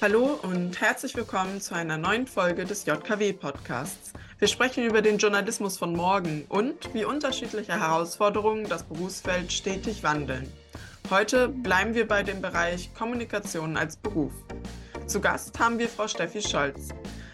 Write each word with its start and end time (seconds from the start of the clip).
Hallo 0.00 0.38
und 0.44 0.80
herzlich 0.80 1.16
willkommen 1.16 1.60
zu 1.60 1.74
einer 1.74 1.98
neuen 1.98 2.28
Folge 2.28 2.64
des 2.64 2.86
JKW-Podcasts. 2.86 4.12
Wir 4.38 4.46
sprechen 4.46 4.84
über 4.84 5.02
den 5.02 5.18
Journalismus 5.18 5.76
von 5.76 5.92
morgen 5.92 6.44
und 6.48 6.94
wie 6.94 7.04
unterschiedliche 7.04 7.72
Herausforderungen 7.72 8.68
das 8.68 8.84
Berufsfeld 8.84 9.52
stetig 9.52 10.04
wandeln. 10.04 10.52
Heute 11.10 11.48
bleiben 11.48 11.94
wir 11.94 12.06
bei 12.06 12.22
dem 12.22 12.40
Bereich 12.40 12.94
Kommunikation 12.94 13.76
als 13.76 13.96
Beruf. 13.96 14.30
Zu 15.08 15.20
Gast 15.20 15.58
haben 15.58 15.80
wir 15.80 15.88
Frau 15.88 16.06
Steffi 16.06 16.42
Scholz. 16.42 16.90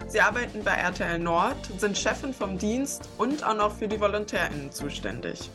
Sie 0.07 0.23
arbeiten 0.23 0.65
bei 0.65 0.73
RTL 0.73 1.19
Nord, 1.19 1.71
sind 1.77 1.99
Chefin 1.99 2.33
vom 2.33 2.57
Dienst 2.57 3.11
und 3.19 3.45
auch 3.45 3.57
noch 3.57 3.77
für 3.77 3.89
die 3.89 4.01
VolontärInnen 4.01 4.73
zuständig. 4.73 5.51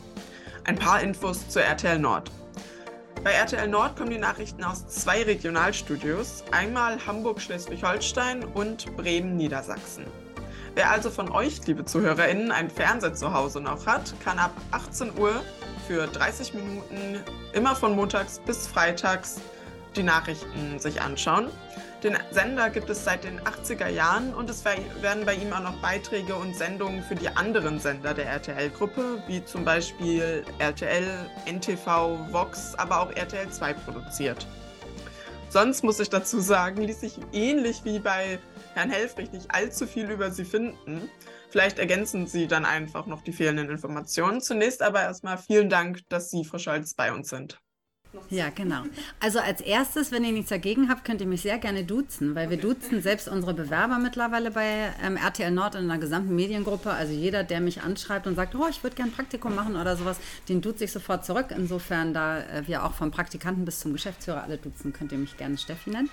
Ein 0.62 0.76
paar 0.76 1.00
Infos 1.00 1.48
zu 1.48 1.60
RTL 1.60 1.98
Nord. 1.98 2.30
Bei 3.22 3.32
RTL 3.32 3.68
Nord 3.68 3.96
kommen 3.96 4.08
die 4.08 4.18
Nachrichten 4.18 4.64
aus 4.64 4.86
zwei 4.88 5.22
Regionalstudios, 5.22 6.42
einmal 6.52 6.98
Hamburg-Schleswig-Holstein 7.06 8.44
und 8.44 8.96
Bremen-Niedersachsen. 8.96 10.06
Wer 10.74 10.90
also 10.90 11.10
von 11.10 11.30
euch, 11.30 11.66
liebe 11.66 11.84
ZuhörerInnen, 11.84 12.50
ein 12.50 12.70
Fernseher 12.70 13.12
zu 13.12 13.34
Hause 13.34 13.60
noch 13.60 13.86
hat, 13.86 14.14
kann 14.24 14.38
ab 14.38 14.52
18 14.70 15.18
Uhr 15.18 15.42
für 15.86 16.06
30 16.06 16.54
Minuten 16.54 17.20
immer 17.52 17.76
von 17.76 17.94
montags 17.94 18.38
bis 18.38 18.66
freitags 18.66 19.38
die 19.96 20.02
Nachrichten 20.02 20.78
sich 20.78 21.02
anschauen. 21.02 21.48
Den 22.02 22.16
Sender 22.30 22.70
gibt 22.70 22.88
es 22.88 23.04
seit 23.04 23.24
den 23.24 23.38
80er 23.40 23.88
Jahren 23.88 24.32
und 24.32 24.48
es 24.48 24.64
werden 24.64 25.26
bei 25.26 25.34
ihm 25.34 25.52
auch 25.52 25.60
noch 25.60 25.76
Beiträge 25.82 26.34
und 26.34 26.56
Sendungen 26.56 27.02
für 27.02 27.14
die 27.14 27.28
anderen 27.28 27.78
Sender 27.78 28.14
der 28.14 28.24
RTL-Gruppe, 28.24 29.22
wie 29.26 29.44
zum 29.44 29.66
Beispiel 29.66 30.42
RTL, 30.58 31.30
NTV, 31.44 32.32
Vox, 32.32 32.74
aber 32.76 33.00
auch 33.00 33.12
RTL 33.12 33.50
2 33.50 33.74
produziert. 33.74 34.46
Sonst 35.50 35.84
muss 35.84 36.00
ich 36.00 36.08
dazu 36.08 36.40
sagen, 36.40 36.80
ließ 36.80 37.00
sich 37.00 37.18
ähnlich 37.32 37.84
wie 37.84 37.98
bei 37.98 38.38
Herrn 38.72 38.88
Helfrich 38.88 39.32
nicht 39.32 39.50
allzu 39.50 39.86
viel 39.86 40.10
über 40.10 40.30
sie 40.30 40.46
finden. 40.46 41.10
Vielleicht 41.50 41.78
ergänzen 41.78 42.26
Sie 42.26 42.46
dann 42.46 42.64
einfach 42.64 43.04
noch 43.04 43.20
die 43.20 43.32
fehlenden 43.32 43.68
Informationen. 43.68 44.40
Zunächst 44.40 44.80
aber 44.80 45.02
erstmal 45.02 45.36
vielen 45.36 45.68
Dank, 45.68 46.08
dass 46.08 46.30
Sie, 46.30 46.44
Frau 46.44 46.58
Scholz, 46.58 46.94
bei 46.94 47.12
uns 47.12 47.28
sind. 47.28 47.60
Ja, 48.28 48.48
genau. 48.50 48.82
Also 49.20 49.38
als 49.38 49.60
erstes, 49.60 50.12
wenn 50.12 50.24
ihr 50.24 50.32
nichts 50.32 50.48
dagegen 50.48 50.88
habt, 50.88 51.04
könnt 51.04 51.20
ihr 51.20 51.26
mich 51.26 51.42
sehr 51.42 51.58
gerne 51.58 51.84
duzen, 51.84 52.34
weil 52.34 52.48
wir 52.48 52.56
duzen 52.56 53.02
selbst 53.02 53.28
unsere 53.28 53.52
Bewerber 53.54 53.98
mittlerweile 53.98 54.50
bei 54.50 54.92
ähm, 55.04 55.16
RTL 55.16 55.50
Nord 55.50 55.74
in 55.74 55.88
der 55.88 55.98
gesamten 55.98 56.34
Mediengruppe. 56.34 56.90
Also 56.90 57.12
jeder, 57.12 57.44
der 57.44 57.60
mich 57.60 57.82
anschreibt 57.82 58.26
und 58.26 58.36
sagt, 58.36 58.54
oh, 58.54 58.66
ich 58.70 58.82
würde 58.82 58.96
gerne 58.96 59.10
Praktikum 59.10 59.54
machen 59.54 59.76
oder 59.76 59.96
sowas, 59.96 60.18
den 60.48 60.62
duze 60.62 60.84
ich 60.84 60.92
sofort 60.92 61.24
zurück. 61.24 61.46
Insofern, 61.50 62.14
da 62.14 62.38
äh, 62.38 62.66
wir 62.66 62.84
auch 62.84 62.94
vom 62.94 63.10
Praktikanten 63.10 63.64
bis 63.64 63.80
zum 63.80 63.92
Geschäftsführer 63.92 64.42
alle 64.42 64.56
duzen, 64.56 64.92
könnt 64.92 65.12
ihr 65.12 65.18
mich 65.18 65.36
gerne 65.36 65.58
Steffi 65.58 65.90
nennen. 65.90 66.10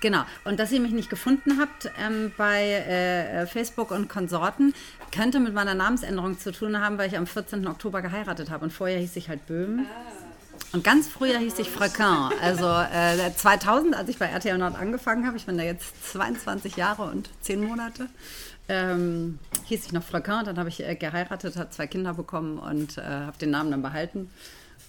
Genau. 0.00 0.22
Und 0.44 0.60
dass 0.60 0.70
ihr 0.70 0.80
mich 0.80 0.92
nicht 0.92 1.10
gefunden 1.10 1.58
habt 1.58 1.90
ähm, 2.00 2.30
bei 2.36 2.62
äh, 2.70 3.46
Facebook 3.46 3.90
und 3.90 4.08
Konsorten, 4.08 4.72
könnte 5.12 5.40
mit 5.40 5.54
meiner 5.54 5.74
Namensänderung 5.74 6.38
zu 6.38 6.52
tun 6.52 6.78
haben, 6.78 6.98
weil 6.98 7.08
ich 7.08 7.18
am 7.18 7.26
14. 7.26 7.66
Oktober 7.66 8.00
geheiratet 8.00 8.50
habe. 8.50 8.64
Und 8.64 8.72
vorher 8.72 8.98
hieß 8.98 9.16
ich 9.16 9.28
halt 9.28 9.46
Böhm. 9.46 9.86
Ah. 9.90 10.17
Und 10.72 10.84
ganz 10.84 11.08
früher 11.08 11.38
hieß 11.38 11.58
ich 11.58 11.70
Frequin. 11.70 12.30
Also 12.42 12.66
äh, 12.66 13.34
2000, 13.34 13.96
als 13.96 14.08
ich 14.08 14.18
bei 14.18 14.26
RTL 14.26 14.58
Nord 14.58 14.76
angefangen 14.76 15.26
habe, 15.26 15.36
ich 15.36 15.46
bin 15.46 15.56
da 15.56 15.64
jetzt 15.64 16.10
22 16.12 16.76
Jahre 16.76 17.04
und 17.04 17.30
10 17.40 17.64
Monate, 17.64 18.08
ähm, 18.68 19.38
hieß 19.64 19.86
ich 19.86 19.92
noch 19.92 20.02
Frequin. 20.02 20.44
Dann 20.44 20.58
habe 20.58 20.68
ich 20.68 20.84
äh, 20.86 20.94
geheiratet, 20.94 21.56
habe 21.56 21.70
zwei 21.70 21.86
Kinder 21.86 22.14
bekommen 22.14 22.58
und 22.58 22.98
äh, 22.98 23.02
habe 23.02 23.38
den 23.38 23.50
Namen 23.50 23.70
dann 23.70 23.82
behalten. 23.82 24.30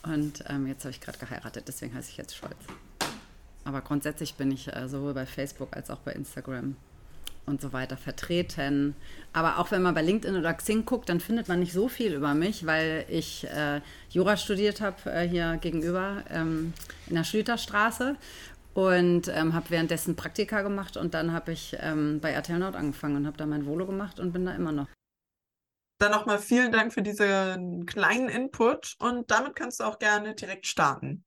Und 0.03 0.43
ähm, 0.47 0.67
jetzt 0.67 0.83
habe 0.83 0.91
ich 0.91 1.01
gerade 1.01 1.17
geheiratet, 1.17 1.65
deswegen 1.67 1.93
heiße 1.93 2.09
ich 2.09 2.17
jetzt 2.17 2.35
Scholz. 2.35 2.55
Aber 3.65 3.81
grundsätzlich 3.81 4.35
bin 4.35 4.51
ich 4.51 4.73
äh, 4.73 4.87
sowohl 4.87 5.13
bei 5.13 5.25
Facebook 5.25 5.75
als 5.75 5.89
auch 5.89 5.99
bei 5.99 6.11
Instagram 6.13 6.75
und 7.49 7.59
so 7.61 7.73
weiter 7.73 7.97
vertreten. 7.97 8.95
Aber 9.33 9.59
auch 9.59 9.71
wenn 9.71 9.81
man 9.81 9.93
bei 9.93 10.01
LinkedIn 10.01 10.37
oder 10.37 10.53
Xing 10.53 10.85
guckt, 10.85 11.09
dann 11.09 11.19
findet 11.19 11.47
man 11.47 11.59
nicht 11.59 11.73
so 11.73 11.89
viel 11.89 12.13
über 12.13 12.33
mich, 12.33 12.65
weil 12.65 13.05
ich 13.09 13.45
äh, 13.47 13.81
Jura 14.09 14.37
studiert 14.37 14.81
habe 14.81 15.11
äh, 15.11 15.27
hier 15.27 15.57
gegenüber 15.57 16.23
ähm, 16.29 16.73
in 17.07 17.15
der 17.15 17.23
Schlüterstraße 17.23 18.15
und 18.73 19.27
ähm, 19.27 19.53
habe 19.53 19.69
währenddessen 19.71 20.15
Praktika 20.15 20.61
gemacht 20.61 20.95
und 20.95 21.13
dann 21.13 21.33
habe 21.33 21.51
ich 21.51 21.75
ähm, 21.79 22.19
bei 22.21 22.31
RTL 22.31 22.59
Nord 22.59 22.75
angefangen 22.75 23.17
und 23.17 23.27
habe 23.27 23.37
da 23.37 23.45
mein 23.45 23.65
Volo 23.65 23.85
gemacht 23.85 24.19
und 24.19 24.31
bin 24.31 24.45
da 24.45 24.53
immer 24.53 24.71
noch. 24.71 24.87
Dann 25.99 26.11
nochmal 26.11 26.39
vielen 26.39 26.71
Dank 26.71 26.93
für 26.93 27.01
diesen 27.01 27.85
kleinen 27.85 28.29
Input 28.29 28.95
und 28.99 29.29
damit 29.31 29.55
kannst 29.55 29.81
du 29.81 29.83
auch 29.83 29.99
gerne 29.99 30.33
direkt 30.33 30.65
starten. 30.65 31.25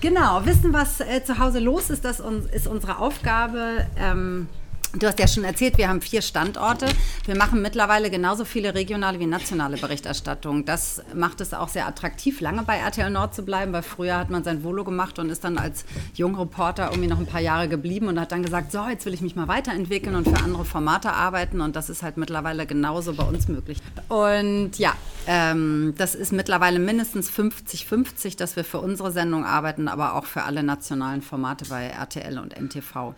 Genau, 0.00 0.46
wissen, 0.46 0.72
was 0.72 1.00
äh, 1.00 1.22
zu 1.24 1.38
Hause 1.38 1.58
los 1.58 1.90
ist, 1.90 2.04
das 2.04 2.20
ist 2.52 2.66
unsere 2.66 2.98
Aufgabe. 2.98 3.86
Ähm, 3.98 4.48
Du 4.92 5.06
hast 5.06 5.20
ja 5.20 5.28
schon 5.28 5.44
erzählt, 5.44 5.78
wir 5.78 5.88
haben 5.88 6.00
vier 6.00 6.20
Standorte. 6.20 6.86
Wir 7.24 7.36
machen 7.36 7.62
mittlerweile 7.62 8.10
genauso 8.10 8.44
viele 8.44 8.74
regionale 8.74 9.20
wie 9.20 9.26
nationale 9.26 9.76
Berichterstattung. 9.76 10.64
Das 10.64 11.00
macht 11.14 11.40
es 11.40 11.54
auch 11.54 11.68
sehr 11.68 11.86
attraktiv, 11.86 12.40
lange 12.40 12.64
bei 12.64 12.76
RTL 12.76 13.08
Nord 13.08 13.32
zu 13.32 13.44
bleiben, 13.44 13.72
weil 13.72 13.84
früher 13.84 14.18
hat 14.18 14.30
man 14.30 14.42
sein 14.42 14.64
Volo 14.64 14.82
gemacht 14.82 15.20
und 15.20 15.30
ist 15.30 15.44
dann 15.44 15.58
als 15.58 15.84
junger 16.14 16.40
Reporter 16.40 16.88
irgendwie 16.90 17.08
noch 17.08 17.20
ein 17.20 17.26
paar 17.26 17.40
Jahre 17.40 17.68
geblieben 17.68 18.08
und 18.08 18.18
hat 18.18 18.32
dann 18.32 18.42
gesagt, 18.42 18.72
so, 18.72 18.84
jetzt 18.88 19.06
will 19.06 19.14
ich 19.14 19.20
mich 19.20 19.36
mal 19.36 19.46
weiterentwickeln 19.46 20.16
und 20.16 20.28
für 20.28 20.42
andere 20.42 20.64
Formate 20.64 21.12
arbeiten 21.12 21.60
und 21.60 21.76
das 21.76 21.88
ist 21.88 22.02
halt 22.02 22.16
mittlerweile 22.16 22.66
genauso 22.66 23.12
bei 23.12 23.22
uns 23.22 23.46
möglich. 23.46 23.78
Und 24.08 24.76
ja, 24.76 24.94
ähm, 25.28 25.94
das 25.98 26.16
ist 26.16 26.32
mittlerweile 26.32 26.80
mindestens 26.80 27.30
50-50, 27.30 28.36
dass 28.36 28.56
wir 28.56 28.64
für 28.64 28.80
unsere 28.80 29.12
Sendung 29.12 29.44
arbeiten, 29.44 29.86
aber 29.86 30.16
auch 30.16 30.24
für 30.24 30.42
alle 30.42 30.64
nationalen 30.64 31.22
Formate 31.22 31.66
bei 31.66 31.86
RTL 31.86 32.40
und 32.40 32.60
NTV. 32.60 33.14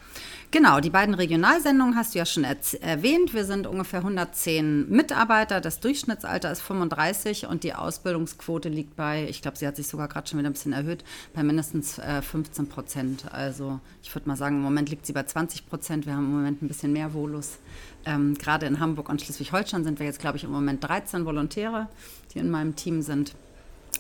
Genau, 0.50 0.81
die 0.81 0.91
beiden 0.91 1.15
Regionalsendungen 1.62 1.96
hast 1.96 2.14
du 2.14 2.18
ja 2.18 2.26
schon 2.26 2.44
erwähnt. 2.44 3.34
Wir 3.34 3.44
sind 3.44 3.68
ungefähr 3.68 4.00
110 4.00 4.88
Mitarbeiter. 4.90 5.60
Das 5.60 5.78
Durchschnittsalter 5.78 6.50
ist 6.50 6.60
35 6.60 7.46
und 7.46 7.62
die 7.62 7.74
Ausbildungsquote 7.74 8.68
liegt 8.68 8.96
bei, 8.96 9.26
ich 9.28 9.42
glaube, 9.42 9.56
sie 9.56 9.66
hat 9.66 9.76
sich 9.76 9.86
sogar 9.86 10.08
gerade 10.08 10.28
schon 10.28 10.40
wieder 10.40 10.50
ein 10.50 10.54
bisschen 10.54 10.72
erhöht, 10.72 11.04
bei 11.34 11.44
mindestens 11.44 11.98
äh, 11.98 12.20
15 12.20 12.68
Prozent. 12.68 13.32
Also 13.32 13.78
ich 14.02 14.12
würde 14.12 14.28
mal 14.28 14.36
sagen, 14.36 14.56
im 14.56 14.62
Moment 14.62 14.90
liegt 14.90 15.06
sie 15.06 15.12
bei 15.12 15.22
20 15.22 15.68
Prozent. 15.68 16.04
Wir 16.04 16.14
haben 16.14 16.24
im 16.24 16.32
Moment 16.32 16.62
ein 16.62 16.68
bisschen 16.68 16.92
mehr 16.92 17.14
Volus. 17.14 17.58
Ähm, 18.06 18.34
gerade 18.36 18.66
in 18.66 18.80
Hamburg 18.80 19.08
und 19.08 19.22
Schleswig-Holstein 19.22 19.84
sind 19.84 20.00
wir 20.00 20.06
jetzt, 20.06 20.18
glaube 20.18 20.38
ich, 20.38 20.44
im 20.44 20.50
Moment 20.50 20.82
13 20.82 21.24
Volontäre, 21.24 21.88
die 22.34 22.40
in 22.40 22.50
meinem 22.50 22.74
Team 22.74 23.02
sind. 23.02 23.34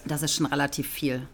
Das 0.04 0.22
ist 0.22 0.34
schon 0.34 0.46
relativ 0.46 0.88
viel. 0.88 1.28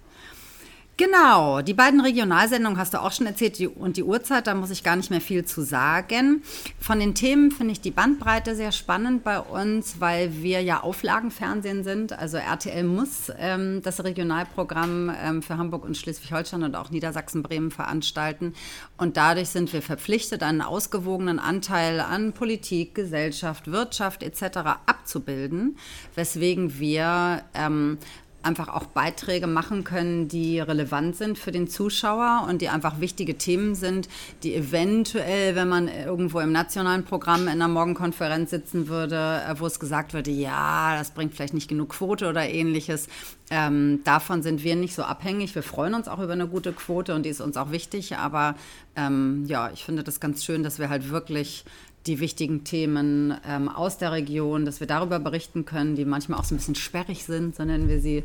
Genau, 0.99 1.63
die 1.63 1.75
beiden 1.75 2.01
Regionalsendungen 2.01 2.77
hast 2.77 2.93
du 2.93 3.01
auch 3.01 3.13
schon 3.13 3.27
erzählt 3.27 3.61
die, 3.61 3.69
und 3.69 3.97
die 3.97 4.03
Uhrzeit, 4.03 4.49
da 4.49 4.55
muss 4.57 4.71
ich 4.71 4.83
gar 4.83 4.97
nicht 4.97 5.11
mehr 5.11 5.21
viel 5.21 5.45
zu 5.45 5.63
sagen. 5.63 6.43
Von 6.81 6.99
den 6.99 7.15
Themen 7.15 7.53
finde 7.53 7.71
ich 7.71 7.81
die 7.81 7.93
Bandbreite 7.93 8.57
sehr 8.57 8.73
spannend 8.73 9.23
bei 9.23 9.39
uns, 9.39 10.01
weil 10.01 10.43
wir 10.43 10.61
ja 10.61 10.81
Auflagenfernsehen 10.81 11.85
sind. 11.85 12.19
Also 12.19 12.39
RTL 12.39 12.83
muss 12.83 13.31
ähm, 13.39 13.81
das 13.85 14.03
Regionalprogramm 14.03 15.13
ähm, 15.23 15.41
für 15.41 15.57
Hamburg 15.57 15.85
und 15.85 15.97
Schleswig-Holstein 15.97 16.65
und 16.65 16.75
auch 16.75 16.91
Niedersachsen-Bremen 16.91 17.71
veranstalten. 17.71 18.55
Und 18.97 19.17
dadurch 19.17 19.51
sind 19.51 19.73
wir 19.73 19.83
verpflichtet, 19.83 20.43
einen 20.43 20.63
ausgewogenen 20.63 21.39
Anteil 21.39 22.01
an 22.01 22.33
Politik, 22.33 22.97
Gesellschaft, 22.97 23.71
Wirtschaft 23.71 24.25
etc. 24.25 24.59
abzubilden, 24.87 25.79
weswegen 26.17 26.81
wir 26.81 27.45
ähm, 27.55 27.99
einfach 28.43 28.69
auch 28.69 28.87
Beiträge 28.87 29.47
machen 29.47 29.85
können, 29.85 30.29
die 30.29 30.61
relevant 30.61 31.17
sind 31.17 31.39
für 31.39 31.51
den 31.51 31.69
Zuschauer 31.69 32.47
und 32.49 32.63
die 32.63 32.69
einfach 32.69 33.01
wichtige 33.01 33.37
Themen 33.37 33.75
sind, 33.75 34.09
die 34.43 34.55
eventuell, 34.55 35.57
wenn 35.57 35.69
man 35.69 35.89
irgendwo 35.89 36.41
im 36.41 36.53
nationalen 36.53 37.05
Programm 37.05 37.43
in 37.43 37.49
einer 37.49 37.69
Morgenkonferenz 37.69 38.51
sitzen 38.51 38.89
würde, 38.89 39.43
äh, 39.49 39.59
wo 39.59 39.67
es 39.67 39.81
gesagt 39.81 40.15
würde, 40.15 40.31
ja, 40.31 40.97
das 40.97 41.11
bringt 41.11 41.35
vielleicht 41.35 41.55
nicht 41.55 41.69
genug 41.69 41.91
Quote 41.91 42.29
oder 42.29 42.49
ähnliches, 42.49 43.09
ähm, 43.51 44.01
davon 44.05 44.43
sind 44.43 44.63
wir 44.63 44.77
nicht 44.77 44.95
so 44.95 45.03
abhängig. 45.03 45.55
Wir 45.55 45.63
freuen 45.63 45.95
uns 45.95 46.07
auch 46.07 46.19
über 46.19 46.35
eine 46.35 46.49
gute 46.49 46.73
Quote 46.73 47.15
und 47.15 47.25
die 47.25 47.31
ist 47.31 47.41
uns 47.41 47.57
auch 47.57 47.71
wichtig. 47.71 48.17
Aber 48.17 48.57
ähm, 48.95 49.45
ja, 49.47 49.71
ich 49.73 49.85
finde 49.85 50.05
das 50.05 50.21
ganz 50.21 50.45
schön, 50.45 50.63
dass 50.63 50.79
wir 50.79 50.91
halt 50.91 51.11
wirklich 51.11 51.65
die 52.09 52.21
wichtigen 52.21 52.65
Themen 52.65 53.39
ähm, 53.47 53.69
aus 53.69 53.99
der 53.99 54.13
Region, 54.13 54.65
dass 54.65 54.81
wir 54.81 54.87
darüber 54.87 55.21
berichten 55.21 55.65
können, 55.65 55.95
die 55.95 56.05
manchmal 56.05 56.41
auch 56.41 56.45
so 56.45 56.55
ein 56.55 56.59
bisschen 56.59 56.75
sperrig 56.75 57.25
sind, 57.25 57.55
so 57.55 57.65
nennen 57.65 57.89
wir 57.89 58.01
sie. 58.01 58.25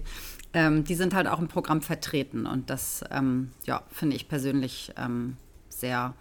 Ähm, 0.54 0.84
die 0.84 0.96
sind 0.96 1.14
halt 1.14 1.28
auch 1.28 1.40
im 1.40 1.48
Programm 1.48 1.82
vertreten 1.82 2.46
und 2.46 2.70
das 2.70 3.04
ähm, 3.12 3.52
ja, 3.66 3.84
finde 3.92 4.16
ich 4.16 4.28
persönlich 4.30 4.94
ähm, 4.98 5.38
sehr 5.70 6.14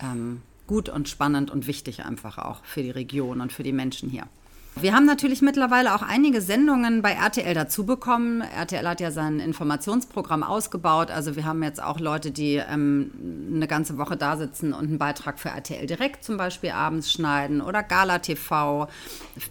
ähm, 0.00 0.42
gut 0.66 0.88
und 0.88 1.08
spannend 1.08 1.50
und 1.50 1.66
wichtig 1.66 2.04
einfach 2.04 2.38
auch 2.38 2.64
für 2.64 2.82
die 2.82 2.90
Region 2.90 3.40
und 3.40 3.52
für 3.52 3.62
die 3.62 3.72
Menschen 3.72 4.08
hier. 4.08 4.26
Wir 4.74 4.94
haben 4.94 5.04
natürlich 5.04 5.42
mittlerweile 5.42 5.94
auch 5.94 6.00
einige 6.00 6.40
Sendungen 6.40 7.02
bei 7.02 7.12
RTL 7.12 7.52
dazu 7.52 7.84
bekommen. 7.84 8.40
RTL 8.40 8.88
hat 8.88 9.00
ja 9.00 9.10
sein 9.10 9.38
Informationsprogramm 9.38 10.42
ausgebaut. 10.42 11.10
Also 11.10 11.36
wir 11.36 11.44
haben 11.44 11.62
jetzt 11.62 11.82
auch 11.82 12.00
Leute, 12.00 12.30
die 12.30 12.54
ähm, 12.54 13.10
eine 13.54 13.68
ganze 13.68 13.98
Woche 13.98 14.16
da 14.16 14.38
sitzen 14.38 14.72
und 14.72 14.88
einen 14.88 14.98
Beitrag 14.98 15.38
für 15.38 15.50
RTL 15.50 15.86
direkt 15.86 16.24
zum 16.24 16.38
Beispiel 16.38 16.70
abends 16.70 17.12
schneiden 17.12 17.60
oder 17.60 17.82
Gala 17.82 18.20
TV. 18.20 18.88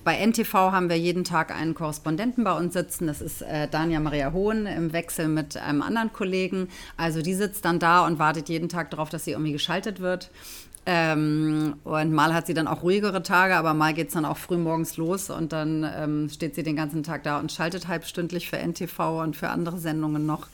Bei 0.03 0.17
NTV 0.25 0.53
haben 0.53 0.89
wir 0.89 0.97
jeden 0.97 1.23
Tag 1.23 1.55
einen 1.55 1.75
Korrespondenten 1.75 2.43
bei 2.43 2.57
uns 2.57 2.73
sitzen. 2.73 3.05
Das 3.05 3.21
ist 3.21 3.43
äh, 3.43 3.67
Dania 3.67 3.99
Maria 3.99 4.33
Hohn 4.33 4.65
im 4.65 4.91
Wechsel 4.91 5.27
mit 5.27 5.55
einem 5.55 5.83
anderen 5.83 6.11
Kollegen. 6.11 6.67
Also 6.97 7.21
die 7.21 7.35
sitzt 7.35 7.63
dann 7.65 7.77
da 7.77 8.07
und 8.07 8.17
wartet 8.17 8.49
jeden 8.49 8.69
Tag 8.69 8.89
darauf, 8.89 9.09
dass 9.09 9.25
sie 9.25 9.31
irgendwie 9.31 9.53
geschaltet 9.53 9.99
wird. 9.99 10.31
Ähm, 10.85 11.75
und 11.83 12.11
mal 12.11 12.33
hat 12.33 12.47
sie 12.47 12.55
dann 12.55 12.67
auch 12.67 12.81
ruhigere 12.81 13.21
Tage, 13.21 13.55
aber 13.55 13.73
mal 13.75 13.93
geht 13.93 14.07
es 14.07 14.13
dann 14.15 14.25
auch 14.25 14.37
früh 14.37 14.57
morgens 14.57 14.97
los 14.97 15.29
und 15.29 15.53
dann 15.53 15.87
ähm, 15.95 16.29
steht 16.29 16.55
sie 16.55 16.63
den 16.63 16.75
ganzen 16.75 17.03
Tag 17.03 17.23
da 17.23 17.39
und 17.39 17.51
schaltet 17.51 17.87
halbstündlich 17.87 18.49
für 18.49 18.57
NTV 18.57 19.21
und 19.21 19.35
für 19.35 19.49
andere 19.49 19.77
Sendungen 19.77 20.25
noch. 20.25 20.47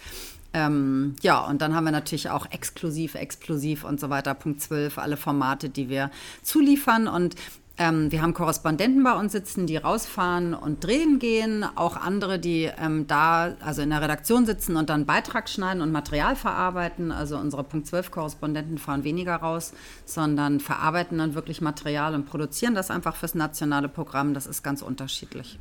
Ähm, 0.53 1.15
ja, 1.21 1.39
und 1.45 1.61
dann 1.61 1.75
haben 1.75 1.85
wir 1.85 1.91
natürlich 1.91 2.29
auch 2.29 2.51
exklusiv, 2.51 3.15
explosiv 3.15 3.83
und 3.83 3.99
so 3.99 4.09
weiter, 4.09 4.33
Punkt 4.33 4.61
12, 4.61 4.97
alle 4.97 5.15
Formate, 5.15 5.69
die 5.69 5.87
wir 5.87 6.11
zuliefern. 6.41 7.07
Und 7.07 7.35
ähm, 7.79 8.11
wir 8.11 8.23
haben 8.23 8.33
Korrespondenten 8.33 9.03
bei 9.03 9.13
uns 9.13 9.31
sitzen, 9.31 9.67
die 9.67 9.77
rausfahren 9.77 10.55
und 10.55 10.83
drehen 10.83 11.19
gehen, 11.19 11.63
auch 11.75 11.95
andere, 11.95 12.39
die 12.39 12.71
ähm, 12.79 13.05
da, 13.05 13.55
also 13.59 13.83
in 13.83 13.91
der 13.91 14.01
Redaktion 14.01 14.47
sitzen 14.47 14.77
und 14.77 14.89
dann 14.89 15.05
Beitrag 15.05 15.47
schneiden 15.47 15.83
und 15.83 15.91
Material 15.91 16.35
verarbeiten. 16.35 17.11
Also 17.11 17.37
unsere 17.37 17.63
Punkt 17.63 17.85
12 17.85 18.09
Korrespondenten 18.09 18.79
fahren 18.79 19.03
weniger 19.03 19.35
raus, 19.35 19.73
sondern 20.05 20.59
verarbeiten 20.59 21.19
dann 21.19 21.35
wirklich 21.35 21.61
Material 21.61 22.15
und 22.15 22.25
produzieren 22.25 22.73
das 22.73 22.89
einfach 22.89 23.15
fürs 23.15 23.35
nationale 23.35 23.89
Programm. 23.89 24.33
Das 24.33 24.47
ist 24.47 24.63
ganz 24.63 24.81
unterschiedlich. 24.81 25.59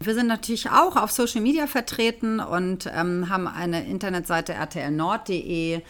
Wir 0.00 0.14
sind 0.14 0.26
natürlich 0.26 0.70
auch 0.70 0.96
auf 0.96 1.12
Social 1.12 1.40
Media 1.40 1.68
vertreten 1.68 2.40
und 2.40 2.90
ähm, 2.92 3.28
haben 3.28 3.46
eine 3.46 3.86
Internetseite 3.86 4.54
rtlnord.de 4.54 5.80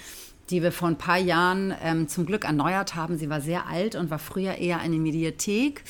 die 0.51 0.63
wir 0.63 0.73
vor 0.73 0.89
ein 0.89 0.99
paar 0.99 1.19
Jahren 1.19 1.75
ähm, 1.83 2.09
zum 2.09 2.27
Glück 2.27 2.45
erneuert 2.45 2.95
haben. 2.95 3.19
Sie 3.19 3.31
war 3.31 3.41
sehr 3.41 3.67
alt 3.67 3.95
und 3.95 4.11
war 4.11 4.19
früher 4.19 4.57
eher 4.57 4.81
eine 4.81 4.97
Mediathek. 4.97 5.83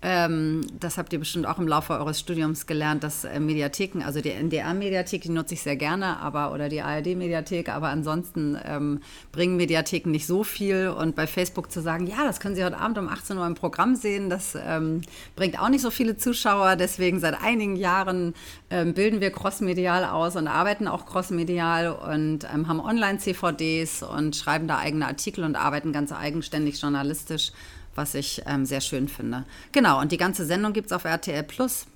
Ähm, 0.00 0.64
das 0.78 0.96
habt 0.96 1.12
ihr 1.12 1.18
bestimmt 1.18 1.46
auch 1.46 1.58
im 1.58 1.66
Laufe 1.66 1.92
eures 1.92 2.20
Studiums 2.20 2.66
gelernt, 2.66 3.02
dass 3.02 3.24
äh, 3.24 3.40
Mediatheken, 3.40 4.04
also 4.04 4.20
die 4.20 4.30
NDR-Mediathek, 4.30 5.22
die 5.22 5.28
nutze 5.30 5.54
ich 5.54 5.62
sehr 5.62 5.74
gerne, 5.74 6.20
aber 6.20 6.52
oder 6.52 6.68
die 6.68 6.82
ARD-Mediathek, 6.82 7.68
aber 7.68 7.88
ansonsten 7.88 8.56
ähm, 8.64 9.00
bringen 9.32 9.56
Mediatheken 9.56 10.10
nicht 10.10 10.28
so 10.28 10.44
viel. 10.44 10.88
Und 10.88 11.16
bei 11.16 11.26
Facebook 11.26 11.72
zu 11.72 11.80
sagen, 11.80 12.06
ja, 12.06 12.24
das 12.24 12.38
können 12.38 12.54
Sie 12.54 12.64
heute 12.64 12.78
Abend 12.78 12.98
um 12.98 13.08
18 13.08 13.38
Uhr 13.38 13.46
im 13.46 13.56
Programm 13.56 13.96
sehen, 13.96 14.30
das 14.30 14.56
ähm, 14.56 15.00
bringt 15.34 15.60
auch 15.60 15.68
nicht 15.68 15.82
so 15.82 15.90
viele 15.90 16.16
Zuschauer. 16.16 16.76
Deswegen 16.76 17.18
seit 17.18 17.42
einigen 17.42 17.74
Jahren 17.74 18.34
ähm, 18.70 18.94
bilden 18.94 19.20
wir 19.20 19.32
crossmedial 19.32 20.04
aus 20.04 20.36
und 20.36 20.46
arbeiten 20.46 20.86
auch 20.86 21.06
crossmedial 21.06 21.90
und 21.90 22.44
ähm, 22.44 22.68
haben 22.68 22.78
Online-CVDs 22.78 24.04
und 24.04 24.36
schreiben 24.36 24.68
da 24.68 24.78
eigene 24.78 25.08
Artikel 25.08 25.42
und 25.42 25.56
arbeiten 25.56 25.92
ganz 25.92 26.12
eigenständig 26.12 26.80
journalistisch 26.80 27.50
was 27.98 28.14
ich 28.14 28.42
ähm, 28.46 28.64
sehr 28.64 28.80
schön 28.80 29.08
finde. 29.08 29.44
Genau, 29.72 30.00
und 30.00 30.12
die 30.12 30.16
ganze 30.16 30.46
Sendung 30.46 30.72
gibt 30.72 30.86
es 30.86 30.92
auf 30.92 31.04
RTL 31.04 31.42
Plus. 31.42 31.86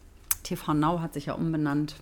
TV 0.42 0.74
Now 0.74 1.00
hat 1.00 1.14
sich 1.14 1.26
ja 1.26 1.34
umbenannt. 1.34 1.94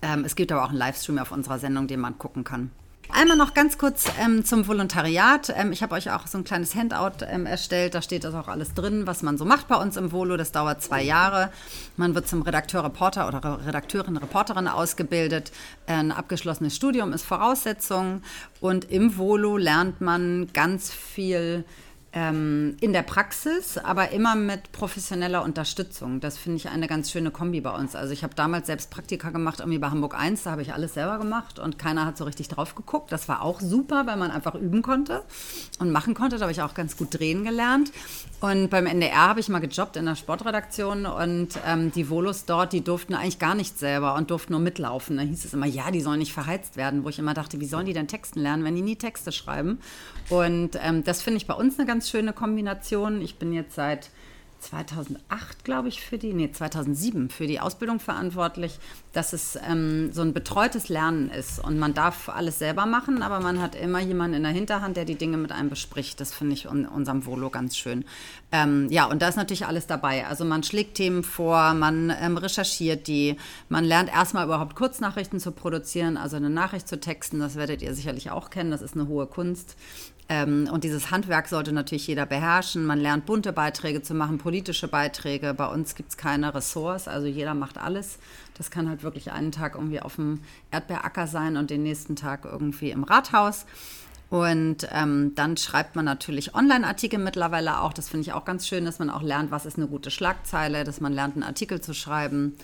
Ähm, 0.00 0.24
es 0.24 0.36
gibt 0.36 0.52
aber 0.52 0.64
auch 0.64 0.68
einen 0.70 0.78
Livestream 0.78 1.18
auf 1.18 1.32
unserer 1.32 1.58
Sendung, 1.58 1.86
den 1.86 2.00
man 2.00 2.16
gucken 2.18 2.44
kann. 2.44 2.70
Einmal 3.10 3.36
noch 3.36 3.52
ganz 3.52 3.78
kurz 3.78 4.06
ähm, 4.20 4.44
zum 4.44 4.66
Volontariat. 4.66 5.52
Ähm, 5.56 5.72
ich 5.72 5.82
habe 5.82 5.94
euch 5.94 6.10
auch 6.10 6.26
so 6.26 6.38
ein 6.38 6.44
kleines 6.44 6.74
Handout 6.74 7.24
ähm, 7.28 7.46
erstellt. 7.46 7.94
Da 7.94 8.00
steht 8.00 8.24
das 8.24 8.34
auch 8.34 8.48
alles 8.48 8.74
drin, 8.74 9.06
was 9.06 9.22
man 9.22 9.36
so 9.36 9.44
macht 9.44 9.68
bei 9.68 9.76
uns 9.76 9.96
im 9.96 10.10
Volo. 10.10 10.36
Das 10.36 10.52
dauert 10.52 10.82
zwei 10.82 11.02
Jahre. 11.02 11.50
Man 11.96 12.14
wird 12.14 12.26
zum 12.26 12.42
Redakteur, 12.42 12.82
Reporter 12.82 13.28
oder 13.28 13.66
Redakteurin, 13.66 14.16
Reporterin 14.16 14.68
ausgebildet. 14.68 15.52
Ein 15.86 16.12
abgeschlossenes 16.12 16.74
Studium 16.74 17.12
ist 17.12 17.24
Voraussetzung. 17.24 18.22
Und 18.60 18.90
im 18.90 19.18
Volo 19.18 19.56
lernt 19.56 20.00
man 20.00 20.48
ganz 20.52 20.90
viel 20.90 21.64
ähm, 22.14 22.76
in 22.80 22.92
der 22.92 23.02
Praxis, 23.02 23.76
aber 23.76 24.10
immer 24.12 24.36
mit 24.36 24.70
professioneller 24.70 25.42
Unterstützung. 25.42 26.20
Das 26.20 26.38
finde 26.38 26.58
ich 26.58 26.68
eine 26.68 26.86
ganz 26.86 27.10
schöne 27.10 27.32
Kombi 27.32 27.60
bei 27.60 27.76
uns. 27.76 27.96
Also 27.96 28.12
ich 28.12 28.22
habe 28.22 28.34
damals 28.34 28.68
selbst 28.68 28.90
Praktika 28.90 29.30
gemacht, 29.30 29.58
irgendwie 29.58 29.78
bei 29.78 29.90
Hamburg 29.90 30.14
1, 30.14 30.44
da 30.44 30.52
habe 30.52 30.62
ich 30.62 30.72
alles 30.72 30.94
selber 30.94 31.18
gemacht 31.18 31.58
und 31.58 31.76
keiner 31.76 32.06
hat 32.06 32.16
so 32.16 32.24
richtig 32.24 32.46
drauf 32.48 32.76
geguckt. 32.76 33.10
Das 33.10 33.28
war 33.28 33.42
auch 33.42 33.60
super, 33.60 34.06
weil 34.06 34.16
man 34.16 34.30
einfach 34.30 34.54
üben 34.54 34.82
konnte 34.82 35.24
und 35.80 35.90
machen 35.90 36.14
konnte. 36.14 36.36
Da 36.36 36.42
habe 36.42 36.52
ich 36.52 36.62
auch 36.62 36.74
ganz 36.74 36.96
gut 36.96 37.18
drehen 37.18 37.42
gelernt. 37.42 37.90
Und 38.40 38.68
beim 38.68 38.86
NDR 38.86 39.28
habe 39.28 39.40
ich 39.40 39.48
mal 39.48 39.60
gejobbt 39.60 39.96
in 39.96 40.04
der 40.04 40.16
Sportredaktion 40.16 41.06
und 41.06 41.48
ähm, 41.66 41.90
die 41.92 42.10
Volos 42.10 42.44
dort, 42.44 42.72
die 42.74 42.82
durften 42.82 43.14
eigentlich 43.14 43.38
gar 43.38 43.54
nichts 43.54 43.80
selber 43.80 44.14
und 44.16 44.30
durften 44.30 44.52
nur 44.52 44.60
mitlaufen. 44.60 45.16
Da 45.16 45.22
hieß 45.22 45.46
es 45.46 45.54
immer, 45.54 45.66
ja, 45.66 45.90
die 45.90 46.02
sollen 46.02 46.18
nicht 46.18 46.34
verheizt 46.34 46.76
werden, 46.76 47.04
wo 47.04 47.08
ich 47.08 47.18
immer 47.18 47.32
dachte, 47.32 47.58
wie 47.60 47.66
sollen 47.66 47.86
die 47.86 47.94
denn 47.94 48.06
Texten 48.06 48.40
lernen, 48.40 48.64
wenn 48.64 48.76
die 48.76 48.82
nie 48.82 48.96
Texte 48.96 49.32
schreiben? 49.32 49.78
Und 50.28 50.78
ähm, 50.82 51.02
das 51.04 51.22
finde 51.22 51.38
ich 51.38 51.46
bei 51.46 51.54
uns 51.54 51.78
eine 51.78 51.86
ganz 51.86 51.94
ganz 52.04 52.10
schöne 52.10 52.32
Kombination. 52.32 53.22
Ich 53.22 53.36
bin 53.36 53.52
jetzt 53.52 53.76
seit 53.76 54.10
2008, 54.64 55.64
glaube 55.64 55.88
ich, 55.88 56.00
für 56.00 56.18
die, 56.18 56.32
nee, 56.32 56.50
2007 56.50 57.30
für 57.30 57.46
die 57.46 57.60
Ausbildung 57.60 58.00
verantwortlich, 58.00 58.78
dass 59.12 59.32
es 59.32 59.58
ähm, 59.68 60.12
so 60.12 60.22
ein 60.22 60.32
betreutes 60.32 60.88
Lernen 60.88 61.30
ist. 61.30 61.62
Und 61.62 61.78
man 61.78 61.94
darf 61.94 62.28
alles 62.28 62.58
selber 62.58 62.86
machen, 62.86 63.22
aber 63.22 63.40
man 63.40 63.60
hat 63.60 63.74
immer 63.74 64.00
jemanden 64.00 64.38
in 64.38 64.42
der 64.42 64.52
Hinterhand, 64.52 64.96
der 64.96 65.04
die 65.04 65.14
Dinge 65.16 65.36
mit 65.36 65.52
einem 65.52 65.68
bespricht. 65.68 66.20
Das 66.20 66.34
finde 66.34 66.54
ich 66.54 66.64
in 66.64 66.86
unserem 66.86 67.26
Volo 67.26 67.50
ganz 67.50 67.76
schön. 67.76 68.04
Ähm, 68.52 68.88
ja, 68.90 69.04
und 69.04 69.20
da 69.22 69.28
ist 69.28 69.36
natürlich 69.36 69.66
alles 69.66 69.86
dabei. 69.86 70.26
Also 70.26 70.44
man 70.44 70.62
schlägt 70.62 70.96
Themen 70.96 71.22
vor, 71.22 71.74
man 71.74 72.12
ähm, 72.20 72.36
recherchiert 72.36 73.06
die, 73.06 73.36
man 73.68 73.84
lernt 73.84 74.10
erstmal 74.10 74.46
überhaupt 74.46 74.76
Kurznachrichten 74.76 75.40
zu 75.40 75.52
produzieren, 75.52 76.16
also 76.16 76.36
eine 76.36 76.50
Nachricht 76.50 76.88
zu 76.88 76.98
texten. 76.98 77.38
Das 77.38 77.56
werdet 77.56 77.82
ihr 77.82 77.94
sicherlich 77.94 78.30
auch 78.30 78.50
kennen. 78.50 78.70
Das 78.70 78.82
ist 78.82 78.94
eine 78.94 79.08
hohe 79.08 79.26
Kunst. 79.26 79.76
Ähm, 80.28 80.68
und 80.72 80.84
dieses 80.84 81.10
Handwerk 81.10 81.48
sollte 81.48 81.72
natürlich 81.72 82.06
jeder 82.06 82.24
beherrschen. 82.24 82.86
Man 82.86 82.98
lernt 82.98 83.26
bunte 83.26 83.52
Beiträge 83.52 84.02
zu 84.02 84.14
machen, 84.14 84.38
politische 84.38 84.88
Beiträge. 84.88 85.52
Bei 85.52 85.66
uns 85.66 85.94
gibt 85.94 86.10
es 86.10 86.16
keine 86.16 86.54
Ressorts, 86.54 87.08
also 87.08 87.26
jeder 87.26 87.54
macht 87.54 87.78
alles. 87.78 88.18
Das 88.56 88.70
kann 88.70 88.88
halt 88.88 89.02
wirklich 89.02 89.32
einen 89.32 89.52
Tag 89.52 89.74
irgendwie 89.74 90.00
auf 90.00 90.16
dem 90.16 90.40
Erdbeeracker 90.70 91.26
sein 91.26 91.56
und 91.56 91.70
den 91.70 91.82
nächsten 91.82 92.16
Tag 92.16 92.44
irgendwie 92.44 92.90
im 92.90 93.04
Rathaus. 93.04 93.66
Und 94.30 94.88
ähm, 94.90 95.32
dann 95.34 95.56
schreibt 95.56 95.94
man 95.94 96.06
natürlich 96.06 96.54
Online-Artikel 96.54 97.18
mittlerweile 97.18 97.82
auch. 97.82 97.92
Das 97.92 98.08
finde 98.08 98.22
ich 98.22 98.32
auch 98.32 98.44
ganz 98.44 98.66
schön, 98.66 98.84
dass 98.84 98.98
man 98.98 99.10
auch 99.10 99.22
lernt, 99.22 99.50
was 99.50 99.66
ist 99.66 99.76
eine 99.76 99.86
gute 99.86 100.10
Schlagzeile, 100.10 100.84
dass 100.84 101.00
man 101.00 101.12
lernt, 101.12 101.34
einen 101.34 101.44
Artikel 101.44 101.80
zu 101.80 101.92
schreiben 101.92 102.56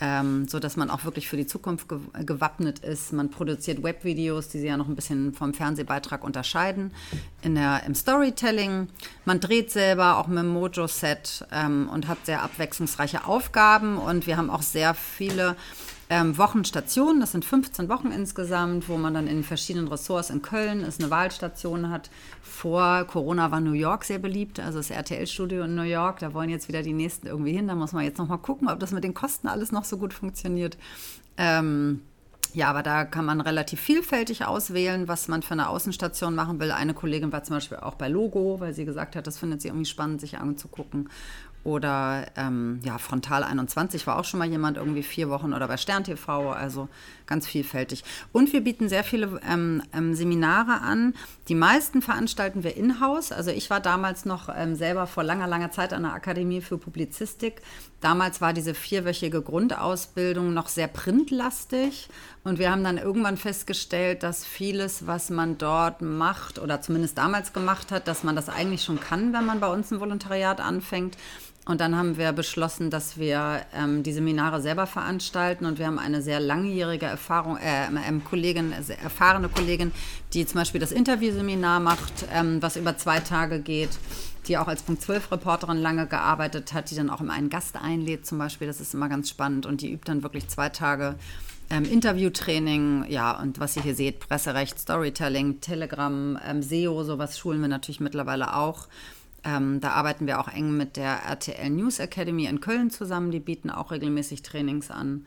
ähm, 0.00 0.48
so 0.48 0.58
dass 0.58 0.76
man 0.76 0.90
auch 0.90 1.04
wirklich 1.04 1.28
für 1.28 1.36
die 1.36 1.46
Zukunft 1.46 1.88
ge 1.88 1.98
gewappnet 2.24 2.80
ist. 2.80 3.12
Man 3.12 3.30
produziert 3.30 3.82
Webvideos, 3.82 4.48
die 4.48 4.58
sie 4.58 4.66
ja 4.66 4.76
noch 4.76 4.88
ein 4.88 4.96
bisschen 4.96 5.32
vom 5.32 5.54
Fernsehbeitrag 5.54 6.24
unterscheiden, 6.24 6.92
in 7.42 7.54
der, 7.54 7.82
im 7.86 7.94
Storytelling. 7.94 8.88
Man 9.24 9.40
dreht 9.40 9.70
selber 9.70 10.18
auch 10.18 10.26
mit 10.26 10.38
dem 10.38 10.48
Mojo-Set 10.48 11.46
ähm, 11.52 11.88
und 11.92 12.08
hat 12.08 12.24
sehr 12.26 12.42
abwechslungsreiche 12.42 13.26
Aufgaben 13.26 13.98
und 13.98 14.26
wir 14.26 14.36
haben 14.36 14.50
auch 14.50 14.62
sehr 14.62 14.94
viele 14.94 15.56
ähm, 16.12 16.36
Wochenstationen. 16.36 17.20
Das 17.20 17.32
sind 17.32 17.42
15 17.42 17.88
Wochen 17.88 18.10
insgesamt, 18.12 18.86
wo 18.90 18.98
man 18.98 19.14
dann 19.14 19.26
in 19.26 19.42
verschiedenen 19.42 19.88
Ressorts 19.88 20.28
in 20.28 20.42
Köln 20.42 20.82
ist 20.82 21.00
eine 21.00 21.10
Wahlstation 21.10 21.88
hat. 21.88 22.10
Vor 22.42 23.04
Corona 23.04 23.50
war 23.50 23.60
New 23.60 23.72
York 23.72 24.04
sehr 24.04 24.18
beliebt, 24.18 24.60
also 24.60 24.78
das 24.78 24.90
RTL-Studio 24.90 25.64
in 25.64 25.74
New 25.74 25.82
York. 25.82 26.18
Da 26.18 26.34
wollen 26.34 26.50
jetzt 26.50 26.68
wieder 26.68 26.82
die 26.82 26.92
nächsten 26.92 27.28
irgendwie 27.28 27.52
hin. 27.52 27.66
Da 27.66 27.74
muss 27.74 27.92
man 27.92 28.04
jetzt 28.04 28.18
noch 28.18 28.28
mal 28.28 28.36
gucken, 28.36 28.68
ob 28.68 28.78
das 28.78 28.92
mit 28.92 29.04
den 29.04 29.14
Kosten 29.14 29.48
alles 29.48 29.72
noch 29.72 29.86
so 29.86 29.96
gut 29.96 30.12
funktioniert. 30.12 30.76
Ähm, 31.38 32.02
ja, 32.52 32.68
aber 32.68 32.82
da 32.82 33.06
kann 33.06 33.24
man 33.24 33.40
relativ 33.40 33.80
vielfältig 33.80 34.44
auswählen, 34.44 35.08
was 35.08 35.28
man 35.28 35.40
für 35.40 35.52
eine 35.52 35.70
Außenstation 35.70 36.34
machen 36.34 36.60
will. 36.60 36.72
Eine 36.72 36.92
Kollegin 36.92 37.32
war 37.32 37.42
zum 37.42 37.56
Beispiel 37.56 37.78
auch 37.78 37.94
bei 37.94 38.08
Logo, 38.08 38.60
weil 38.60 38.74
sie 38.74 38.84
gesagt 38.84 39.16
hat, 39.16 39.26
das 39.26 39.38
findet 39.38 39.62
sie 39.62 39.68
irgendwie 39.68 39.86
spannend, 39.86 40.20
sich 40.20 40.36
anzugucken. 40.36 41.08
Oder 41.64 42.26
ähm, 42.36 42.80
ja, 42.82 42.98
Frontal 42.98 43.44
21 43.44 44.06
war 44.08 44.18
auch 44.18 44.24
schon 44.24 44.38
mal 44.38 44.48
jemand, 44.48 44.76
irgendwie 44.76 45.04
vier 45.04 45.30
Wochen 45.30 45.52
oder 45.52 45.68
bei 45.68 45.76
Stern 45.76 46.02
TV, 46.02 46.50
also 46.50 46.88
ganz 47.26 47.46
vielfältig. 47.46 48.02
Und 48.32 48.52
wir 48.52 48.62
bieten 48.62 48.88
sehr 48.88 49.04
viele 49.04 49.40
ähm, 49.48 49.80
ähm, 49.92 50.14
Seminare 50.14 50.80
an. 50.80 51.14
Die 51.48 51.54
meisten 51.54 52.02
veranstalten 52.02 52.64
wir 52.64 52.76
in-house. 52.76 53.30
Also 53.30 53.52
ich 53.52 53.70
war 53.70 53.78
damals 53.78 54.24
noch 54.24 54.48
ähm, 54.54 54.74
selber 54.74 55.06
vor 55.06 55.22
langer, 55.22 55.46
langer 55.46 55.70
Zeit 55.70 55.92
an 55.92 56.02
der 56.02 56.14
Akademie 56.14 56.60
für 56.60 56.78
Publizistik. 56.78 57.62
Damals 58.00 58.40
war 58.40 58.52
diese 58.52 58.74
vierwöchige 58.74 59.40
Grundausbildung 59.40 60.52
noch 60.52 60.66
sehr 60.66 60.88
printlastig. 60.88 62.08
Und 62.42 62.58
wir 62.58 62.72
haben 62.72 62.82
dann 62.82 62.98
irgendwann 62.98 63.36
festgestellt, 63.36 64.24
dass 64.24 64.44
vieles, 64.44 65.06
was 65.06 65.30
man 65.30 65.58
dort 65.58 66.02
macht 66.02 66.58
oder 66.58 66.80
zumindest 66.80 67.16
damals 67.16 67.52
gemacht 67.52 67.92
hat, 67.92 68.08
dass 68.08 68.24
man 68.24 68.34
das 68.34 68.48
eigentlich 68.48 68.82
schon 68.82 68.98
kann, 68.98 69.32
wenn 69.32 69.46
man 69.46 69.60
bei 69.60 69.72
uns 69.72 69.92
ein 69.92 70.00
Volontariat 70.00 70.60
anfängt 70.60 71.16
Und 71.64 71.80
dann 71.80 71.96
haben 71.96 72.16
wir 72.16 72.32
beschlossen, 72.32 72.90
dass 72.90 73.18
wir 73.18 73.60
ähm, 73.72 74.02
die 74.02 74.12
Seminare 74.12 74.60
selber 74.60 74.86
veranstalten. 74.86 75.64
Und 75.64 75.78
wir 75.78 75.86
haben 75.86 76.00
eine 76.00 76.20
sehr 76.20 76.40
langjährige 76.40 77.06
Erfahrung, 77.06 77.56
äh, 77.56 77.86
ähm, 78.08 78.24
Kollegin, 78.24 78.74
sehr 78.80 79.00
erfahrene 79.00 79.48
Kollegin, 79.48 79.92
die 80.32 80.44
zum 80.44 80.58
Beispiel 80.58 80.80
das 80.80 80.90
Interviewseminar 80.90 81.78
macht, 81.78 82.26
ähm, 82.34 82.60
was 82.60 82.76
über 82.76 82.96
zwei 82.96 83.20
Tage 83.20 83.60
geht, 83.60 83.90
die 84.48 84.58
auch 84.58 84.66
als 84.66 84.82
Punkt 84.82 85.02
12 85.02 85.30
Reporterin 85.30 85.78
lange 85.78 86.08
gearbeitet 86.08 86.72
hat, 86.72 86.90
die 86.90 86.96
dann 86.96 87.10
auch 87.10 87.20
immer 87.20 87.34
einen 87.34 87.48
Gast 87.48 87.76
einlädt 87.76 88.26
zum 88.26 88.38
Beispiel. 88.38 88.66
Das 88.66 88.80
ist 88.80 88.92
immer 88.92 89.08
ganz 89.08 89.28
spannend. 89.28 89.64
Und 89.64 89.82
die 89.82 89.92
übt 89.92 90.06
dann 90.06 90.24
wirklich 90.24 90.48
zwei 90.48 90.68
Tage 90.68 91.14
ähm, 91.70 91.84
Interviewtraining, 91.84 93.06
ja, 93.08 93.40
und 93.40 93.60
was 93.60 93.76
ihr 93.76 93.82
hier 93.82 93.94
seht, 93.94 94.18
Presserecht, 94.18 94.80
Storytelling, 94.80 95.60
Telegram, 95.60 96.36
ähm, 96.44 96.60
SEO, 96.60 97.04
sowas 97.04 97.38
schulen 97.38 97.60
wir 97.60 97.68
natürlich 97.68 98.00
mittlerweile 98.00 98.56
auch. 98.56 98.88
Ähm, 99.44 99.80
da 99.80 99.90
arbeiten 99.90 100.26
wir 100.26 100.40
auch 100.40 100.48
eng 100.48 100.76
mit 100.76 100.96
der 100.96 101.24
RTL 101.24 101.70
News 101.70 101.98
Academy 101.98 102.46
in 102.46 102.60
Köln 102.60 102.90
zusammen. 102.90 103.30
Die 103.30 103.40
bieten 103.40 103.70
auch 103.70 103.90
regelmäßig 103.90 104.42
Trainings 104.42 104.90
an, 104.90 105.26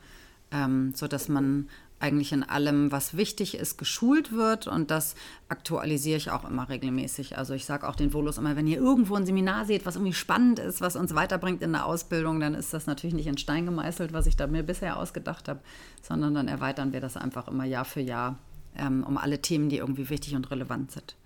ähm, 0.50 0.92
sodass 0.94 1.28
man 1.28 1.68
eigentlich 1.98 2.32
in 2.32 2.42
allem, 2.42 2.92
was 2.92 3.16
wichtig 3.16 3.56
ist, 3.56 3.78
geschult 3.78 4.32
wird. 4.32 4.66
Und 4.66 4.90
das 4.90 5.14
aktualisiere 5.48 6.18
ich 6.18 6.30
auch 6.30 6.48
immer 6.48 6.68
regelmäßig. 6.68 7.38
Also 7.38 7.54
ich 7.54 7.64
sage 7.64 7.88
auch 7.88 7.96
den 7.96 8.12
Volos 8.12 8.38
immer, 8.38 8.56
wenn 8.56 8.66
ihr 8.66 8.78
irgendwo 8.78 9.14
ein 9.14 9.24
Seminar 9.26 9.64
seht, 9.64 9.86
was 9.86 9.96
irgendwie 9.96 10.12
spannend 10.12 10.58
ist, 10.58 10.80
was 10.80 10.96
uns 10.96 11.14
weiterbringt 11.14 11.62
in 11.62 11.72
der 11.72 11.86
Ausbildung, 11.86 12.40
dann 12.40 12.54
ist 12.54 12.74
das 12.74 12.86
natürlich 12.86 13.14
nicht 13.14 13.26
in 13.26 13.38
Stein 13.38 13.64
gemeißelt, 13.64 14.12
was 14.12 14.26
ich 14.26 14.36
da 14.36 14.46
mir 14.46 14.62
bisher 14.62 14.98
ausgedacht 14.98 15.48
habe, 15.48 15.60
sondern 16.02 16.34
dann 16.34 16.48
erweitern 16.48 16.92
wir 16.92 17.00
das 17.00 17.16
einfach 17.16 17.48
immer 17.48 17.64
Jahr 17.64 17.86
für 17.86 18.00
Jahr 18.00 18.38
ähm, 18.76 19.02
um 19.04 19.16
alle 19.16 19.40
Themen, 19.40 19.70
die 19.70 19.78
irgendwie 19.78 20.10
wichtig 20.10 20.34
und 20.34 20.50
relevant 20.50 20.92
sind. 20.92 21.16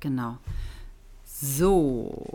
Genau. 0.00 0.38
So. 1.42 2.26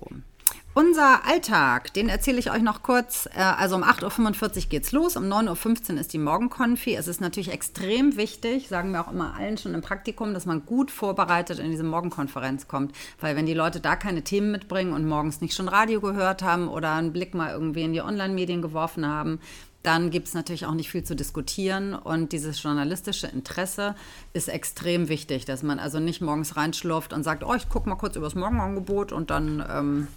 Unser 0.73 1.25
Alltag, 1.25 1.93
den 1.93 2.09
erzähle 2.09 2.39
ich 2.39 2.51
euch 2.51 2.63
noch 2.63 2.81
kurz. 2.81 3.27
Äh, 3.27 3.39
also 3.39 3.75
um 3.75 3.83
8.45 3.83 4.41
Uhr 4.41 4.69
geht's 4.69 4.91
los, 4.91 5.15
um 5.15 5.23
9.15 5.25 5.93
Uhr 5.93 5.99
ist 5.99 6.11
die 6.11 6.17
Morgenkonfi. 6.17 6.95
Es 6.95 7.07
ist 7.07 7.21
natürlich 7.21 7.51
extrem 7.51 8.17
wichtig, 8.17 8.67
sagen 8.67 8.91
wir 8.91 9.01
auch 9.01 9.11
immer 9.11 9.35
allen 9.35 9.57
schon 9.57 9.75
im 9.75 9.81
Praktikum, 9.81 10.33
dass 10.33 10.47
man 10.47 10.65
gut 10.65 10.89
vorbereitet 10.89 11.59
in 11.59 11.69
diese 11.69 11.83
Morgenkonferenz 11.83 12.67
kommt. 12.67 12.93
Weil 13.21 13.35
wenn 13.35 13.45
die 13.45 13.53
Leute 13.53 13.79
da 13.79 13.95
keine 13.95 14.23
Themen 14.23 14.51
mitbringen 14.51 14.91
und 14.91 15.07
morgens 15.07 15.39
nicht 15.39 15.53
schon 15.53 15.69
Radio 15.69 16.01
gehört 16.01 16.41
haben 16.41 16.67
oder 16.67 16.93
einen 16.93 17.13
Blick 17.13 17.35
mal 17.35 17.51
irgendwie 17.51 17.83
in 17.83 17.93
die 17.93 18.01
Online-Medien 18.01 18.61
geworfen 18.61 19.07
haben, 19.07 19.39
dann 19.85 20.09
gibt 20.09 20.27
es 20.27 20.33
natürlich 20.33 20.65
auch 20.65 20.73
nicht 20.73 20.89
viel 20.89 21.03
zu 21.03 21.15
diskutieren. 21.15 21.93
Und 21.93 22.31
dieses 22.31 22.61
journalistische 22.61 23.27
Interesse 23.27 23.95
ist 24.33 24.49
extrem 24.49 25.09
wichtig, 25.09 25.45
dass 25.45 25.63
man 25.63 25.79
also 25.79 25.99
nicht 25.99 26.21
morgens 26.21 26.57
reinschlurft 26.57 27.13
und 27.13 27.23
sagt, 27.23 27.43
oh, 27.43 27.53
ich 27.53 27.69
gucke 27.69 27.87
mal 27.89 27.95
kurz 27.95 28.15
übers 28.15 28.35
Morgenangebot 28.35 29.11
und 29.11 29.29
dann 29.29 29.63
ähm, 29.69 30.07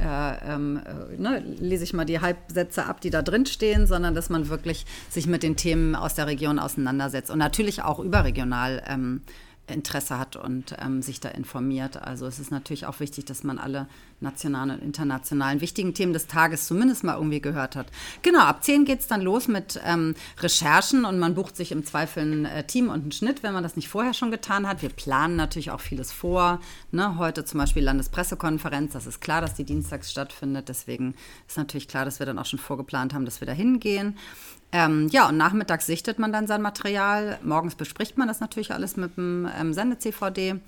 äh, 0.00 0.52
ähm, 0.54 0.80
äh, 0.84 1.20
ne, 1.20 1.40
lese 1.40 1.84
ich 1.84 1.92
mal 1.92 2.04
die 2.04 2.20
Halbsätze 2.20 2.86
ab, 2.86 3.00
die 3.00 3.10
da 3.10 3.22
drin 3.22 3.46
stehen, 3.46 3.86
sondern 3.86 4.14
dass 4.14 4.30
man 4.30 4.48
wirklich 4.48 4.86
sich 5.10 5.26
mit 5.26 5.42
den 5.42 5.56
Themen 5.56 5.94
aus 5.94 6.14
der 6.14 6.26
Region 6.26 6.58
auseinandersetzt 6.58 7.30
und 7.30 7.38
natürlich 7.38 7.82
auch 7.82 7.98
überregional 8.00 8.82
ähm, 8.86 9.22
Interesse 9.68 10.18
hat 10.18 10.36
und 10.36 10.74
ähm, 10.80 11.02
sich 11.02 11.20
da 11.20 11.28
informiert. 11.28 11.96
Also 11.96 12.26
es 12.26 12.38
ist 12.38 12.50
natürlich 12.50 12.86
auch 12.86 13.00
wichtig, 13.00 13.24
dass 13.26 13.44
man 13.44 13.58
alle 13.58 13.86
nationalen 14.20 14.70
und 14.70 14.82
internationalen 14.82 15.60
wichtigen 15.60 15.94
Themen 15.94 16.12
des 16.12 16.26
Tages 16.26 16.66
zumindest 16.66 17.04
mal 17.04 17.14
irgendwie 17.14 17.40
gehört 17.40 17.76
hat. 17.76 17.86
Genau, 18.22 18.40
ab 18.40 18.64
10 18.64 18.84
geht 18.84 19.00
es 19.00 19.06
dann 19.06 19.20
los 19.20 19.48
mit 19.48 19.80
ähm, 19.84 20.14
Recherchen 20.40 21.04
und 21.04 21.18
man 21.18 21.34
bucht 21.34 21.56
sich 21.56 21.72
im 21.72 21.84
Zweifel 21.86 22.22
ein 22.24 22.44
äh, 22.44 22.64
Team 22.64 22.88
und 22.88 23.02
einen 23.02 23.12
Schnitt, 23.12 23.42
wenn 23.42 23.52
man 23.52 23.62
das 23.62 23.76
nicht 23.76 23.88
vorher 23.88 24.14
schon 24.14 24.30
getan 24.30 24.66
hat. 24.66 24.82
Wir 24.82 24.90
planen 24.90 25.36
natürlich 25.36 25.70
auch 25.70 25.80
vieles 25.80 26.12
vor. 26.12 26.60
Ne? 26.90 27.16
Heute 27.18 27.44
zum 27.44 27.58
Beispiel 27.58 27.84
Landespressekonferenz, 27.84 28.92
das 28.92 29.06
ist 29.06 29.20
klar, 29.20 29.40
dass 29.40 29.54
die 29.54 29.64
dienstags 29.64 30.10
stattfindet. 30.10 30.68
Deswegen 30.68 31.14
ist 31.46 31.56
natürlich 31.56 31.88
klar, 31.88 32.04
dass 32.04 32.18
wir 32.18 32.26
dann 32.26 32.38
auch 32.38 32.46
schon 32.46 32.58
vorgeplant 32.58 33.14
haben, 33.14 33.24
dass 33.24 33.40
wir 33.40 33.46
da 33.46 33.52
hingehen. 33.52 34.18
Ähm, 34.72 35.08
ja, 35.08 35.28
und 35.28 35.36
nachmittags 35.36 35.86
sichtet 35.86 36.18
man 36.18 36.32
dann 36.32 36.46
sein 36.46 36.62
Material. 36.62 37.38
Morgens 37.42 37.74
bespricht 37.74 38.16
man 38.16 38.26
das 38.26 38.40
natürlich 38.40 38.72
alles 38.72 38.96
mit 38.96 39.16
dem 39.16 39.48
ähm, 39.58 39.74
Sende-CVD. 39.74 40.60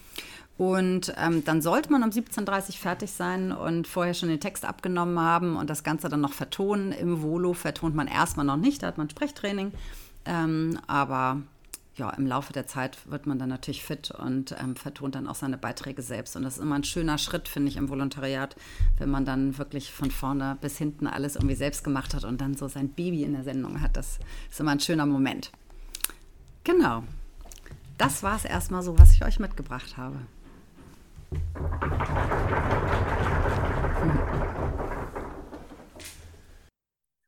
Und 0.57 1.13
ähm, 1.19 1.45
dann 1.45 1.63
sollte 1.63 1.91
man 1.91 2.05
um 2.05 2.11
17.30 2.11 2.69
Uhr 2.69 2.75
fertig 2.75 3.11
sein 3.11 3.51
und 3.51 3.89
vorher 3.89 4.15
schon 4.15 4.29
den 4.29 4.39
Text 4.39 4.65
abgenommen 4.65 5.19
haben 5.19 5.57
und 5.57 5.69
das 5.69 5.83
Ganze 5.83 6.09
dann 6.09 6.21
noch 6.21 6.33
vertonen. 6.33 6.93
Im 6.93 7.23
Volo 7.23 7.55
vertont 7.55 7.97
man 7.97 8.07
erstmal 8.07 8.47
noch 8.47 8.57
nicht, 8.57 8.83
da 8.83 8.89
hat 8.89 8.99
man 8.99 9.11
Sprechtraining. 9.11 9.73
Ähm, 10.27 10.79
aber 10.87 11.39
ja, 11.97 12.11
im 12.11 12.27
Laufe 12.27 12.53
der 12.53 12.67
Zeit 12.67 12.99
wird 13.11 13.27
man 13.27 13.39
dann 13.39 13.49
natürlich 13.49 13.85
fit 13.85 14.11
und 14.11 14.55
ähm, 14.61 14.75
vertont 14.75 15.15
dann 15.15 15.29
auch 15.29 15.37
seine 15.37 15.57
Beiträge 15.57 16.03
selbst. 16.03 16.35
Und 16.35 16.43
das 16.43 16.57
ist 16.57 16.63
immer 16.63 16.75
ein 16.75 16.85
schöner 16.85 17.19
Schritt, 17.19 17.49
finde 17.49 17.69
ich, 17.69 17.77
im 17.77 17.89
Volontariat, 17.89 18.57
wenn 18.99 19.11
man 19.11 19.25
dann 19.25 19.59
wirklich 19.59 19.93
von 19.93 20.11
vorne 20.11 20.59
bis 20.61 20.77
hinten 20.77 21.07
alles 21.07 21.37
irgendwie 21.37 21.55
selbst 21.55 21.85
gemacht 21.85 22.15
hat 22.15 22.25
und 22.25 22.41
dann 22.41 22.57
so 22.57 22.67
sein 22.67 22.89
Baby 22.89 23.23
in 23.23 23.33
der 23.33 23.45
Sendung 23.45 23.81
hat. 23.81 23.97
Das 23.97 24.19
ist 24.51 24.59
immer 24.59 24.73
ein 24.73 24.81
schöner 24.81 25.07
Moment. 25.07 25.53
Genau. 26.65 27.05
Das 27.97 28.25
war 28.25 28.35
es 28.35 28.45
erstmal 28.45 28.83
so, 28.83 28.99
was 28.99 29.13
ich 29.13 29.25
euch 29.25 29.39
mitgebracht 29.39 29.97
habe. 29.97 30.19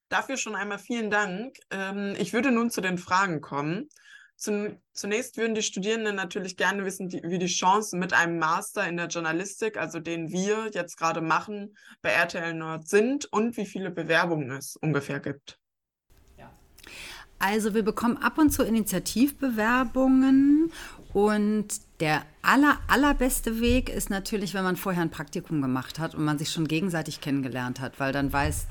Dafür 0.08 0.36
schon 0.36 0.56
einmal 0.56 0.78
vielen 0.78 1.10
Dank. 1.10 1.56
Ähm, 1.70 2.14
ich 2.18 2.32
würde 2.32 2.50
nun 2.50 2.70
zu 2.70 2.80
den 2.80 2.98
Fragen 2.98 3.40
kommen. 3.40 3.88
Zunächst 4.36 5.38
würden 5.38 5.54
die 5.54 5.62
Studierenden 5.62 6.14
natürlich 6.14 6.56
gerne 6.56 6.84
wissen, 6.84 7.10
wie 7.10 7.38
die 7.38 7.46
Chancen 7.46 7.98
mit 7.98 8.12
einem 8.12 8.38
Master 8.38 8.86
in 8.86 8.98
der 8.98 9.06
Journalistik, 9.06 9.78
also 9.78 9.98
den 9.98 10.30
wir 10.30 10.70
jetzt 10.72 10.98
gerade 10.98 11.22
machen, 11.22 11.76
bei 12.02 12.10
RTL 12.10 12.52
Nord 12.52 12.86
sind 12.86 13.24
und 13.32 13.56
wie 13.56 13.66
viele 13.66 13.90
Bewerbungen 13.90 14.50
es 14.50 14.76
ungefähr 14.76 15.20
gibt. 15.20 15.58
Also 17.38 17.74
wir 17.74 17.82
bekommen 17.82 18.16
ab 18.16 18.38
und 18.38 18.50
zu 18.50 18.62
Initiativbewerbungen 18.62 20.72
und 21.12 21.68
der 22.00 22.22
aller, 22.42 22.78
allerbeste 22.88 23.60
Weg 23.60 23.88
ist 23.88 24.10
natürlich, 24.10 24.52
wenn 24.52 24.62
man 24.62 24.76
vorher 24.76 25.02
ein 25.02 25.10
Praktikum 25.10 25.62
gemacht 25.62 25.98
hat 25.98 26.14
und 26.14 26.24
man 26.24 26.38
sich 26.38 26.50
schon 26.50 26.68
gegenseitig 26.68 27.20
kennengelernt 27.20 27.80
hat, 27.80 27.98
weil 27.98 28.12
dann 28.12 28.32
weiß 28.32 28.66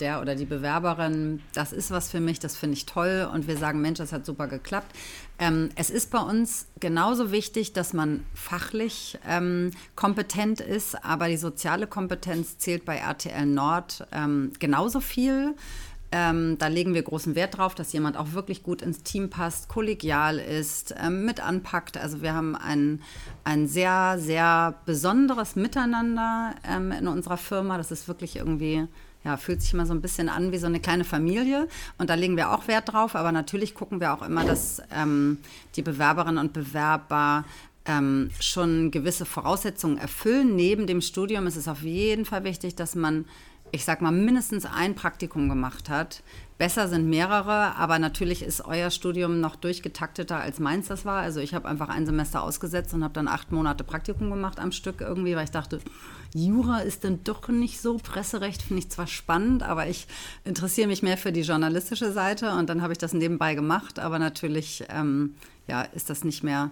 der 0.00 0.20
oder 0.22 0.34
die 0.34 0.46
Bewerberin, 0.46 1.42
das 1.52 1.72
ist 1.72 1.90
was 1.90 2.10
für 2.10 2.20
mich, 2.20 2.40
das 2.40 2.56
finde 2.56 2.76
ich 2.76 2.86
toll 2.86 3.28
und 3.32 3.46
wir 3.46 3.58
sagen, 3.58 3.82
Mensch, 3.82 3.98
das 3.98 4.12
hat 4.12 4.24
super 4.24 4.48
geklappt. 4.48 4.96
Ähm, 5.38 5.68
es 5.76 5.90
ist 5.90 6.10
bei 6.10 6.20
uns 6.20 6.68
genauso 6.80 7.32
wichtig, 7.32 7.72
dass 7.74 7.92
man 7.92 8.24
fachlich 8.34 9.18
ähm, 9.28 9.70
kompetent 9.94 10.60
ist, 10.60 11.04
aber 11.04 11.28
die 11.28 11.36
soziale 11.36 11.86
Kompetenz 11.86 12.58
zählt 12.58 12.84
bei 12.84 12.96
RTL 12.96 13.46
Nord 13.46 14.06
ähm, 14.12 14.52
genauso 14.58 15.00
viel. 15.00 15.54
Ähm, 16.12 16.58
da 16.58 16.66
legen 16.66 16.92
wir 16.94 17.02
großen 17.02 17.36
Wert 17.36 17.58
drauf, 17.58 17.76
dass 17.76 17.92
jemand 17.92 18.16
auch 18.16 18.32
wirklich 18.32 18.64
gut 18.64 18.82
ins 18.82 19.04
Team 19.04 19.30
passt, 19.30 19.68
kollegial 19.68 20.38
ist, 20.38 20.92
ähm, 21.00 21.24
mit 21.24 21.38
anpackt. 21.38 21.96
Also 21.96 22.20
wir 22.20 22.34
haben 22.34 22.56
ein, 22.56 23.00
ein 23.44 23.68
sehr, 23.68 24.16
sehr 24.18 24.74
besonderes 24.86 25.54
Miteinander 25.54 26.54
ähm, 26.68 26.90
in 26.90 27.06
unserer 27.06 27.36
Firma. 27.36 27.78
Das 27.78 27.92
ist 27.92 28.08
wirklich 28.08 28.36
irgendwie, 28.36 28.88
ja, 29.22 29.36
fühlt 29.36 29.62
sich 29.62 29.72
immer 29.72 29.86
so 29.86 29.94
ein 29.94 30.00
bisschen 30.00 30.28
an 30.28 30.50
wie 30.50 30.58
so 30.58 30.66
eine 30.66 30.80
kleine 30.80 31.04
Familie. 31.04 31.68
Und 31.96 32.10
da 32.10 32.14
legen 32.14 32.36
wir 32.36 32.50
auch 32.50 32.66
Wert 32.66 32.92
drauf. 32.92 33.14
Aber 33.14 33.30
natürlich 33.30 33.76
gucken 33.76 34.00
wir 34.00 34.12
auch 34.12 34.22
immer, 34.22 34.44
dass 34.44 34.82
ähm, 34.92 35.38
die 35.76 35.82
Bewerberinnen 35.82 36.38
und 36.38 36.52
Bewerber 36.52 37.44
ähm, 37.84 38.30
schon 38.40 38.90
gewisse 38.90 39.26
Voraussetzungen 39.26 39.96
erfüllen. 39.96 40.56
Neben 40.56 40.88
dem 40.88 41.02
Studium 41.02 41.46
ist 41.46 41.56
es 41.56 41.68
auf 41.68 41.82
jeden 41.82 42.24
Fall 42.24 42.42
wichtig, 42.42 42.74
dass 42.74 42.96
man 42.96 43.26
ich 43.72 43.84
sag 43.84 44.00
mal, 44.00 44.10
mindestens 44.10 44.66
ein 44.66 44.94
Praktikum 44.94 45.48
gemacht 45.48 45.88
hat. 45.88 46.22
Besser 46.58 46.88
sind 46.88 47.08
mehrere, 47.08 47.76
aber 47.76 47.98
natürlich 47.98 48.42
ist 48.42 48.64
euer 48.64 48.90
Studium 48.90 49.40
noch 49.40 49.56
durchgetakteter 49.56 50.38
als 50.38 50.60
meins 50.60 50.88
das 50.88 51.06
war. 51.06 51.22
Also 51.22 51.40
ich 51.40 51.54
habe 51.54 51.66
einfach 51.66 51.88
ein 51.88 52.04
Semester 52.04 52.42
ausgesetzt 52.42 52.92
und 52.92 53.02
habe 53.02 53.14
dann 53.14 53.28
acht 53.28 53.50
Monate 53.50 53.82
Praktikum 53.82 54.28
gemacht 54.28 54.60
am 54.60 54.70
Stück 54.70 55.00
irgendwie, 55.00 55.34
weil 55.36 55.44
ich 55.44 55.50
dachte, 55.50 55.80
Jura 56.34 56.80
ist 56.80 57.04
dann 57.04 57.24
doch 57.24 57.48
nicht 57.48 57.80
so. 57.80 57.96
Presserecht 57.96 58.60
finde 58.60 58.82
ich 58.82 58.90
zwar 58.90 59.06
spannend, 59.06 59.62
aber 59.62 59.86
ich 59.86 60.06
interessiere 60.44 60.88
mich 60.88 61.02
mehr 61.02 61.16
für 61.16 61.32
die 61.32 61.42
journalistische 61.42 62.12
Seite 62.12 62.52
und 62.52 62.68
dann 62.68 62.82
habe 62.82 62.92
ich 62.92 62.98
das 62.98 63.14
nebenbei 63.14 63.54
gemacht, 63.54 63.98
aber 63.98 64.18
natürlich 64.18 64.84
ähm, 64.90 65.36
ja, 65.66 65.82
ist 65.82 66.10
das 66.10 66.24
nicht 66.24 66.42
mehr 66.42 66.70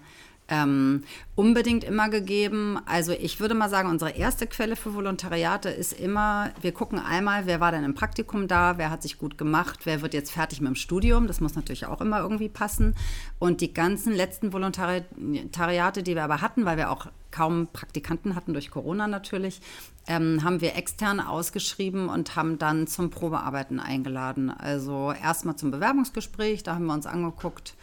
ähm, 0.49 1.05
unbedingt 1.35 1.85
immer 1.85 2.09
gegeben. 2.09 2.79
Also 2.87 3.13
ich 3.13 3.39
würde 3.39 3.55
mal 3.55 3.69
sagen, 3.69 3.89
unsere 3.89 4.13
erste 4.13 4.47
Quelle 4.47 4.77
für 4.77 4.95
Volontariate 4.95 5.69
ist 5.69 5.93
immer, 5.93 6.51
wir 6.61 6.73
gucken 6.73 6.99
einmal, 6.99 7.47
wer 7.47 7.61
war 7.61 7.71
denn 7.71 7.85
im 7.85 7.95
Praktikum 7.95 8.49
da, 8.49 8.79
wer 8.79 8.91
hat 8.91 9.03
sich 9.03 9.19
gut 9.19 9.39
gemacht, 9.39 9.81
wer 9.85 10.03
wird 10.03 10.15
jetzt 10.15 10.33
fertig 10.33 10.61
mit 10.61 10.69
dem 10.69 10.75
Studium, 10.75 11.27
das 11.27 11.41
muss 11.41 11.55
natürlich 11.55 11.87
auch 11.87 12.01
immer 12.01 12.21
irgendwie 12.21 12.49
passen. 12.49 12.95
Und 13.39 13.61
die 13.61 13.75
ganzen 13.75 14.15
letzten 14.15 14.53
Volontariate, 14.53 16.03
die 16.03 16.15
wir 16.15 16.25
aber 16.25 16.41
hatten, 16.41 16.65
weil 16.65 16.77
wir 16.77 16.91
auch 16.91 17.07
kaum 17.31 17.69
Praktikanten 17.73 18.35
hatten 18.35 18.55
durch 18.55 18.71
Corona 18.71 19.07
natürlich, 19.07 19.61
ähm, 20.07 20.43
haben 20.43 20.63
wir 20.63 20.77
extern 20.77 21.21
ausgeschrieben 21.21 22.09
und 22.09 22.35
haben 22.35 22.59
dann 22.59 22.87
zum 22.87 23.11
Probearbeiten 23.11 23.79
eingeladen. 23.79 24.51
Also 24.51 25.13
erstmal 25.13 25.57
zum 25.57 25.71
Bewerbungsgespräch, 25.71 26.63
da 26.63 26.75
haben 26.75 26.87
wir 26.87 26.95
uns 26.95 27.07
angeguckt, 27.07 27.75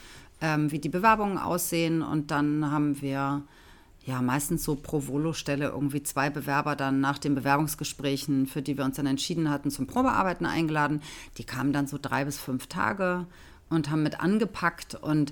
ähm, 0.41 0.71
wie 0.71 0.79
die 0.79 0.89
Bewerbungen 0.89 1.37
aussehen. 1.37 2.01
Und 2.01 2.31
dann 2.31 2.71
haben 2.71 3.01
wir 3.01 3.43
ja, 4.05 4.21
meistens 4.21 4.63
so 4.63 4.75
pro 4.75 5.07
Volo-Stelle 5.07 5.69
irgendwie 5.69 6.03
zwei 6.03 6.29
Bewerber 6.29 6.75
dann 6.75 7.01
nach 7.01 7.17
den 7.17 7.33
Bewerbungsgesprächen, 7.33 8.45
für 8.45 8.61
die 8.61 8.77
wir 8.77 8.85
uns 8.85 8.97
dann 8.97 9.07
entschieden 9.07 9.49
hatten, 9.49 9.71
zum 9.71 9.87
Probearbeiten 9.87 10.45
eingeladen. 10.45 11.01
Die 11.37 11.43
kamen 11.43 11.73
dann 11.73 11.87
so 11.87 11.97
drei 11.99 12.25
bis 12.25 12.37
fünf 12.37 12.67
Tage 12.67 13.25
und 13.69 13.89
haben 13.89 14.03
mit 14.03 14.19
angepackt. 14.19 14.93
Und 14.95 15.31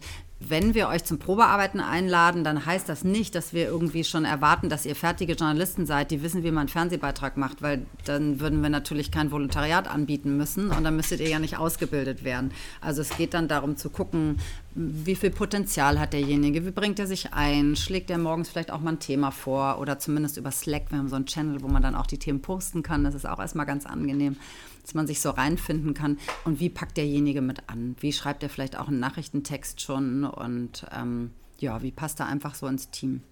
wenn 0.49 0.73
wir 0.73 0.87
euch 0.87 1.03
zum 1.03 1.19
Probearbeiten 1.19 1.79
einladen, 1.79 2.43
dann 2.43 2.65
heißt 2.65 2.89
das 2.89 3.03
nicht, 3.03 3.35
dass 3.35 3.53
wir 3.53 3.65
irgendwie 3.65 4.03
schon 4.03 4.25
erwarten, 4.25 4.69
dass 4.69 4.85
ihr 4.85 4.95
fertige 4.95 5.33
Journalisten 5.33 5.85
seid, 5.85 6.11
die 6.11 6.23
wissen, 6.23 6.43
wie 6.43 6.51
man 6.51 6.61
einen 6.61 6.69
Fernsehbeitrag 6.69 7.37
macht, 7.37 7.61
weil 7.61 7.85
dann 8.05 8.39
würden 8.39 8.61
wir 8.61 8.69
natürlich 8.69 9.11
kein 9.11 9.31
Volontariat 9.31 9.87
anbieten 9.87 10.37
müssen 10.37 10.69
und 10.69 10.83
dann 10.83 10.95
müsstet 10.95 11.19
ihr 11.19 11.29
ja 11.29 11.39
nicht 11.39 11.57
ausgebildet 11.57 12.23
werden. 12.23 12.51
Also 12.81 13.01
es 13.01 13.15
geht 13.17 13.33
dann 13.33 13.47
darum 13.47 13.77
zu 13.77 13.89
gucken, 13.89 14.37
wie 14.75 15.15
viel 15.15 15.29
Potenzial 15.29 15.99
hat 15.99 16.13
derjenige, 16.13 16.65
wie 16.65 16.71
bringt 16.71 16.99
er 16.99 17.07
sich 17.07 17.33
ein, 17.33 17.75
schlägt 17.75 18.09
er 18.09 18.17
morgens 18.17 18.49
vielleicht 18.49 18.71
auch 18.71 18.79
mal 18.79 18.93
ein 18.93 18.99
Thema 18.99 19.31
vor 19.31 19.79
oder 19.79 19.99
zumindest 19.99 20.37
über 20.37 20.51
Slack, 20.51 20.91
wir 20.91 20.97
haben 20.97 21.09
so 21.09 21.15
einen 21.15 21.25
Channel, 21.25 21.61
wo 21.61 21.67
man 21.67 21.83
dann 21.83 21.95
auch 21.95 22.07
die 22.07 22.17
Themen 22.17 22.41
posten 22.41 22.81
kann, 22.81 23.03
das 23.03 23.13
ist 23.13 23.27
auch 23.27 23.39
erstmal 23.39 23.65
ganz 23.65 23.85
angenehm 23.85 24.37
dass 24.83 24.93
man 24.93 25.07
sich 25.07 25.21
so 25.21 25.31
reinfinden 25.31 25.93
kann. 25.93 26.19
Und 26.45 26.59
wie 26.59 26.69
packt 26.69 26.97
derjenige 26.97 27.41
mit 27.41 27.69
an? 27.69 27.95
Wie 27.99 28.13
schreibt 28.13 28.43
er 28.43 28.49
vielleicht 28.49 28.77
auch 28.77 28.89
einen 28.89 28.99
Nachrichtentext 28.99 29.81
schon? 29.81 30.25
Und 30.25 30.85
ähm, 30.95 31.31
ja, 31.57 31.81
wie 31.81 31.91
passt 31.91 32.19
er 32.19 32.27
einfach 32.27 32.55
so 32.55 32.67
ins 32.67 32.89
Team? 32.89 33.23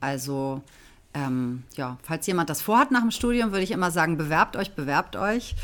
Also 0.00 0.62
ähm, 1.14 1.64
ja, 1.76 1.98
falls 2.02 2.26
jemand 2.26 2.50
das 2.50 2.62
vorhat 2.62 2.90
nach 2.90 3.00
dem 3.00 3.10
Studium, 3.10 3.50
würde 3.50 3.64
ich 3.64 3.70
immer 3.70 3.90
sagen, 3.90 4.16
bewerbt 4.16 4.56
euch, 4.56 4.74
bewerbt 4.74 5.16
euch. 5.16 5.54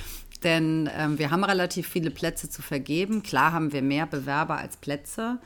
Denn 0.42 0.90
ähm, 0.96 1.18
wir 1.18 1.30
haben 1.30 1.44
relativ 1.44 1.88
viele 1.88 2.10
Plätze 2.10 2.50
zu 2.50 2.62
vergeben. 2.62 3.22
Klar 3.22 3.52
haben 3.52 3.72
wir 3.72 3.82
mehr 3.82 4.06
Bewerber 4.06 4.58
als 4.58 4.76
Plätze, 4.76 5.38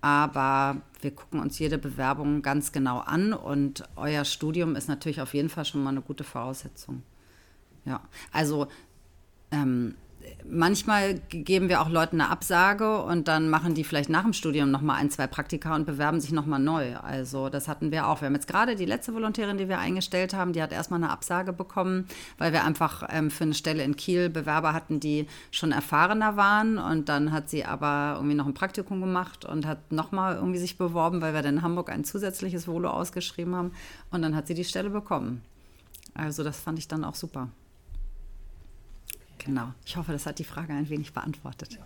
aber 0.00 0.82
wir 1.00 1.12
gucken 1.12 1.40
uns 1.40 1.58
jede 1.58 1.78
Bewerbung 1.78 2.42
ganz 2.42 2.72
genau 2.72 2.98
an 2.98 3.32
und 3.32 3.84
euer 3.96 4.24
Studium 4.24 4.76
ist 4.76 4.88
natürlich 4.88 5.20
auf 5.20 5.34
jeden 5.34 5.48
Fall 5.48 5.64
schon 5.64 5.82
mal 5.82 5.90
eine 5.90 6.02
gute 6.02 6.24
Voraussetzung. 6.24 7.02
Ja, 7.86 8.00
also 8.32 8.68
ähm, 9.54 9.94
manchmal 10.48 11.14
geben 11.28 11.68
wir 11.68 11.80
auch 11.80 11.88
Leuten 11.88 12.20
eine 12.20 12.30
Absage 12.30 13.02
und 13.02 13.28
dann 13.28 13.48
machen 13.48 13.74
die 13.74 13.84
vielleicht 13.84 14.10
nach 14.10 14.22
dem 14.22 14.32
Studium 14.32 14.70
nochmal 14.70 15.00
ein, 15.00 15.10
zwei 15.10 15.26
Praktika 15.26 15.74
und 15.74 15.86
bewerben 15.86 16.20
sich 16.20 16.32
nochmal 16.32 16.60
neu. 16.60 16.96
Also 16.96 17.48
das 17.48 17.68
hatten 17.68 17.90
wir 17.90 18.08
auch. 18.08 18.20
Wir 18.20 18.26
haben 18.26 18.34
jetzt 18.34 18.46
gerade 18.46 18.76
die 18.76 18.84
letzte 18.84 19.14
Volontärin, 19.14 19.58
die 19.58 19.68
wir 19.68 19.78
eingestellt 19.78 20.34
haben, 20.34 20.52
die 20.52 20.62
hat 20.62 20.72
erstmal 20.72 21.02
eine 21.02 21.10
Absage 21.10 21.52
bekommen, 21.52 22.06
weil 22.38 22.52
wir 22.52 22.64
einfach 22.64 23.08
ähm, 23.10 23.30
für 23.30 23.44
eine 23.44 23.54
Stelle 23.54 23.82
in 23.82 23.96
Kiel 23.96 24.28
Bewerber 24.28 24.72
hatten, 24.72 25.00
die 25.00 25.26
schon 25.50 25.72
erfahrener 25.72 26.36
waren 26.36 26.78
und 26.78 27.08
dann 27.08 27.32
hat 27.32 27.48
sie 27.48 27.64
aber 27.64 28.14
irgendwie 28.16 28.36
noch 28.36 28.46
ein 28.46 28.54
Praktikum 28.54 29.00
gemacht 29.00 29.44
und 29.44 29.66
hat 29.66 29.92
nochmal 29.92 30.36
irgendwie 30.36 30.58
sich 30.58 30.78
beworben, 30.78 31.20
weil 31.20 31.34
wir 31.34 31.42
dann 31.42 31.56
in 31.56 31.62
Hamburg 31.62 31.90
ein 31.90 32.04
zusätzliches 32.04 32.66
Volo 32.68 32.90
ausgeschrieben 32.90 33.54
haben 33.54 33.72
und 34.10 34.22
dann 34.22 34.36
hat 34.36 34.46
sie 34.46 34.54
die 34.54 34.64
Stelle 34.64 34.90
bekommen. 34.90 35.42
Also 36.14 36.44
das 36.44 36.60
fand 36.60 36.78
ich 36.78 36.88
dann 36.88 37.04
auch 37.04 37.14
super. 37.14 37.48
Genau. 39.44 39.72
Ich 39.84 39.96
hoffe, 39.96 40.12
das 40.12 40.26
hat 40.26 40.38
die 40.38 40.44
Frage 40.44 40.72
ein 40.72 40.88
wenig 40.88 41.12
beantwortet. 41.12 41.78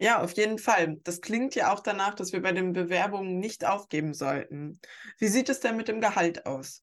Ja, 0.00 0.20
auf 0.20 0.32
jeden 0.32 0.58
Fall. 0.58 0.98
Das 1.04 1.20
klingt 1.20 1.54
ja 1.54 1.72
auch 1.72 1.80
danach, 1.80 2.14
dass 2.14 2.32
wir 2.32 2.42
bei 2.42 2.50
den 2.50 2.72
Bewerbungen 2.72 3.38
nicht 3.38 3.64
aufgeben 3.64 4.14
sollten. 4.14 4.80
Wie 5.18 5.28
sieht 5.28 5.48
es 5.48 5.60
denn 5.60 5.76
mit 5.76 5.86
dem 5.86 6.00
Gehalt 6.00 6.44
aus? 6.44 6.82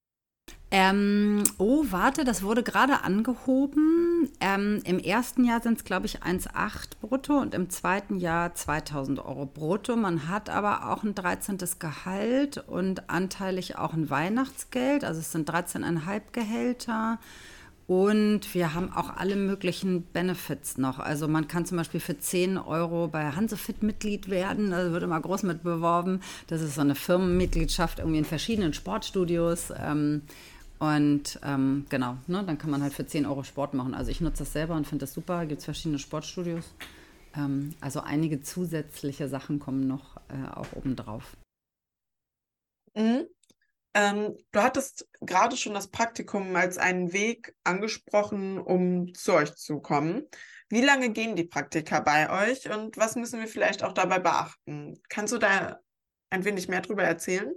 Ähm, 0.72 1.44
oh, 1.58 1.84
warte, 1.90 2.24
das 2.24 2.44
wurde 2.44 2.62
gerade 2.64 3.04
angehoben. 3.04 4.32
Ähm, 4.40 4.82
Im 4.86 5.00
ersten 5.00 5.44
Jahr 5.44 5.62
sind 5.62 5.80
es, 5.80 5.84
glaube 5.84 6.06
ich, 6.06 6.22
1,8 6.22 7.00
brutto 7.02 7.40
und 7.40 7.56
im 7.56 7.70
zweiten 7.70 8.20
Jahr 8.20 8.54
2000 8.54 9.20
Euro 9.20 9.46
brutto. 9.48 9.96
Man 9.96 10.30
hat 10.30 10.50
aber 10.50 10.92
auch 10.92 11.04
ein 11.04 11.16
13. 11.16 11.58
Gehalt 11.80 12.60
und 12.68 13.10
anteilig 13.10 13.78
auch 13.78 13.94
ein 13.94 14.10
Weihnachtsgeld. 14.10 15.04
Also 15.04 15.20
es 15.20 15.32
sind 15.32 15.50
13,5 15.50 16.22
Gehälter. 16.32 17.20
Und 17.90 18.54
wir 18.54 18.76
haben 18.76 18.94
auch 18.94 19.18
alle 19.18 19.36
möglichen 19.36 20.04
Benefits 20.04 20.78
noch. 20.78 21.00
Also 21.00 21.28
man 21.28 21.48
kann 21.48 21.66
zum 21.66 21.78
Beispiel 21.78 22.00
für 22.00 22.20
10 22.20 22.60
Euro 22.60 23.08
bei 23.08 23.32
Hansefit 23.32 23.82
Mitglied 23.82 24.30
werden. 24.30 24.70
Da 24.70 24.92
wird 24.92 25.02
immer 25.02 25.20
groß 25.20 25.42
mit 25.42 25.64
beworben. 25.64 26.22
Das 26.46 26.62
ist 26.62 26.76
so 26.76 26.82
eine 26.82 26.94
Firmenmitgliedschaft 26.94 27.98
irgendwie 27.98 28.20
in 28.20 28.26
verschiedenen 28.26 28.74
Sportstudios. 28.74 29.74
Ähm, 29.76 30.22
und 30.78 31.40
ähm, 31.44 31.88
genau, 31.90 32.18
ne, 32.28 32.44
dann 32.46 32.60
kann 32.60 32.70
man 32.70 32.84
halt 32.84 32.94
für 32.94 33.08
10 33.08 33.26
Euro 33.26 33.42
Sport 33.42 33.74
machen. 33.74 33.96
Also 33.96 34.12
ich 34.12 34.22
nutze 34.22 34.44
das 34.44 34.54
selber 34.54 34.76
und 34.76 34.86
finde 34.86 35.06
das 35.06 35.16
super. 35.16 35.48
Gibt 35.48 35.58
es 35.58 35.66
verschiedene 35.66 35.98
Sportstudios. 35.98 36.66
Ähm, 37.36 37.74
also 37.82 38.02
einige 38.02 38.44
zusätzliche 38.44 39.28
Sachen 39.28 39.58
kommen 39.58 39.88
noch 39.88 40.18
äh, 40.28 40.56
auch 40.56 40.68
obendrauf. 40.76 41.36
Mhm. 42.96 43.26
Ähm, 43.94 44.38
du 44.52 44.62
hattest 44.62 45.08
gerade 45.22 45.58
schon 45.58 45.74
das 45.74 45.88
Praktikum 45.88 46.56
als 46.56 46.78
einen 46.78 47.12
Weg 47.12 47.56
angesprochen, 47.64 48.60
um 48.60 49.14
zu 49.14 49.34
euch 49.34 49.56
zu 49.56 49.80
kommen. 49.80 50.28
Wie 50.70 50.82
lange 50.82 51.10
gehen 51.10 51.36
die 51.36 51.46
Praktika 51.46 52.00
bei 52.00 52.50
euch 52.50 52.70
und 52.70 52.98
was 52.98 53.16
müssen 53.16 53.40
wir 53.40 53.48
vielleicht 53.48 53.84
auch 53.84 53.94
dabei 53.94 54.20
beachten? 54.20 55.02
Kannst 55.10 55.34
du 55.34 55.40
da 55.40 55.80
ein 56.30 56.46
wenig 56.46 56.68
mehr 56.68 56.82
darüber 56.82 57.04
erzählen? 57.04 57.52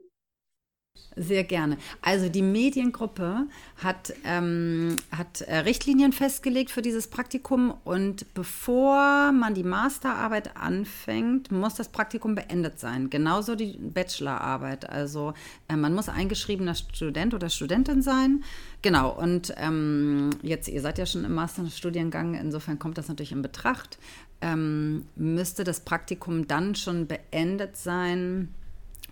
Sehr 1.16 1.44
gerne. 1.44 1.76
Also 2.00 2.30
die 2.30 2.40
Mediengruppe 2.40 3.46
hat, 3.82 4.14
ähm, 4.25 4.96
hat 5.14 5.42
äh, 5.42 5.58
Richtlinien 5.58 6.12
festgelegt 6.12 6.70
für 6.70 6.81
dieses 6.81 7.09
Praktikum 7.09 7.74
und 7.85 8.33
bevor 8.33 9.31
man 9.33 9.52
die 9.52 9.62
Masterarbeit 9.62 10.57
anfängt, 10.57 11.52
muss 11.52 11.74
das 11.74 11.90
Praktikum 11.90 12.35
beendet 12.35 12.81
sein. 12.81 13.11
Genauso 13.11 13.57
die 13.57 13.76
Bachelorarbeit. 13.78 14.88
Also 14.88 15.35
äh, 15.68 15.76
man 15.76 15.92
muss 15.94 16.09
eingeschriebener 16.09 16.74
Student 16.74 17.35
oder 17.35 17.50
Studentin 17.50 18.00
sein. 18.00 18.42
Genau, 18.81 19.11
und 19.11 19.52
ähm, 19.59 20.31
jetzt, 20.40 20.68
ihr 20.68 20.81
seid 20.81 20.96
ja 20.96 21.05
schon 21.05 21.24
im 21.24 21.35
Masterstudiengang, 21.35 22.35
insofern 22.35 22.78
kommt 22.78 22.96
das 22.96 23.09
natürlich 23.09 23.33
in 23.33 23.42
Betracht. 23.42 23.98
Ähm, 24.40 25.05
müsste 25.14 25.62
das 25.62 25.81
Praktikum 25.81 26.48
dann 26.48 26.74
schon 26.74 27.07
beendet 27.07 27.76
sein? 27.76 28.55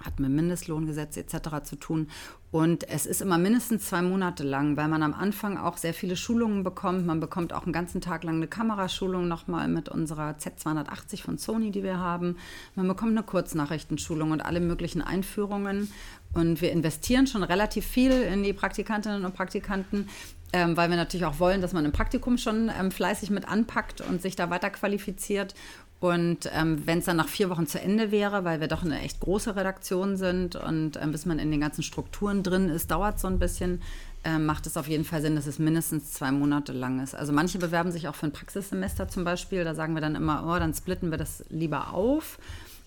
Hat 0.04 0.18
mit 0.18 0.30
Mindestlohngesetz 0.30 1.16
etc. 1.16 1.62
zu 1.62 1.76
tun. 1.76 2.08
Und 2.52 2.88
es 2.88 3.06
ist 3.06 3.22
immer 3.22 3.38
mindestens 3.38 3.86
zwei 3.86 4.02
Monate 4.02 4.42
lang, 4.42 4.76
weil 4.76 4.88
man 4.88 5.02
am 5.02 5.14
Anfang 5.14 5.56
auch 5.56 5.76
sehr 5.76 5.94
viele 5.94 6.16
Schulungen 6.16 6.64
bekommt. 6.64 7.06
Man 7.06 7.20
bekommt 7.20 7.52
auch 7.52 7.62
einen 7.64 7.72
ganzen 7.72 8.00
Tag 8.00 8.24
lang 8.24 8.36
eine 8.36 8.48
Kameraschulung 8.48 9.28
nochmal 9.28 9.68
mit 9.68 9.88
unserer 9.88 10.32
Z280 10.32 11.22
von 11.22 11.38
Sony, 11.38 11.70
die 11.70 11.84
wir 11.84 11.98
haben. 11.98 12.36
Man 12.74 12.88
bekommt 12.88 13.12
eine 13.12 13.22
Kurznachrichtenschulung 13.22 14.32
und 14.32 14.40
alle 14.40 14.60
möglichen 14.60 15.00
Einführungen. 15.02 15.92
Und 16.32 16.60
wir 16.60 16.72
investieren 16.72 17.26
schon 17.26 17.42
relativ 17.44 17.86
viel 17.86 18.10
in 18.10 18.42
die 18.42 18.52
Praktikantinnen 18.52 19.24
und 19.24 19.34
Praktikanten, 19.34 20.08
ähm, 20.52 20.76
weil 20.76 20.90
wir 20.90 20.96
natürlich 20.96 21.26
auch 21.26 21.38
wollen, 21.38 21.60
dass 21.60 21.72
man 21.72 21.84
im 21.84 21.92
Praktikum 21.92 22.36
schon 22.36 22.70
ähm, 22.76 22.90
fleißig 22.90 23.30
mit 23.30 23.48
anpackt 23.48 24.00
und 24.00 24.22
sich 24.22 24.34
da 24.34 24.50
weiter 24.50 24.70
qualifiziert. 24.70 25.54
Und 26.00 26.50
ähm, 26.54 26.86
wenn 26.86 27.00
es 27.00 27.04
dann 27.04 27.18
nach 27.18 27.28
vier 27.28 27.50
Wochen 27.50 27.66
zu 27.66 27.78
Ende 27.78 28.10
wäre, 28.10 28.42
weil 28.44 28.60
wir 28.60 28.68
doch 28.68 28.82
eine 28.82 29.00
echt 29.00 29.20
große 29.20 29.54
Redaktion 29.54 30.16
sind 30.16 30.56
und 30.56 30.96
ähm, 30.96 31.12
bis 31.12 31.26
man 31.26 31.38
in 31.38 31.50
den 31.50 31.60
ganzen 31.60 31.82
Strukturen 31.82 32.42
drin 32.42 32.70
ist, 32.70 32.90
dauert 32.90 33.20
so 33.20 33.28
ein 33.28 33.38
bisschen, 33.38 33.82
ähm, 34.24 34.46
macht 34.46 34.66
es 34.66 34.78
auf 34.78 34.88
jeden 34.88 35.04
Fall 35.04 35.20
Sinn, 35.20 35.36
dass 35.36 35.46
es 35.46 35.58
mindestens 35.58 36.14
zwei 36.14 36.32
Monate 36.32 36.72
lang 36.72 37.02
ist. 37.02 37.14
Also 37.14 37.34
manche 37.34 37.58
bewerben 37.58 37.92
sich 37.92 38.08
auch 38.08 38.14
für 38.14 38.26
ein 38.26 38.32
Praxissemester 38.32 39.08
zum 39.08 39.24
Beispiel. 39.24 39.62
Da 39.62 39.74
sagen 39.74 39.92
wir 39.92 40.00
dann 40.00 40.14
immer, 40.14 40.44
oh, 40.46 40.58
dann 40.58 40.72
splitten 40.72 41.10
wir 41.10 41.18
das 41.18 41.44
lieber 41.50 41.92
auf. 41.92 42.38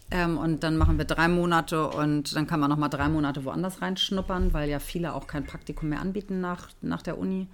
Ähm, 0.10 0.40
und 0.40 0.64
dann 0.64 0.78
machen 0.78 0.98
wir 0.98 1.06
drei 1.06 1.28
Monate 1.28 1.88
und 1.88 2.36
dann 2.36 2.48
kann 2.48 2.60
man 2.60 2.72
noch 2.72 2.78
mal 2.78 2.90
drei 2.90 3.10
Monate 3.10 3.46
woanders 3.46 3.84
reinschnuppern, 3.84 4.54
weil 4.54 4.70
ja 4.70 4.80
viele 4.80 5.14
auch 5.14 5.28
kein 5.28 5.46
Praktikum 5.46 5.90
mehr 5.90 6.02
anbieten 6.02 6.42
nach, 6.42 6.70
nach 6.82 7.04
der 7.04 7.20
Uni. 7.20 7.48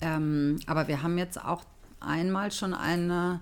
Ähm, 0.00 0.60
aber 0.66 0.86
wir 0.86 1.02
haben 1.02 1.18
jetzt 1.18 1.44
auch 1.44 1.64
einmal 2.00 2.52
schon 2.52 2.74
eine 2.74 3.40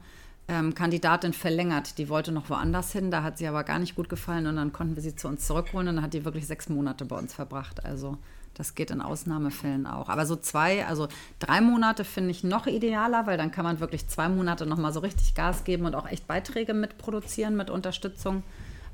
ähm, 0.49 0.75
Kandidatin 0.75 1.33
verlängert. 1.33 1.99
Die 1.99 2.09
wollte 2.09 2.33
noch 2.33 2.51
woanders 2.51 2.93
hin, 2.93 3.11
da 3.11 3.23
hat 3.23 3.39
sie 3.39 3.47
aber 3.47 3.65
gar 3.65 3.79
nicht 3.79 3.95
gut 3.95 4.09
gefallen 4.09 4.47
und 4.47 4.57
dann 4.57 4.73
konnten 4.73 4.97
wir 4.97 5.03
sie 5.03 5.17
zu 5.17 5.29
uns 5.29 5.47
zurückholen 5.47 5.89
und 5.89 5.97
dann 5.97 6.05
hat 6.05 6.15
die 6.15 6.25
wirklich 6.25 6.47
sechs 6.47 6.69
Monate 6.69 7.05
bei 7.05 7.17
uns 7.17 7.35
verbracht. 7.35 7.85
Also 7.85 8.19
das 8.55 8.75
geht 8.75 8.91
in 8.91 9.01
Ausnahmefällen 9.01 9.87
auch. 9.87 10.09
Aber 10.09 10.27
so 10.27 10.37
zwei, 10.37 10.87
also 10.87 11.09
drei 11.39 11.61
Monate 11.61 12.05
finde 12.05 12.31
ich 12.31 12.45
noch 12.45 12.67
idealer, 12.67 13.27
weil 13.27 13.39
dann 13.39 13.51
kann 13.51 13.65
man 13.65 13.81
wirklich 13.81 14.09
zwei 14.09 14.29
Monate 14.29 14.67
nochmal 14.67 14.93
so 14.93 15.01
richtig 15.01 15.35
Gas 15.35 15.65
geben 15.65 15.87
und 15.87 15.95
auch 15.95 16.07
echt 16.07 16.27
Beiträge 16.27 16.75
mitproduzieren 16.75 17.57
mit 17.57 17.71
Unterstützung. 17.71 18.43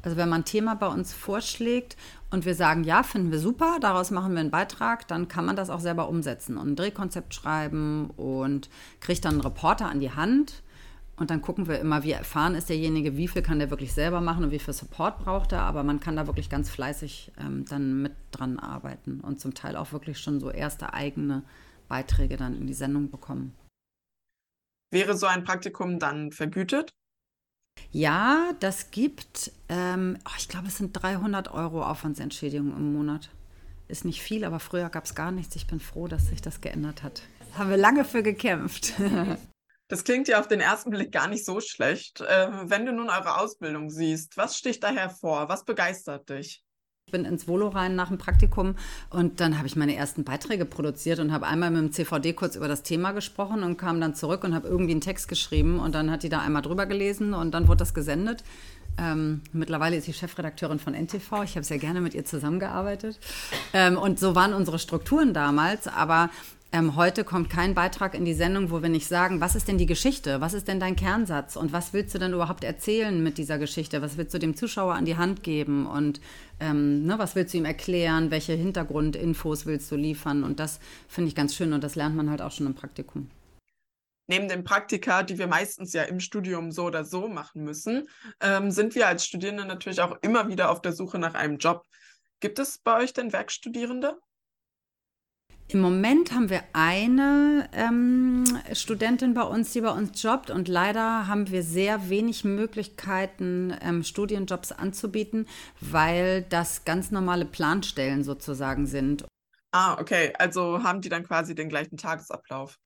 Also 0.03 0.17
wenn 0.17 0.29
man 0.29 0.43
ein 0.43 0.45
Thema 0.45 0.77
bei 0.77 0.87
uns 0.87 1.13
vorschlägt 1.13 1.97
und 2.31 2.45
wir 2.45 2.55
sagen, 2.55 2.85
ja, 2.85 3.03
finden 3.03 3.33
wir 3.33 3.41
super, 3.41 3.79
daraus 3.81 4.13
machen 4.13 4.33
wir 4.33 4.41
einen 4.41 4.53
Beitrag, 4.53 5.09
dann 5.09 5.27
kann 5.27 5.45
man 5.45 5.57
das 5.57 5.71
auch 5.71 5.81
selber 5.81 6.09
umsetzen 6.09 6.57
und 6.57 6.69
ein 6.69 6.77
Drehkonzept 6.77 7.35
schreiben 7.35 8.11
und 8.17 8.71
kriegt 9.01 9.25
dann 9.25 9.35
einen 9.35 9.41
Reporter 9.41 9.87
an 9.87 9.99
die 9.99 10.13
Hand 10.13 10.63
und 11.18 11.31
dann 11.31 11.42
gucken 11.42 11.66
wir 11.66 11.81
immer, 11.81 12.04
wie 12.04 12.12
erfahren 12.12 12.54
ist 12.54 12.68
derjenige, 12.68 13.16
wie 13.16 13.28
viel 13.28 13.42
kann 13.42 13.59
der 13.59 13.70
wirklich 13.70 13.92
selber 13.92 14.20
machen 14.20 14.44
und 14.44 14.50
wie 14.52 14.59
viel 14.59 14.74
Support 14.74 15.24
braucht 15.24 15.52
er. 15.52 15.62
Aber 15.62 15.83
man 15.83 15.98
kann 15.98 16.16
da 16.16 16.26
wirklich 16.26 16.48
ganz 16.48 16.70
fleißig 16.70 17.33
ähm, 17.40 17.64
dann 17.64 18.02
mit 18.02 18.12
dran 18.31 18.59
arbeiten 18.59 19.20
und 19.20 19.40
zum 19.40 19.54
Teil 19.54 19.76
auch 19.76 19.92
wirklich 19.92 20.20
schon 20.20 20.38
so 20.38 20.50
erste 20.50 20.94
eigene 20.94 21.42
Beiträge 21.88 22.37
dann 22.37 22.54
in 22.54 22.66
die 22.66 22.74
Sendung 22.74 23.11
bekommen. 23.11 23.54
Wäre 24.92 25.16
so 25.16 25.26
ein 25.26 25.44
Praktikum 25.44 25.98
dann 25.98 26.31
vergütet? 26.31 26.90
Ja, 27.90 28.52
das 28.61 28.90
gibt, 28.90 29.52
ähm, 29.68 30.18
oh, 30.24 30.35
ich 30.38 30.48
glaube, 30.48 30.68
es 30.68 30.76
sind 30.76 30.92
300 30.92 31.52
Euro 31.52 31.83
Aufwandsentschädigung 31.83 32.76
im 32.76 32.92
Monat. 32.92 33.31
Ist 33.88 34.04
nicht 34.04 34.22
viel, 34.22 34.44
aber 34.44 34.61
früher 34.61 34.88
gab 34.90 35.04
es 35.04 35.14
gar 35.14 35.33
nichts. 35.33 35.57
Ich 35.57 35.66
bin 35.66 35.81
froh, 35.81 36.09
dass 36.09 36.28
sich 36.28 36.42
das 36.42 36.61
geändert 36.61 37.02
hat. 37.02 37.22
Haben 37.54 37.70
wir 37.70 37.76
lange 37.76 38.04
für 38.04 38.22
gekämpft. 38.22 38.92
Das 39.88 40.05
klingt 40.05 40.29
ja 40.29 40.38
auf 40.38 40.48
den 40.48 40.61
ersten 40.61 40.90
Blick 40.90 41.12
gar 41.12 41.29
nicht 41.29 41.44
so 41.44 41.61
schlecht. 41.61 42.20
Äh, 42.20 42.48
wenn 42.64 42.85
du 42.85 42.92
nun 42.92 43.09
eure 43.09 43.40
Ausbildung 43.40 43.88
siehst, 43.88 44.37
was 44.37 44.57
sticht 44.57 44.85
da 44.85 44.90
hervor? 44.90 45.48
Was 45.48 45.64
begeistert 45.64 46.29
dich? 46.29 46.62
Ich 47.07 47.12
bin 47.12 47.24
ins 47.24 47.48
Volo 47.48 47.68
rein 47.68 47.96
nach 47.96 48.09
dem 48.09 48.18
Praktikum 48.18 48.77
und 49.09 49.40
dann 49.40 49.57
habe 49.57 49.66
ich 49.66 49.77
meine 49.77 49.96
ersten 49.96 50.24
Beiträge 50.24 50.66
produziert 50.66 51.20
und 51.20 51.33
habe 51.33 51.46
einmal 51.46 51.70
mit 51.70 51.81
dem 51.81 51.90
CVD 51.90 52.35
kurz 52.35 52.55
über 52.55 52.68
das 52.68 52.83
Thema 52.83 53.12
gesprochen 53.12 53.62
und 53.62 53.79
kam 53.79 53.98
dann 53.98 54.14
zurück 54.14 54.44
und 54.44 54.55
habe 54.55 54.68
irgendwie 54.68 54.90
einen 54.90 55.01
Text 55.01 55.27
geschrieben 55.27 55.81
und 55.81 55.94
dann 55.94 56.11
hat 56.11 56.22
die 56.22 56.29
da 56.29 56.40
einmal 56.40 56.61
drüber 56.61 56.85
gelesen 56.85 57.33
und 57.33 57.53
dann 57.53 57.66
wurde 57.66 57.79
das 57.79 57.94
gesendet. 57.94 58.44
Ähm, 58.98 59.42
mittlerweile 59.53 59.96
ist 59.96 60.05
sie 60.05 60.12
Chefredakteurin 60.12 60.81
von 60.81 60.92
NTV. 60.92 61.44
Ich 61.44 61.55
habe 61.57 61.64
sehr 61.64 61.79
gerne 61.79 62.03
mit 62.03 62.14
ihr 62.14 62.24
zusammengearbeitet. 62.24 63.18
Ähm, 63.72 63.96
und 63.96 64.18
so 64.18 64.35
waren 64.35 64.53
unsere 64.53 64.79
Strukturen 64.79 65.33
damals. 65.33 65.87
Aber 65.87 66.31
ähm, 66.70 66.96
heute 66.96 67.24
kommt 67.24 67.48
kein 67.48 67.74
Beitrag 67.74 68.14
in 68.14 68.26
die 68.26 68.35
Sendung, 68.35 68.70
wo 68.70 68.83
wir 68.83 68.90
nicht 68.90 69.07
sagen, 69.07 69.40
was 69.40 69.54
ist 69.54 69.68
denn 69.68 69.78
die 69.78 69.87
Geschichte? 69.87 70.42
Was 70.42 70.52
ist 70.52 70.68
denn 70.68 70.81
dein 70.81 70.96
Kernsatz? 70.96 71.57
Und 71.57 71.72
was 71.72 71.94
willst 71.94 72.14
du 72.14 72.18
denn 72.18 72.35
überhaupt 72.35 72.62
erzählen 72.62 73.22
mit 73.22 73.38
dieser 73.38 73.59
Geschichte? 73.59 74.02
Was 74.02 74.18
willst 74.18 74.35
du 74.35 74.38
dem 74.38 74.54
Zuschauer 74.54 74.94
an 74.94 75.07
die 75.07 75.16
Hand 75.16 75.42
geben? 75.42 75.87
Und 75.87 76.20
ähm, 76.61 77.07
ne, 77.07 77.18
was 77.18 77.35
willst 77.35 77.54
du 77.54 77.59
ihm 77.59 77.64
erklären? 77.64 78.31
Welche 78.31 78.52
Hintergrundinfos 78.52 79.64
willst 79.64 79.90
du 79.90 79.96
liefern? 79.96 80.44
Und 80.44 80.61
das 80.61 80.78
finde 81.09 81.28
ich 81.28 81.35
ganz 81.35 81.54
schön 81.54 81.72
und 81.72 81.83
das 81.83 81.94
lernt 81.94 82.16
man 82.16 82.28
halt 82.28 82.42
auch 82.42 82.52
schon 82.52 82.66
im 82.66 82.74
Praktikum. 82.74 83.31
Neben 84.26 84.46
den 84.46 84.62
Praktika, 84.62 85.22
die 85.22 85.38
wir 85.38 85.46
meistens 85.46 85.94
ja 85.94 86.02
im 86.02 86.20
Studium 86.20 86.70
so 86.70 86.85
oder 86.85 87.02
so 87.02 87.28
machen 87.28 87.64
müssen, 87.64 88.11
ähm, 88.42 88.70
sind 88.70 88.94
wir 88.94 89.09
als 89.09 89.24
Studierende 89.24 89.64
natürlich 89.64 90.02
auch 90.02 90.18
immer 90.20 90.48
wieder 90.48 90.70
auf 90.70 90.83
der 90.83 90.92
Suche 90.92 91.18
nach 91.18 91.33
einem 91.33 91.57
Job. 91.57 91.87
Gibt 92.40 92.59
es 92.59 92.76
bei 92.76 92.98
euch 92.98 93.14
denn 93.14 93.33
Werkstudierende? 93.33 94.18
Im 95.70 95.81
Moment 95.81 96.33
haben 96.33 96.48
wir 96.48 96.62
eine 96.72 97.68
ähm, 97.74 98.44
Studentin 98.72 99.35
bei 99.35 99.42
uns, 99.42 99.70
die 99.74 99.83
bei 99.83 99.90
uns 99.90 100.22
jobbt 100.22 100.48
und 100.48 100.66
leider 100.66 101.26
haben 101.26 101.50
wir 101.50 101.62
sehr 101.62 102.09
wenig 102.09 102.42
Möglichkeiten, 102.42 103.76
ähm, 103.83 104.02
Studienjobs 104.02 104.72
anzubieten, 104.72 105.46
weil 105.81 106.40
das 106.48 106.87
ganz 106.87 107.11
normale 107.11 107.44
Planstellen 107.44 108.24
sozusagen 108.24 108.87
sind. 108.87 109.26
Ah, 109.70 110.00
okay. 110.00 110.33
Also 110.38 110.83
haben 110.83 111.02
die 111.02 111.11
dann 111.11 111.24
quasi 111.24 111.54
den 111.54 111.68
gleichen 111.68 111.98
Tagesablauf. 111.98 112.78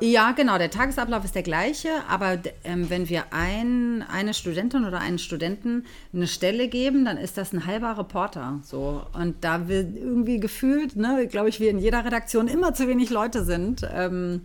Ja, 0.00 0.32
genau. 0.32 0.58
Der 0.58 0.70
Tagesablauf 0.70 1.24
ist 1.24 1.34
der 1.34 1.42
gleiche, 1.42 1.88
aber 2.08 2.38
ähm, 2.64 2.90
wenn 2.90 3.08
wir 3.08 3.24
ein, 3.30 4.04
eine 4.10 4.34
Studentin 4.34 4.84
oder 4.84 5.00
einen 5.00 5.18
Studenten 5.18 5.86
eine 6.12 6.26
Stelle 6.26 6.68
geben, 6.68 7.04
dann 7.04 7.16
ist 7.16 7.38
das 7.38 7.52
ein 7.52 7.66
halber 7.66 7.96
Reporter. 7.98 8.60
So. 8.62 9.02
Und 9.14 9.42
da 9.42 9.68
wir 9.68 9.80
irgendwie 9.80 10.38
gefühlt, 10.38 10.96
ne, 10.96 11.26
glaube 11.26 11.48
ich, 11.48 11.60
wir 11.60 11.70
in 11.70 11.78
jeder 11.78 12.04
Redaktion 12.04 12.48
immer 12.48 12.74
zu 12.74 12.88
wenig 12.88 13.10
Leute 13.10 13.44
sind, 13.44 13.88
ähm, 13.90 14.42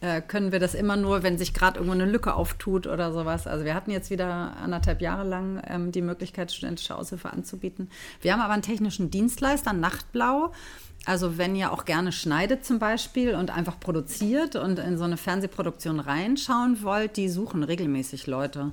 äh, 0.00 0.20
können 0.20 0.52
wir 0.52 0.60
das 0.60 0.74
immer 0.74 0.96
nur, 0.96 1.22
wenn 1.22 1.38
sich 1.38 1.54
gerade 1.54 1.78
irgendwo 1.78 1.94
eine 1.94 2.10
Lücke 2.10 2.34
auftut 2.34 2.86
oder 2.86 3.12
sowas. 3.12 3.46
Also 3.46 3.64
wir 3.64 3.74
hatten 3.74 3.90
jetzt 3.90 4.10
wieder 4.10 4.56
anderthalb 4.56 5.00
Jahre 5.00 5.26
lang 5.26 5.62
ähm, 5.68 5.92
die 5.92 6.02
Möglichkeit, 6.02 6.52
studentische 6.52 6.96
Aushilfe 6.96 7.32
anzubieten. 7.32 7.88
Wir 8.20 8.32
haben 8.32 8.40
aber 8.40 8.52
einen 8.52 8.62
technischen 8.62 9.10
Dienstleister, 9.10 9.72
Nachtblau. 9.72 10.52
Also 11.06 11.38
wenn 11.38 11.54
ihr 11.54 11.72
auch 11.72 11.84
gerne 11.84 12.12
schneidet 12.12 12.64
zum 12.64 12.78
Beispiel 12.78 13.34
und 13.34 13.50
einfach 13.50 13.78
produziert 13.78 14.56
und 14.56 14.78
in 14.78 14.96
so 14.96 15.04
eine 15.04 15.16
Fernsehproduktion 15.16 16.00
reinschauen 16.00 16.82
wollt, 16.82 17.16
die 17.16 17.28
suchen 17.28 17.62
regelmäßig 17.62 18.26
Leute. 18.26 18.72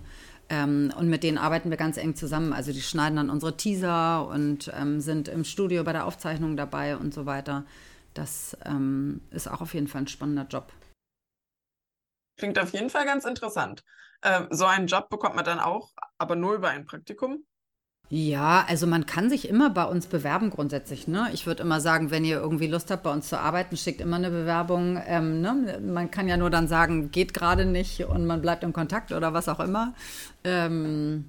Ähm, 0.49 0.93
und 0.97 1.07
mit 1.07 1.23
denen 1.23 1.37
arbeiten 1.37 1.69
wir 1.69 1.77
ganz 1.77 1.97
eng 1.97 2.15
zusammen. 2.15 2.51
Also 2.51 2.73
die 2.73 2.81
schneiden 2.81 3.15
dann 3.15 3.29
unsere 3.29 3.55
Teaser 3.55 4.27
und 4.27 4.71
ähm, 4.77 4.99
sind 4.99 5.27
im 5.29 5.45
Studio 5.45 5.83
bei 5.83 5.93
der 5.93 6.05
Aufzeichnung 6.05 6.57
dabei 6.57 6.97
und 6.97 7.13
so 7.13 7.25
weiter. 7.25 7.63
Das 8.13 8.57
ähm, 8.65 9.21
ist 9.31 9.49
auch 9.49 9.61
auf 9.61 9.73
jeden 9.73 9.87
Fall 9.87 10.01
ein 10.01 10.07
spannender 10.07 10.45
Job. 10.49 10.71
Klingt 12.41 12.57
auf 12.57 12.73
jeden 12.73 12.89
Fall 12.89 13.05
ganz 13.05 13.23
interessant. 13.23 13.83
Ähm, 14.23 14.47
so 14.49 14.65
einen 14.65 14.87
Job 14.87 15.11
bekommt 15.11 15.35
man 15.35 15.45
dann 15.45 15.59
auch, 15.59 15.91
aber 16.17 16.35
nur 16.35 16.55
über 16.55 16.69
ein 16.69 16.85
Praktikum? 16.85 17.45
Ja, 18.09 18.65
also 18.67 18.87
man 18.87 19.05
kann 19.05 19.29
sich 19.29 19.47
immer 19.47 19.69
bei 19.69 19.83
uns 19.83 20.07
bewerben 20.07 20.49
grundsätzlich. 20.49 21.07
Ne? 21.07 21.29
Ich 21.33 21.45
würde 21.45 21.61
immer 21.61 21.79
sagen, 21.79 22.09
wenn 22.09 22.25
ihr 22.25 22.37
irgendwie 22.37 22.65
Lust 22.65 22.89
habt, 22.89 23.03
bei 23.03 23.11
uns 23.11 23.29
zu 23.29 23.39
arbeiten, 23.39 23.77
schickt 23.77 24.01
immer 24.01 24.15
eine 24.15 24.31
Bewerbung. 24.31 24.99
Ähm, 25.05 25.41
ne? 25.41 25.79
Man 25.85 26.09
kann 26.09 26.27
ja 26.27 26.35
nur 26.35 26.49
dann 26.49 26.67
sagen, 26.67 27.11
geht 27.11 27.35
gerade 27.35 27.65
nicht 27.65 28.05
und 28.05 28.25
man 28.25 28.41
bleibt 28.41 28.63
in 28.63 28.73
Kontakt 28.73 29.11
oder 29.11 29.35
was 29.35 29.47
auch 29.47 29.59
immer. 29.59 29.93
Ähm, 30.43 31.25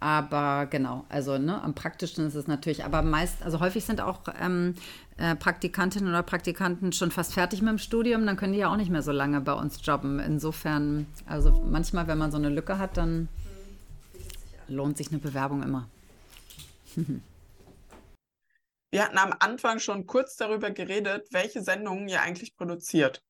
aber 0.00 0.66
genau, 0.66 1.04
also 1.08 1.38
ne, 1.38 1.62
am 1.62 1.74
praktischsten 1.74 2.26
ist 2.26 2.34
es 2.34 2.46
natürlich, 2.46 2.84
aber 2.84 3.00
meist, 3.02 3.42
also 3.42 3.60
häufig 3.60 3.84
sind 3.84 4.00
auch 4.00 4.20
ähm, 4.38 4.74
äh, 4.74 5.05
Praktikantinnen 5.16 6.10
oder 6.10 6.22
Praktikanten 6.22 6.92
schon 6.92 7.10
fast 7.10 7.32
fertig 7.32 7.62
mit 7.62 7.70
dem 7.70 7.78
Studium, 7.78 8.26
dann 8.26 8.36
können 8.36 8.52
die 8.52 8.58
ja 8.58 8.70
auch 8.70 8.76
nicht 8.76 8.90
mehr 8.90 9.02
so 9.02 9.12
lange 9.12 9.40
bei 9.40 9.54
uns 9.54 9.78
jobben. 9.82 10.18
Insofern, 10.18 11.06
also 11.24 11.52
manchmal, 11.70 12.06
wenn 12.06 12.18
man 12.18 12.30
so 12.30 12.36
eine 12.36 12.50
Lücke 12.50 12.78
hat, 12.78 12.98
dann 12.98 13.28
lohnt 14.68 14.98
sich 14.98 15.08
eine 15.08 15.18
Bewerbung 15.18 15.62
immer. 15.62 15.88
Wir 18.90 19.04
hatten 19.04 19.18
am 19.18 19.34
Anfang 19.38 19.78
schon 19.78 20.06
kurz 20.06 20.36
darüber 20.36 20.70
geredet, 20.70 21.26
welche 21.30 21.62
Sendungen 21.62 22.08
ihr 22.08 22.22
eigentlich 22.22 22.56
produziert. 22.56 23.22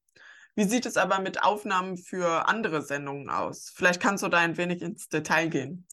Wie 0.54 0.64
sieht 0.64 0.86
es 0.86 0.96
aber 0.96 1.20
mit 1.20 1.42
Aufnahmen 1.42 1.96
für 1.98 2.48
andere 2.48 2.82
Sendungen 2.82 3.30
aus? 3.30 3.72
Vielleicht 3.74 4.00
kannst 4.00 4.22
du 4.22 4.28
da 4.28 4.38
ein 4.38 4.56
wenig 4.56 4.82
ins 4.82 5.08
Detail 5.08 5.48
gehen. 5.48 5.86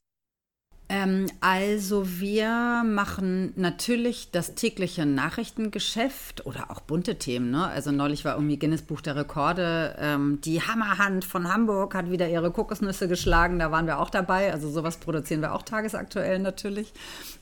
Ähm, 0.94 1.26
also 1.42 2.20
wir 2.20 2.84
machen 2.86 3.52
natürlich 3.56 4.30
das 4.30 4.54
tägliche 4.54 5.08
Nachrichtengeschäft 5.08 6.46
oder 6.46 6.70
auch 6.70 6.82
bunte 6.82 7.18
Themen. 7.18 7.50
Ne? 7.50 7.66
Also 7.66 7.92
neulich 7.92 8.26
war 8.26 8.36
irgendwie 8.36 8.60
Guinness 8.60 8.84
Buch 8.84 9.02
der 9.02 9.16
Rekorde. 9.16 9.96
Ähm, 9.98 10.40
die 10.42 10.62
Hammerhand 10.62 11.26
von 11.26 11.52
Hamburg 11.52 11.96
hat 11.96 12.12
wieder 12.12 12.30
ihre 12.30 12.52
Kokosnüsse 12.52 13.08
geschlagen. 13.08 13.58
Da 13.58 13.72
waren 13.72 13.88
wir 13.88 13.98
auch 13.98 14.12
dabei. 14.12 14.54
Also 14.54 14.70
sowas 14.70 14.98
produzieren 14.98 15.42
wir 15.42 15.56
auch 15.56 15.64
tagesaktuell 15.64 16.38
natürlich. 16.38 16.94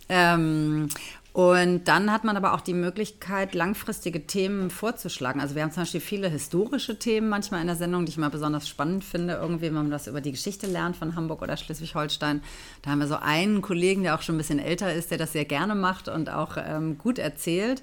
Ähm, 0.07 0.87
und 1.33 1.85
dann 1.85 2.11
hat 2.11 2.25
man 2.25 2.35
aber 2.35 2.53
auch 2.53 2.59
die 2.59 2.73
Möglichkeit, 2.73 3.53
langfristige 3.55 4.27
Themen 4.27 4.69
vorzuschlagen. 4.69 5.39
Also 5.39 5.55
wir 5.55 5.63
haben 5.63 5.71
zum 5.71 5.83
Beispiel 5.83 6.01
viele 6.01 6.27
historische 6.27 6.99
Themen 6.99 7.29
manchmal 7.29 7.61
in 7.61 7.67
der 7.67 7.77
Sendung, 7.77 8.05
die 8.05 8.09
ich 8.09 8.17
mal 8.17 8.29
besonders 8.29 8.67
spannend 8.67 9.05
finde, 9.05 9.35
irgendwie, 9.35 9.67
wenn 9.67 9.73
man 9.75 9.91
das 9.91 10.07
über 10.07 10.19
die 10.19 10.31
Geschichte 10.31 10.67
lernt 10.67 10.97
von 10.97 11.15
Hamburg 11.15 11.41
oder 11.41 11.55
Schleswig-Holstein. 11.55 12.43
Da 12.81 12.91
haben 12.91 12.99
wir 12.99 13.07
so 13.07 13.15
einen 13.15 13.61
Kollegen, 13.61 14.03
der 14.03 14.15
auch 14.15 14.23
schon 14.23 14.35
ein 14.35 14.39
bisschen 14.39 14.59
älter 14.59 14.93
ist, 14.93 15.09
der 15.09 15.17
das 15.17 15.31
sehr 15.31 15.45
gerne 15.45 15.73
macht 15.73 16.09
und 16.09 16.29
auch 16.29 16.57
ähm, 16.57 16.97
gut 16.97 17.17
erzählt. 17.17 17.81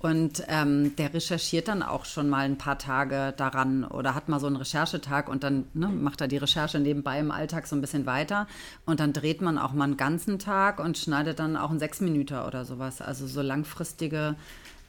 Und 0.00 0.44
ähm, 0.48 0.96
der 0.96 1.12
recherchiert 1.12 1.68
dann 1.68 1.82
auch 1.82 2.06
schon 2.06 2.30
mal 2.30 2.46
ein 2.46 2.56
paar 2.56 2.78
Tage 2.78 3.34
daran 3.36 3.84
oder 3.84 4.14
hat 4.14 4.30
mal 4.30 4.40
so 4.40 4.46
einen 4.46 4.56
Recherchetag 4.56 5.28
und 5.28 5.44
dann 5.44 5.66
ne, 5.74 5.88
macht 5.88 6.22
er 6.22 6.28
die 6.28 6.38
Recherche 6.38 6.80
nebenbei 6.80 7.18
im 7.18 7.30
Alltag 7.30 7.66
so 7.66 7.76
ein 7.76 7.82
bisschen 7.82 8.06
weiter. 8.06 8.46
Und 8.86 8.98
dann 8.98 9.12
dreht 9.12 9.42
man 9.42 9.58
auch 9.58 9.74
mal 9.74 9.84
einen 9.84 9.98
ganzen 9.98 10.38
Tag 10.38 10.80
und 10.80 10.96
schneidet 10.96 11.38
dann 11.38 11.54
auch 11.54 11.68
einen 11.68 11.78
Sechsminüter 11.78 12.46
oder 12.46 12.64
sowas. 12.64 13.02
Also 13.02 13.26
so 13.26 13.42
langfristige 13.42 14.36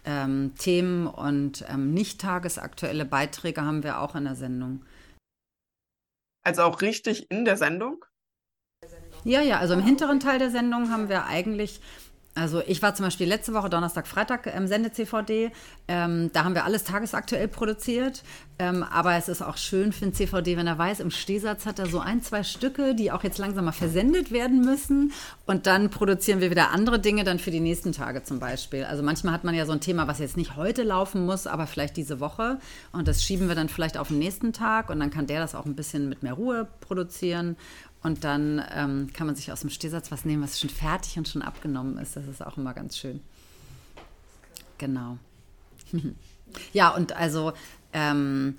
ähm, 0.06 0.54
Themen 0.58 1.08
und 1.08 1.66
ähm, 1.68 1.94
nicht 1.94 2.22
tagesaktuelle 2.22 3.04
Beiträge 3.04 3.64
haben 3.64 3.84
wir 3.84 4.00
auch 4.00 4.16
in 4.16 4.24
der 4.24 4.36
Sendung. 4.36 4.86
Also 6.44 6.62
auch 6.64 6.82
richtig 6.82 7.30
in 7.30 7.44
der 7.44 7.58
Sendung? 7.58 8.06
Ja, 9.24 9.42
ja, 9.42 9.60
also 9.60 9.74
im 9.76 9.84
hinteren 9.84 10.20
Teil 10.20 10.40
der 10.40 10.50
Sendung 10.50 10.90
haben 10.90 11.10
wir 11.10 11.26
eigentlich 11.26 11.82
also 12.34 12.62
ich 12.66 12.82
war 12.82 12.96
zum 12.96 13.06
Beispiel 13.06 13.28
letzte 13.28 13.54
Woche 13.54 13.70
Donnerstag, 13.70 14.08
Freitag 14.08 14.48
im 14.48 14.66
Sende-CVD. 14.66 15.52
Ähm, 15.90 16.30
da 16.32 16.46
haben 16.46 16.56
wir 16.56 16.64
alles 16.64 16.86
tagesaktuell 16.86 17.50
produziert. 17.50 18.24
Ähm, 18.58 18.84
aber 18.84 19.16
es 19.16 19.28
ist 19.28 19.42
auch 19.42 19.58
schön 19.58 19.92
für 19.92 20.06
den 20.06 20.14
CVD, 20.14 20.56
wenn 20.56 20.68
er 20.68 20.78
weiß, 20.78 21.02
im 21.02 21.12
Stehsatz 21.12 21.66
hat 21.66 21.80
er 21.80 21.88
so 21.88 22.00
ein, 22.00 22.22
zwei 22.22 22.44
Stücke, 22.44 22.96
die 22.96 23.12
auch 23.12 23.24
jetzt 23.24 23.38
langsam 23.38 23.66
mal 23.66 23.72
versendet 23.74 24.32
werden 24.32 24.62
müssen. 24.62 25.12
Und 25.46 25.68
dann 25.68 25.90
produzieren 25.90 26.40
wir 26.40 26.52
wieder 26.52 26.72
andere 26.72 27.00
Dinge 27.00 27.26
dann 27.26 27.40
für 27.40 27.52
die 27.52 27.60
nächsten 27.60 27.92
Tage 27.92 28.24
zum 28.24 28.40
Beispiel. 28.40 28.86
Also 28.86 29.04
manchmal 29.04 29.34
hat 29.34 29.44
man 29.44 29.56
ja 29.56 29.66
so 29.66 29.74
ein 29.74 29.82
Thema, 29.82 30.08
was 30.08 30.20
jetzt 30.20 30.38
nicht 30.38 30.56
heute 30.56 30.84
laufen 30.84 31.26
muss, 31.26 31.48
aber 31.48 31.68
vielleicht 31.68 31.98
diese 31.98 32.20
Woche. 32.22 32.60
Und 32.94 33.08
das 33.08 33.24
schieben 33.24 33.50
wir 33.50 33.56
dann 33.56 33.68
vielleicht 33.68 33.98
auf 33.98 34.08
den 34.08 34.20
nächsten 34.20 34.54
Tag. 34.54 34.90
Und 34.90 35.00
dann 35.00 35.10
kann 35.10 35.28
der 35.28 35.42
das 35.42 35.54
auch 35.54 35.66
ein 35.66 35.76
bisschen 35.76 36.08
mit 36.08 36.24
mehr 36.24 36.34
Ruhe 36.34 36.68
produzieren. 36.80 37.58
Und 38.04 38.24
dann 38.24 38.64
ähm, 38.74 39.12
kann 39.14 39.28
man 39.28 39.36
sich 39.36 39.52
aus 39.52 39.62
dem 39.62 39.70
Stehsatz 39.70 40.12
was 40.12 40.26
nehmen, 40.26 40.42
was 40.42 40.60
schon 40.60 40.70
fertig 40.70 41.18
und 41.18 41.28
schon 41.28 41.42
abgenommen 41.42 41.98
ist. 41.98 42.16
Das 42.16 42.28
ist 42.28 42.44
auch 42.46 42.58
immer 42.58 42.74
ganz 42.74 42.98
schön. 42.98 43.22
Genau. 44.78 45.18
ja, 46.74 46.90
und 46.90 47.14
also 47.14 47.54
ähm, 47.94 48.56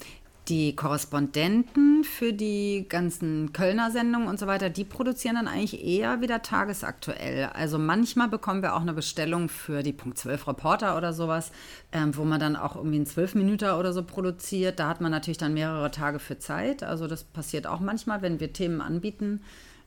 die 0.48 0.74
Korrespondenten 0.74 2.02
für 2.02 2.32
die 2.32 2.86
ganzen 2.88 3.52
Kölner 3.52 3.92
Sendungen 3.92 4.26
und 4.26 4.40
so 4.40 4.48
weiter, 4.48 4.70
die 4.70 4.84
produzieren 4.84 5.36
dann 5.36 5.46
eigentlich 5.46 5.84
eher 5.84 6.20
wieder 6.20 6.42
tagesaktuell. 6.42 7.50
Also 7.52 7.78
manchmal 7.78 8.28
bekommen 8.28 8.60
wir 8.60 8.74
auch 8.74 8.80
eine 8.80 8.92
Bestellung 8.92 9.48
für 9.48 9.84
die 9.84 9.92
Punkt 9.92 10.18
12 10.18 10.48
Reporter 10.48 10.96
oder 10.96 11.12
sowas, 11.12 11.52
ähm, 11.92 12.16
wo 12.16 12.24
man 12.24 12.40
dann 12.40 12.56
auch 12.56 12.74
irgendwie 12.74 12.96
einen 12.96 13.06
12 13.06 13.36
Minuten 13.36 13.70
oder 13.70 13.92
so 13.92 14.02
produziert. 14.02 14.80
Da 14.80 14.88
hat 14.88 15.00
man 15.00 15.12
natürlich 15.12 15.38
dann 15.38 15.54
mehrere 15.54 15.92
Tage 15.92 16.18
für 16.18 16.38
Zeit. 16.38 16.82
Also 16.82 17.06
das 17.06 17.22
passiert 17.22 17.68
auch 17.68 17.80
manchmal, 17.80 18.20
wenn 18.22 18.40
wir 18.40 18.52
Themen 18.52 18.80
anbieten. 18.80 19.42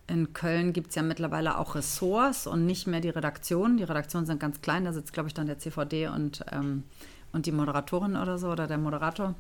in 0.07 0.33
Köln 0.33 0.71
gibt 0.71 0.89
es 0.89 0.95
ja 0.95 1.01
mittlerweile 1.01 1.57
auch 1.57 1.75
Ressorts 1.75 2.47
und 2.47 2.65
nicht 2.65 2.87
mehr 2.87 3.01
die 3.01 3.09
Redaktion. 3.09 3.75
Die 3.75 3.83
Redaktionen 3.83 4.25
sind 4.25 4.39
ganz 4.39 4.61
klein, 4.61 4.85
da 4.85 4.93
sitzt, 4.93 5.11
glaube 5.11 5.27
ich, 5.27 5.33
dann 5.33 5.47
der 5.47 5.59
CVD 5.59 6.07
und, 6.07 6.45
ähm, 6.51 6.83
und 7.33 7.45
die 7.45 7.51
Moderatorin 7.51 8.15
oder 8.15 8.37
so 8.37 8.49
oder 8.49 8.67
der 8.67 8.77
Moderator. 8.77 9.35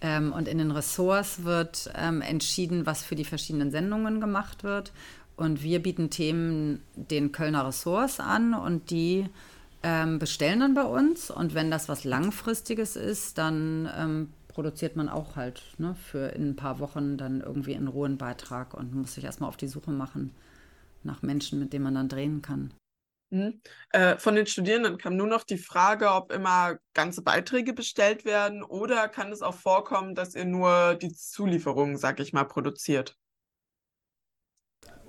Ähm, 0.00 0.32
und 0.32 0.48
in 0.48 0.58
den 0.58 0.70
Ressorts 0.70 1.44
wird 1.44 1.90
ähm, 1.96 2.20
entschieden, 2.20 2.86
was 2.86 3.02
für 3.02 3.16
die 3.16 3.24
verschiedenen 3.24 3.70
Sendungen 3.70 4.20
gemacht 4.20 4.62
wird. 4.64 4.92
Und 5.36 5.62
wir 5.62 5.82
bieten 5.82 6.10
Themen 6.10 6.82
den 6.94 7.32
Kölner 7.32 7.66
Ressorts 7.66 8.20
an 8.20 8.54
und 8.54 8.90
die 8.90 9.26
ähm, 9.82 10.18
bestellen 10.18 10.60
dann 10.60 10.74
bei 10.74 10.82
uns. 10.82 11.30
Und 11.30 11.54
wenn 11.54 11.70
das 11.70 11.88
was 11.88 12.04
Langfristiges 12.04 12.96
ist, 12.96 13.38
dann 13.38 13.88
ähm, 13.96 14.28
produziert 14.48 14.96
man 14.96 15.08
auch 15.08 15.36
halt 15.36 15.62
ne, 15.78 15.94
für 15.94 16.30
in 16.30 16.50
ein 16.50 16.56
paar 16.56 16.80
Wochen 16.80 17.16
dann 17.16 17.40
irgendwie 17.40 17.76
einen 17.76 17.88
rohen 17.88 18.18
Beitrag 18.18 18.74
und 18.74 18.94
muss 18.94 19.14
sich 19.14 19.24
erstmal 19.24 19.48
auf 19.48 19.56
die 19.56 19.68
Suche 19.68 19.92
machen 19.92 20.32
nach 21.04 21.22
Menschen, 21.22 21.60
mit 21.60 21.72
denen 21.72 21.84
man 21.84 21.94
dann 21.94 22.08
drehen 22.08 22.42
kann. 22.42 22.72
Mhm. 23.30 23.60
Äh, 23.90 24.16
von 24.16 24.34
den 24.34 24.46
Studierenden 24.46 24.96
kam 24.96 25.16
nur 25.16 25.26
noch 25.26 25.44
die 25.44 25.58
Frage, 25.58 26.10
ob 26.10 26.32
immer 26.32 26.78
ganze 26.94 27.22
Beiträge 27.22 27.74
bestellt 27.74 28.24
werden 28.24 28.62
oder 28.62 29.08
kann 29.08 29.30
es 29.32 29.42
auch 29.42 29.54
vorkommen, 29.54 30.14
dass 30.14 30.34
ihr 30.34 30.46
nur 30.46 30.94
die 30.94 31.12
Zulieferung, 31.12 31.96
sag 31.96 32.20
ich 32.20 32.32
mal, 32.32 32.44
produziert? 32.44 33.16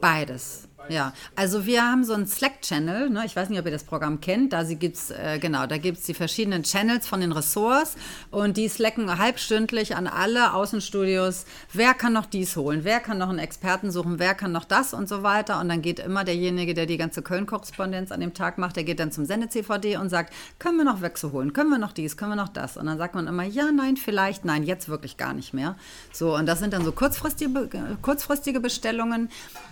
Beides. 0.01 0.69
Ja, 0.87 1.13
also 1.35 1.65
wir 1.65 1.83
haben 1.83 2.03
so 2.03 2.13
einen 2.13 2.25
Slack-Channel, 2.25 3.09
ne? 3.09 3.23
ich 3.25 3.35
weiß 3.35 3.49
nicht, 3.49 3.59
ob 3.59 3.65
ihr 3.65 3.71
das 3.71 3.83
Programm 3.83 4.21
kennt, 4.21 4.53
da 4.53 4.63
gibt 4.63 4.95
es, 4.95 5.11
äh, 5.11 5.37
genau, 5.39 5.67
die 5.67 6.13
verschiedenen 6.13 6.63
Channels 6.63 7.07
von 7.07 7.21
den 7.21 7.31
Ressorts 7.31 7.95
und 8.31 8.57
die 8.57 8.67
slacken 8.69 9.19
halbstündlich 9.19 9.95
an 9.95 10.07
alle 10.07 10.53
Außenstudios, 10.53 11.45
wer 11.73 11.93
kann 11.93 12.13
noch 12.13 12.25
dies 12.25 12.55
holen, 12.55 12.83
wer 12.83 12.99
kann 13.01 13.19
noch 13.19 13.29
einen 13.29 13.37
Experten 13.37 13.91
suchen, 13.91 14.17
wer 14.17 14.33
kann 14.33 14.51
noch 14.51 14.65
das 14.65 14.93
und 14.93 15.07
so 15.07 15.21
weiter? 15.21 15.59
Und 15.59 15.69
dann 15.69 15.81
geht 15.81 15.99
immer 15.99 16.23
derjenige, 16.23 16.73
der 16.73 16.87
die 16.87 16.97
ganze 16.97 17.21
Köln-Korrespondenz 17.21 18.11
an 18.11 18.21
dem 18.21 18.33
Tag 18.33 18.57
macht, 18.57 18.75
der 18.75 18.83
geht 18.83 18.99
dann 18.99 19.11
zum 19.11 19.25
Sende-CVD 19.25 19.97
und 19.97 20.09
sagt, 20.09 20.33
können 20.57 20.77
wir 20.77 20.85
noch 20.85 21.01
Wechsel 21.01 21.31
holen, 21.31 21.53
können 21.53 21.69
wir 21.69 21.77
noch 21.77 21.91
dies, 21.91 22.17
können 22.17 22.31
wir 22.31 22.35
noch 22.35 22.49
das? 22.49 22.77
Und 22.77 22.87
dann 22.87 22.97
sagt 22.97 23.13
man 23.13 23.27
immer, 23.27 23.43
ja, 23.43 23.71
nein, 23.71 23.97
vielleicht, 23.97 24.45
nein, 24.45 24.63
jetzt 24.63 24.89
wirklich 24.89 25.17
gar 25.17 25.33
nicht 25.33 25.53
mehr. 25.53 25.75
So, 26.11 26.35
und 26.35 26.47
das 26.47 26.59
sind 26.59 26.73
dann 26.73 26.83
so 26.83 26.91
kurzfristige, 26.91 27.69
kurzfristige 28.01 28.59
Bestellungen. 28.59 29.29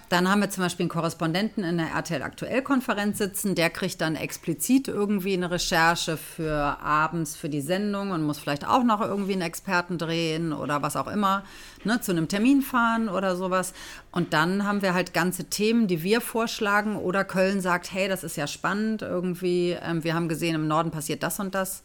Dann 0.09 0.29
haben 0.29 0.39
wir 0.39 0.49
zum 0.49 0.63
Beispiel 0.63 0.85
einen 0.85 0.89
Korrespondenten 0.97 1.63
in 1.63 1.77
der 1.77 1.91
RTL 1.91 2.23
Aktuell-Konferenz 2.23 3.19
sitzen, 3.19 3.53
der 3.53 3.69
kriegt 3.69 4.01
dann 4.01 4.15
explizit 4.15 4.87
irgendwie 4.87 5.33
eine 5.33 5.51
Recherche 5.51 6.17
für 6.17 6.51
abends 6.81 7.35
für 7.35 7.49
die 7.49 7.61
Sendung 7.61 8.09
und 8.09 8.23
muss 8.23 8.39
vielleicht 8.39 8.67
auch 8.67 8.83
noch 8.83 9.01
irgendwie 9.01 9.33
einen 9.33 9.43
Experten 9.43 9.99
drehen 9.99 10.53
oder 10.53 10.81
was 10.81 10.95
auch 10.95 11.05
immer, 11.05 11.43
ne, 11.83 12.01
zu 12.01 12.13
einem 12.13 12.27
Termin 12.27 12.63
fahren 12.63 13.09
oder 13.09 13.35
sowas. 13.35 13.73
Und 14.11 14.33
dann 14.33 14.65
haben 14.65 14.81
wir 14.81 14.95
halt 14.95 15.13
ganze 15.13 15.43
Themen, 15.43 15.85
die 15.85 16.01
wir 16.01 16.19
vorschlagen 16.19 16.95
oder 16.95 17.23
Köln 17.23 17.61
sagt, 17.61 17.93
hey, 17.93 18.07
das 18.07 18.23
ist 18.23 18.35
ja 18.35 18.47
spannend 18.47 19.03
irgendwie, 19.03 19.77
ähm, 19.79 20.03
wir 20.03 20.15
haben 20.15 20.27
gesehen, 20.27 20.55
im 20.55 20.67
Norden 20.67 20.89
passiert 20.89 21.21
das 21.21 21.39
und 21.39 21.53
das 21.53 21.83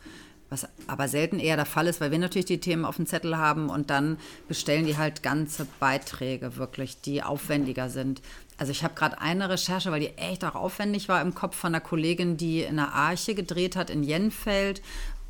was 0.52 0.68
aber 0.86 1.08
selten 1.08 1.40
eher 1.40 1.56
der 1.56 1.64
Fall 1.64 1.88
ist, 1.88 2.00
weil 2.00 2.12
wir 2.12 2.18
natürlich 2.18 2.44
die 2.44 2.60
Themen 2.60 2.84
auf 2.84 2.96
dem 2.96 3.06
Zettel 3.06 3.38
haben 3.38 3.70
und 3.70 3.90
dann 3.90 4.18
bestellen 4.46 4.86
die 4.86 4.98
halt 4.98 5.22
ganze 5.22 5.66
Beiträge 5.80 6.56
wirklich, 6.56 7.00
die 7.00 7.22
aufwendiger 7.22 7.88
sind. 7.88 8.20
Also 8.58 8.70
ich 8.70 8.84
habe 8.84 8.94
gerade 8.94 9.20
eine 9.20 9.48
Recherche, 9.48 9.90
weil 9.90 10.00
die 10.00 10.16
echt 10.18 10.44
auch 10.44 10.54
aufwendig 10.54 11.08
war 11.08 11.20
im 11.20 11.34
Kopf 11.34 11.56
von 11.56 11.74
einer 11.74 11.80
Kollegin, 11.80 12.36
die 12.36 12.62
in 12.62 12.76
der 12.76 12.92
Arche 12.92 13.34
gedreht 13.34 13.76
hat 13.76 13.90
in 13.90 14.02
Jenfeld 14.02 14.82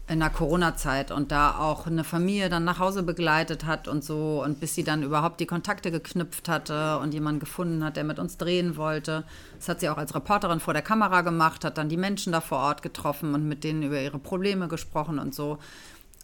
in 0.08 0.20
der 0.20 0.30
Corona-Zeit 0.30 1.10
und 1.10 1.30
da 1.30 1.58
auch 1.58 1.86
eine 1.86 2.04
Familie 2.04 2.50
dann 2.50 2.64
nach 2.64 2.78
Hause 2.78 3.02
begleitet 3.02 3.64
hat 3.64 3.86
und 3.88 4.04
so 4.04 4.42
und 4.44 4.60
bis 4.60 4.74
sie 4.74 4.84
dann 4.84 5.02
überhaupt 5.02 5.40
die 5.40 5.46
Kontakte 5.46 5.90
geknüpft 5.90 6.48
hatte 6.48 6.98
und 6.98 7.14
jemanden 7.14 7.40
gefunden 7.40 7.84
hat, 7.84 7.96
der 7.96 8.04
mit 8.04 8.18
uns 8.18 8.36
drehen 8.36 8.76
wollte. 8.76 9.24
Das 9.56 9.68
hat 9.68 9.80
sie 9.80 9.88
auch 9.88 9.98
als 9.98 10.14
Reporterin 10.14 10.60
vor 10.60 10.74
der 10.74 10.82
Kamera 10.82 11.22
gemacht, 11.22 11.64
hat 11.64 11.78
dann 11.78 11.88
die 11.88 11.96
Menschen 11.96 12.32
da 12.32 12.40
vor 12.40 12.58
Ort 12.58 12.82
getroffen 12.82 13.34
und 13.34 13.46
mit 13.46 13.64
denen 13.64 13.82
über 13.82 14.00
ihre 14.00 14.18
Probleme 14.18 14.68
gesprochen 14.68 15.18
und 15.18 15.34
so. 15.34 15.58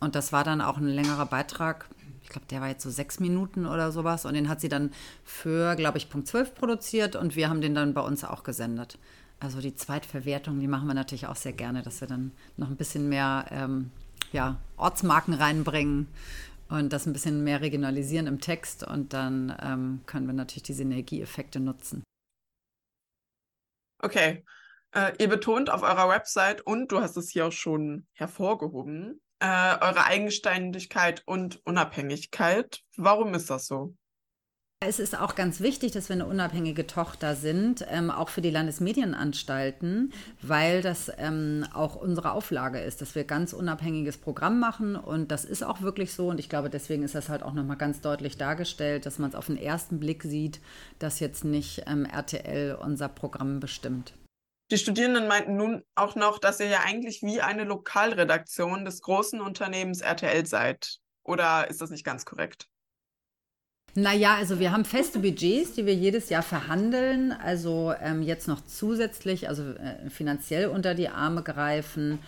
Und 0.00 0.14
das 0.14 0.32
war 0.32 0.44
dann 0.44 0.60
auch 0.60 0.76
ein 0.76 0.86
längerer 0.86 1.26
Beitrag. 1.26 1.88
Ich 2.28 2.32
glaube, 2.32 2.46
der 2.50 2.60
war 2.60 2.68
jetzt 2.68 2.82
so 2.82 2.90
sechs 2.90 3.20
Minuten 3.20 3.64
oder 3.64 3.90
sowas. 3.90 4.26
Und 4.26 4.34
den 4.34 4.50
hat 4.50 4.60
sie 4.60 4.68
dann 4.68 4.90
für, 5.24 5.74
glaube 5.76 5.96
ich, 5.96 6.10
Punkt 6.10 6.28
12 6.28 6.54
produziert 6.54 7.16
und 7.16 7.36
wir 7.36 7.48
haben 7.48 7.62
den 7.62 7.74
dann 7.74 7.94
bei 7.94 8.02
uns 8.02 8.22
auch 8.22 8.42
gesendet. 8.42 8.98
Also 9.40 9.62
die 9.62 9.74
Zweitverwertung, 9.74 10.60
die 10.60 10.68
machen 10.68 10.86
wir 10.86 10.92
natürlich 10.92 11.26
auch 11.26 11.36
sehr 11.36 11.54
gerne, 11.54 11.80
dass 11.82 12.02
wir 12.02 12.08
dann 12.08 12.32
noch 12.58 12.68
ein 12.68 12.76
bisschen 12.76 13.08
mehr 13.08 13.46
ähm, 13.50 13.90
ja, 14.30 14.60
Ortsmarken 14.76 15.32
reinbringen 15.32 16.06
und 16.68 16.92
das 16.92 17.06
ein 17.06 17.14
bisschen 17.14 17.44
mehr 17.44 17.62
regionalisieren 17.62 18.26
im 18.26 18.42
Text 18.42 18.86
und 18.86 19.14
dann 19.14 19.56
ähm, 19.62 20.00
können 20.04 20.26
wir 20.26 20.34
natürlich 20.34 20.64
die 20.64 20.74
Synergieeffekte 20.74 21.60
nutzen. 21.60 22.02
Okay. 24.02 24.44
Äh, 24.92 25.12
ihr 25.18 25.30
betont 25.30 25.70
auf 25.70 25.82
eurer 25.82 26.10
Website 26.10 26.60
und 26.60 26.92
du 26.92 27.00
hast 27.00 27.16
es 27.16 27.30
hier 27.30 27.46
auch 27.46 27.52
schon 27.52 28.06
hervorgehoben, 28.12 29.18
äh, 29.40 29.76
eure 29.80 30.04
Eigenständigkeit 30.04 31.22
und 31.26 31.64
Unabhängigkeit. 31.64 32.82
Warum 32.96 33.34
ist 33.34 33.50
das 33.50 33.66
so? 33.66 33.94
Es 34.80 35.00
ist 35.00 35.18
auch 35.18 35.34
ganz 35.34 35.60
wichtig, 35.60 35.90
dass 35.90 36.08
wir 36.08 36.14
eine 36.14 36.26
unabhängige 36.26 36.86
Tochter 36.86 37.34
sind, 37.34 37.84
ähm, 37.90 38.12
auch 38.12 38.28
für 38.28 38.42
die 38.42 38.50
Landesmedienanstalten, 38.50 40.12
weil 40.40 40.82
das 40.82 41.10
ähm, 41.18 41.66
auch 41.74 41.96
unsere 41.96 42.30
Auflage 42.30 42.78
ist, 42.78 43.02
dass 43.02 43.16
wir 43.16 43.24
ganz 43.24 43.52
unabhängiges 43.52 44.18
Programm 44.18 44.60
machen 44.60 44.94
und 44.94 45.32
das 45.32 45.44
ist 45.44 45.64
auch 45.64 45.82
wirklich 45.82 46.12
so 46.12 46.28
und 46.28 46.38
ich 46.38 46.48
glaube, 46.48 46.70
deswegen 46.70 47.02
ist 47.02 47.16
das 47.16 47.28
halt 47.28 47.42
auch 47.42 47.54
nochmal 47.54 47.76
ganz 47.76 48.02
deutlich 48.02 48.36
dargestellt, 48.36 49.04
dass 49.04 49.18
man 49.18 49.30
es 49.30 49.34
auf 49.34 49.46
den 49.46 49.56
ersten 49.56 49.98
Blick 49.98 50.22
sieht, 50.22 50.60
dass 51.00 51.18
jetzt 51.18 51.44
nicht 51.44 51.82
ähm, 51.88 52.04
RTL 52.04 52.78
unser 52.80 53.08
Programm 53.08 53.58
bestimmt. 53.58 54.12
Die 54.70 54.78
Studierenden 54.78 55.26
meinten 55.28 55.56
nun 55.56 55.82
auch 55.94 56.14
noch, 56.14 56.38
dass 56.38 56.60
ihr 56.60 56.66
ja 56.66 56.80
eigentlich 56.84 57.22
wie 57.22 57.40
eine 57.40 57.64
Lokalredaktion 57.64 58.84
des 58.84 59.00
großen 59.00 59.40
Unternehmens 59.40 60.02
RTL 60.02 60.44
seid. 60.46 60.98
Oder 61.24 61.68
ist 61.70 61.80
das 61.80 61.90
nicht 61.90 62.04
ganz 62.04 62.24
korrekt? 62.24 62.68
Naja, 63.94 64.36
also 64.36 64.60
wir 64.60 64.70
haben 64.70 64.84
feste 64.84 65.18
Budgets, 65.18 65.72
die 65.72 65.86
wir 65.86 65.94
jedes 65.94 66.28
Jahr 66.28 66.42
verhandeln. 66.42 67.32
Also 67.32 67.94
ähm, 68.00 68.22
jetzt 68.22 68.46
noch 68.46 68.60
zusätzlich, 68.64 69.48
also 69.48 69.72
äh, 69.72 70.10
finanziell 70.10 70.68
unter 70.68 70.94
die 70.94 71.08
Arme 71.08 71.42
greifen. 71.42 72.18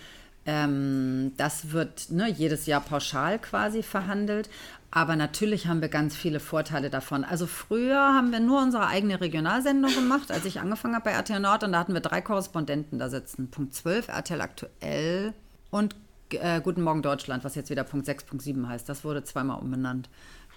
Ähm, 0.46 1.32
das 1.36 1.72
wird 1.72 2.10
ne, 2.10 2.28
jedes 2.28 2.66
Jahr 2.66 2.80
pauschal 2.80 3.38
quasi 3.38 3.82
verhandelt. 3.82 4.48
Aber 4.92 5.14
natürlich 5.14 5.66
haben 5.66 5.80
wir 5.80 5.88
ganz 5.88 6.16
viele 6.16 6.40
Vorteile 6.40 6.90
davon. 6.90 7.24
Also 7.24 7.46
früher 7.46 7.98
haben 7.98 8.32
wir 8.32 8.40
nur 8.40 8.60
unsere 8.60 8.88
eigene 8.88 9.20
Regionalsendung 9.20 9.94
gemacht, 9.94 10.32
als 10.32 10.44
ich 10.44 10.60
angefangen 10.60 10.94
habe 10.94 11.04
bei 11.04 11.12
RTL 11.12 11.38
Nord. 11.38 11.62
Und 11.62 11.72
da 11.72 11.78
hatten 11.78 11.94
wir 11.94 12.00
drei 12.00 12.20
Korrespondenten 12.20 12.98
da 12.98 13.08
sitzen. 13.08 13.50
Punkt 13.50 13.74
12, 13.74 14.08
RTL 14.08 14.40
aktuell 14.40 15.32
und 15.70 15.94
äh, 16.30 16.60
Guten 16.60 16.82
Morgen 16.82 17.02
Deutschland, 17.02 17.44
was 17.44 17.54
jetzt 17.54 17.70
wieder 17.70 17.84
Punkt 17.84 18.06
6, 18.06 18.24
Punkt 18.24 18.42
7 18.42 18.68
heißt. 18.68 18.88
Das 18.88 19.04
wurde 19.04 19.22
zweimal 19.22 19.60
umbenannt. 19.60 20.08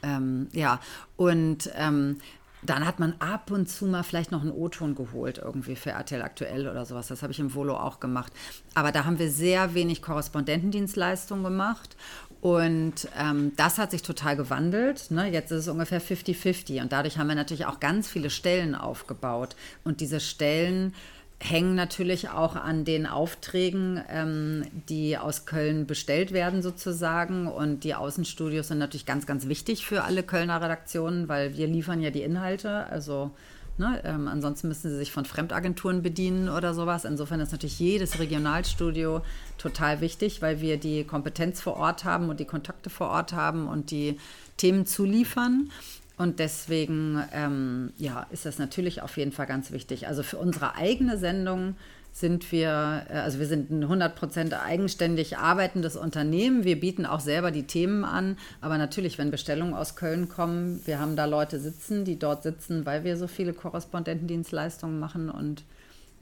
Ähm, 0.01 0.47
ja, 0.51 0.79
und 1.15 1.69
ähm, 1.75 2.17
dann 2.65 2.85
hat 2.85 2.99
man 2.99 3.13
ab 3.19 3.51
und 3.51 3.69
zu 3.69 3.85
mal 3.85 4.03
vielleicht 4.03 4.31
noch 4.31 4.41
einen 4.41 4.51
O-Ton 4.51 4.95
geholt, 4.95 5.37
irgendwie 5.37 5.75
für 5.75 5.91
RTL 5.91 6.21
aktuell 6.21 6.67
oder 6.67 6.85
sowas. 6.85 7.07
Das 7.07 7.21
habe 7.21 7.33
ich 7.33 7.39
im 7.39 7.53
Volo 7.53 7.75
auch 7.75 7.99
gemacht. 7.99 8.31
Aber 8.73 8.91
da 8.91 9.05
haben 9.05 9.19
wir 9.19 9.29
sehr 9.29 9.73
wenig 9.73 10.01
Korrespondentendienstleistung 10.01 11.43
gemacht. 11.43 11.97
Und 12.43 13.07
ähm, 13.17 13.53
das 13.55 13.77
hat 13.77 13.91
sich 13.91 14.01
total 14.01 14.35
gewandelt. 14.35 15.11
Ne? 15.11 15.31
Jetzt 15.31 15.51
ist 15.51 15.59
es 15.59 15.67
ungefähr 15.69 16.01
50-50. 16.01 16.81
Und 16.81 16.91
dadurch 16.91 17.17
haben 17.17 17.27
wir 17.27 17.35
natürlich 17.35 17.65
auch 17.65 17.79
ganz 17.79 18.09
viele 18.09 18.29
Stellen 18.29 18.75
aufgebaut. 18.75 19.55
Und 19.85 20.01
diese 20.01 20.19
Stellen 20.19 20.93
hängen 21.39 21.73
natürlich 21.73 22.31
auch 22.31 22.57
an 22.57 22.83
den 22.83 23.07
Aufträgen, 23.07 24.03
ähm, 24.09 24.65
die 24.89 25.17
aus 25.17 25.45
Köln 25.45 25.87
bestellt 25.87 26.33
werden 26.33 26.61
sozusagen. 26.61 27.47
Und 27.47 27.85
die 27.85 27.95
Außenstudios 27.95 28.67
sind 28.67 28.77
natürlich 28.77 29.05
ganz, 29.05 29.25
ganz 29.25 29.47
wichtig 29.47 29.85
für 29.85 30.03
alle 30.03 30.21
Kölner 30.21 30.61
Redaktionen, 30.61 31.29
weil 31.29 31.55
wir 31.55 31.67
liefern 31.67 32.01
ja 32.01 32.09
die 32.09 32.23
Inhalte. 32.23 32.87
Also 32.87 33.31
ne, 33.77 34.01
ähm, 34.03 34.27
ansonsten 34.27 34.67
müssen 34.67 34.89
sie 34.89 34.97
sich 34.97 35.11
von 35.11 35.25
Fremdagenturen 35.25 36.01
bedienen 36.01 36.49
oder 36.49 36.73
sowas. 36.73 37.05
Insofern 37.05 37.39
ist 37.39 37.51
natürlich 37.51 37.79
jedes 37.79 38.19
Regionalstudio 38.19 39.21
total 39.57 40.01
wichtig, 40.01 40.41
weil 40.41 40.61
wir 40.61 40.77
die 40.77 41.03
Kompetenz 41.03 41.61
vor 41.61 41.77
Ort 41.77 42.05
haben 42.05 42.29
und 42.29 42.39
die 42.39 42.45
Kontakte 42.45 42.89
vor 42.89 43.09
Ort 43.09 43.33
haben 43.33 43.67
und 43.67 43.91
die 43.91 44.17
Themen 44.57 44.85
zuliefern. 44.85 45.71
Und 46.17 46.39
deswegen 46.39 47.23
ähm, 47.33 47.91
ja, 47.97 48.27
ist 48.29 48.45
das 48.45 48.59
natürlich 48.59 49.01
auf 49.01 49.17
jeden 49.17 49.31
Fall 49.31 49.47
ganz 49.47 49.71
wichtig. 49.71 50.07
Also 50.07 50.21
für 50.21 50.37
unsere 50.37 50.75
eigene 50.75 51.17
Sendung 51.17 51.75
sind 52.13 52.51
wir, 52.51 53.07
äh, 53.09 53.13
also 53.13 53.39
wir 53.39 53.47
sind 53.47 53.71
ein 53.71 53.83
100% 53.83 54.53
eigenständig 54.53 55.37
arbeitendes 55.37 55.95
Unternehmen. 55.95 56.63
Wir 56.63 56.79
bieten 56.79 57.05
auch 57.05 57.19
selber 57.19 57.51
die 57.51 57.67
Themen 57.67 58.05
an. 58.05 58.37
Aber 58.61 58.77
natürlich, 58.77 59.17
wenn 59.17 59.31
Bestellungen 59.31 59.73
aus 59.73 59.95
Köln 59.95 60.29
kommen, 60.29 60.81
wir 60.85 60.99
haben 60.99 61.15
da 61.15 61.25
Leute 61.25 61.59
sitzen, 61.59 62.05
die 62.05 62.19
dort 62.19 62.43
sitzen, 62.43 62.85
weil 62.85 63.03
wir 63.03 63.17
so 63.17 63.27
viele 63.27 63.53
Korrespondentendienstleistungen 63.53 64.99
machen. 64.99 65.29
Und 65.29 65.63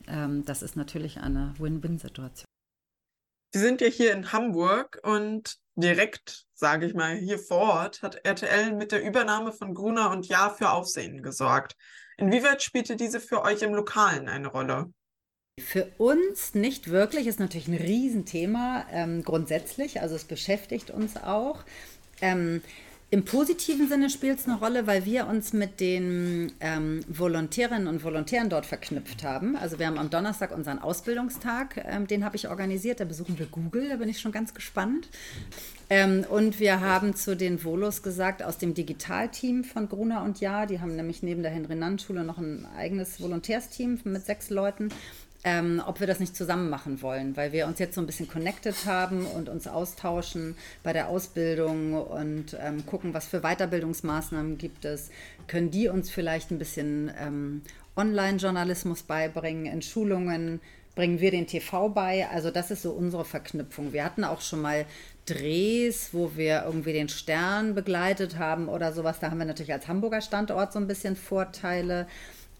ähm, 0.07 0.45
das 0.45 0.63
ist 0.63 0.77
natürlich 0.77 1.19
eine 1.19 1.53
Win-Win-Situation. 1.59 2.45
Sie 3.53 3.59
sind 3.59 3.81
ja 3.81 3.87
hier 3.87 4.13
in 4.13 4.31
Hamburg 4.31 5.01
und 5.03 5.57
direkt, 5.75 6.45
sage 6.53 6.85
ich 6.85 6.93
mal, 6.93 7.17
hier 7.17 7.37
vor 7.37 7.57
Ort 7.57 8.01
hat 8.01 8.15
RTL 8.23 8.73
mit 8.73 8.93
der 8.93 9.03
Übernahme 9.03 9.51
von 9.51 9.73
Gruner 9.73 10.09
und 10.11 10.25
Jahr 10.27 10.55
für 10.55 10.69
Aufsehen 10.69 11.21
gesorgt. 11.21 11.75
Inwieweit 12.15 12.63
spielte 12.63 12.95
diese 12.95 13.19
für 13.19 13.41
euch 13.41 13.61
im 13.61 13.73
Lokalen 13.73 14.29
eine 14.29 14.47
Rolle? 14.47 14.93
Für 15.59 15.87
uns 15.97 16.55
nicht 16.55 16.89
wirklich, 16.89 17.27
ist 17.27 17.39
natürlich 17.39 17.67
ein 17.67 17.75
Riesenthema 17.75 18.85
ähm, 18.91 19.23
grundsätzlich, 19.23 20.01
also 20.01 20.15
es 20.15 20.23
beschäftigt 20.23 20.91
uns 20.91 21.17
auch. 21.17 21.63
Ähm, 22.21 22.61
im 23.13 23.25
positiven 23.25 23.89
Sinne 23.89 24.09
spielt 24.09 24.39
es 24.39 24.47
eine 24.47 24.57
Rolle, 24.57 24.87
weil 24.87 25.03
wir 25.03 25.27
uns 25.27 25.51
mit 25.51 25.81
den 25.81 26.53
ähm, 26.61 27.01
Volontärinnen 27.09 27.87
und 27.87 28.05
Volontären 28.05 28.49
dort 28.49 28.65
verknüpft 28.65 29.25
haben. 29.25 29.57
Also 29.57 29.79
wir 29.79 29.87
haben 29.87 29.97
am 29.97 30.09
Donnerstag 30.09 30.55
unseren 30.55 30.79
Ausbildungstag, 30.79 31.83
ähm, 31.85 32.07
den 32.07 32.23
habe 32.23 32.37
ich 32.37 32.47
organisiert. 32.47 33.01
Da 33.01 33.05
besuchen 33.05 33.37
wir 33.37 33.47
Google, 33.47 33.89
da 33.89 33.97
bin 33.97 34.07
ich 34.07 34.21
schon 34.21 34.31
ganz 34.31 34.53
gespannt. 34.53 35.09
Ähm, 35.89 36.25
und 36.29 36.61
wir 36.61 36.79
haben 36.79 37.13
zu 37.13 37.35
den 37.35 37.59
Volos 37.59 38.01
gesagt, 38.01 38.43
aus 38.43 38.57
dem 38.57 38.73
Digitalteam 38.73 39.65
von 39.65 39.89
Gruner 39.89 40.23
und 40.23 40.39
Ja, 40.39 40.65
die 40.65 40.79
haben 40.79 40.95
nämlich 40.95 41.21
neben 41.21 41.43
der 41.43 41.51
Henry-Nann-Schule 41.51 42.23
noch 42.23 42.37
ein 42.37 42.65
eigenes 42.77 43.19
Volontärsteam 43.19 43.99
mit 44.05 44.25
sechs 44.25 44.49
Leuten 44.49 44.87
ähm, 45.43 45.81
ob 45.85 45.99
wir 45.99 46.07
das 46.07 46.19
nicht 46.19 46.35
zusammen 46.35 46.69
machen 46.69 47.01
wollen, 47.01 47.35
weil 47.35 47.51
wir 47.51 47.65
uns 47.65 47.79
jetzt 47.79 47.95
so 47.95 48.01
ein 48.01 48.05
bisschen 48.05 48.27
connected 48.27 48.85
haben 48.85 49.25
und 49.25 49.49
uns 49.49 49.67
austauschen 49.67 50.55
bei 50.83 50.93
der 50.93 51.07
Ausbildung 51.07 51.93
und 51.93 52.55
ähm, 52.59 52.85
gucken, 52.85 53.13
was 53.13 53.27
für 53.27 53.41
Weiterbildungsmaßnahmen 53.41 54.57
gibt 54.57 54.85
es. 54.85 55.09
Können 55.47 55.71
die 55.71 55.87
uns 55.87 56.11
vielleicht 56.11 56.51
ein 56.51 56.59
bisschen 56.59 57.11
ähm, 57.19 57.61
Online-Journalismus 57.95 59.03
beibringen, 59.03 59.65
in 59.65 59.81
Schulungen? 59.81 60.61
Bringen 60.93 61.21
wir 61.21 61.31
den 61.31 61.47
TV 61.47 61.89
bei? 61.89 62.27
Also 62.29 62.51
das 62.51 62.69
ist 62.69 62.83
so 62.83 62.91
unsere 62.91 63.25
Verknüpfung. 63.25 63.93
Wir 63.93 64.03
hatten 64.03 64.23
auch 64.23 64.41
schon 64.41 64.61
mal 64.61 64.85
Drehs, 65.25 66.09
wo 66.11 66.31
wir 66.35 66.63
irgendwie 66.65 66.93
den 66.93 67.07
Stern 67.07 67.75
begleitet 67.75 68.37
haben 68.37 68.67
oder 68.67 68.91
sowas. 68.91 69.19
Da 69.19 69.31
haben 69.31 69.39
wir 69.39 69.45
natürlich 69.45 69.71
als 69.71 69.87
Hamburger 69.87 70.21
Standort 70.21 70.73
so 70.73 70.79
ein 70.79 70.87
bisschen 70.87 71.15
Vorteile. 71.15 72.07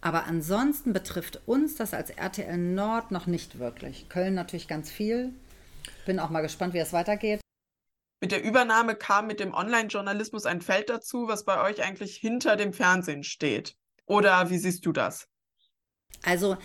Aber 0.02 0.26
ansonsten 0.26 0.94
betrifft 0.94 1.42
uns 1.46 1.76
das 1.76 1.94
als 1.94 2.10
RTL 2.10 2.58
Nord 2.58 3.12
noch 3.12 3.28
nicht 3.28 3.60
wirklich. 3.60 4.10
Köln 4.10 4.34
natürlich 4.34 4.68
ganz 4.68 4.92
viel. 4.92 5.34
Bin 6.06 6.20
auch 6.20 6.32
mal 6.32 6.42
gespannt, 6.42 6.74
wie 6.74 6.80
es 6.80 6.92
weitergeht. 6.92 7.40
Mit 8.20 8.32
der 8.32 8.44
Übernahme 8.44 8.96
kam 8.96 9.28
mit 9.28 9.40
dem 9.40 9.54
Online-Journalismus 9.54 10.46
ein 10.46 10.62
Feld 10.62 10.90
dazu, 10.90 11.28
was 11.28 11.46
bei 11.46 11.62
euch 11.62 11.84
eigentlich 11.84 12.18
hinter 12.18 12.56
dem 12.56 12.74
Fernsehen 12.74 13.24
steht. 13.24 13.76
Oder 14.06 14.50
wie 14.50 14.58
siehst 14.58 14.86
du 14.86 14.92
das? 14.92 15.28
Also 16.24 16.58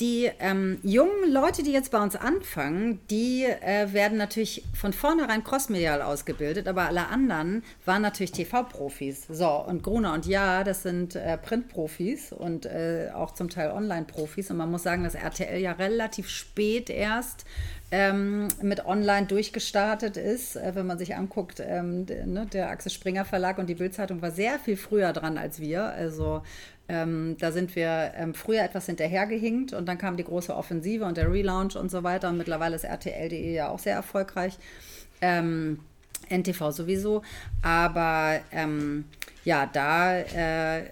die 0.00 0.30
ähm, 0.38 0.78
jungen 0.82 1.32
Leute, 1.32 1.62
die 1.62 1.72
jetzt 1.72 1.90
bei 1.90 2.00
uns 2.00 2.16
anfangen, 2.16 3.00
die 3.10 3.44
äh, 3.44 3.92
werden 3.92 4.16
natürlich 4.16 4.64
von 4.74 4.92
vornherein 4.92 5.44
crossmedial 5.44 6.02
ausgebildet, 6.02 6.68
aber 6.68 6.82
alle 6.82 7.08
anderen 7.08 7.62
waren 7.84 8.02
natürlich 8.02 8.32
TV-Profis. 8.32 9.26
So, 9.28 9.48
und 9.48 9.82
Gruner 9.82 10.12
und 10.14 10.26
Ja, 10.26 10.64
das 10.64 10.82
sind 10.82 11.16
äh, 11.16 11.36
Print-Profis 11.36 12.32
und 12.32 12.66
äh, 12.66 13.10
auch 13.14 13.32
zum 13.34 13.50
Teil 13.50 13.70
Online-Profis. 13.70 14.50
Und 14.50 14.56
man 14.56 14.70
muss 14.70 14.82
sagen, 14.82 15.04
dass 15.04 15.14
RTL 15.14 15.60
ja 15.60 15.72
relativ 15.72 16.28
spät 16.28 16.88
erst 16.88 17.44
ähm, 17.92 18.48
mit 18.62 18.86
online 18.86 19.26
durchgestartet 19.26 20.16
ist. 20.16 20.56
Äh, 20.56 20.74
wenn 20.74 20.86
man 20.86 20.98
sich 20.98 21.14
anguckt, 21.14 21.60
ähm, 21.64 22.06
ne, 22.06 22.46
der 22.50 22.70
Axel 22.70 22.90
Springer 22.90 23.24
Verlag 23.24 23.58
und 23.58 23.66
die 23.68 23.74
Bildzeitung 23.74 24.22
war 24.22 24.30
sehr 24.30 24.58
viel 24.58 24.76
früher 24.76 25.12
dran 25.12 25.36
als 25.38 25.60
wir. 25.60 25.84
Also 25.84 26.42
ähm, 26.88 27.36
da 27.38 27.52
sind 27.52 27.74
wir 27.76 28.12
ähm, 28.16 28.34
früher 28.34 28.62
etwas 28.62 28.86
hinterhergehinkt 28.86 29.72
und 29.72 29.86
dann 29.86 29.98
kam 29.98 30.16
die 30.16 30.24
große 30.24 30.54
Offensive 30.54 31.04
und 31.04 31.16
der 31.16 31.30
Relaunch 31.30 31.76
und 31.76 31.90
so 31.90 32.02
weiter. 32.02 32.28
Und 32.28 32.38
mittlerweile 32.38 32.76
ist 32.76 32.84
RTL.de 32.84 33.52
ja 33.52 33.68
auch 33.68 33.78
sehr 33.78 33.94
erfolgreich. 33.94 34.58
Ähm, 35.20 35.78
NTV 36.28 36.70
sowieso. 36.70 37.22
Aber 37.62 38.40
ähm, 38.52 39.04
ja, 39.44 39.66
da 39.66 40.18
äh, 40.18 40.84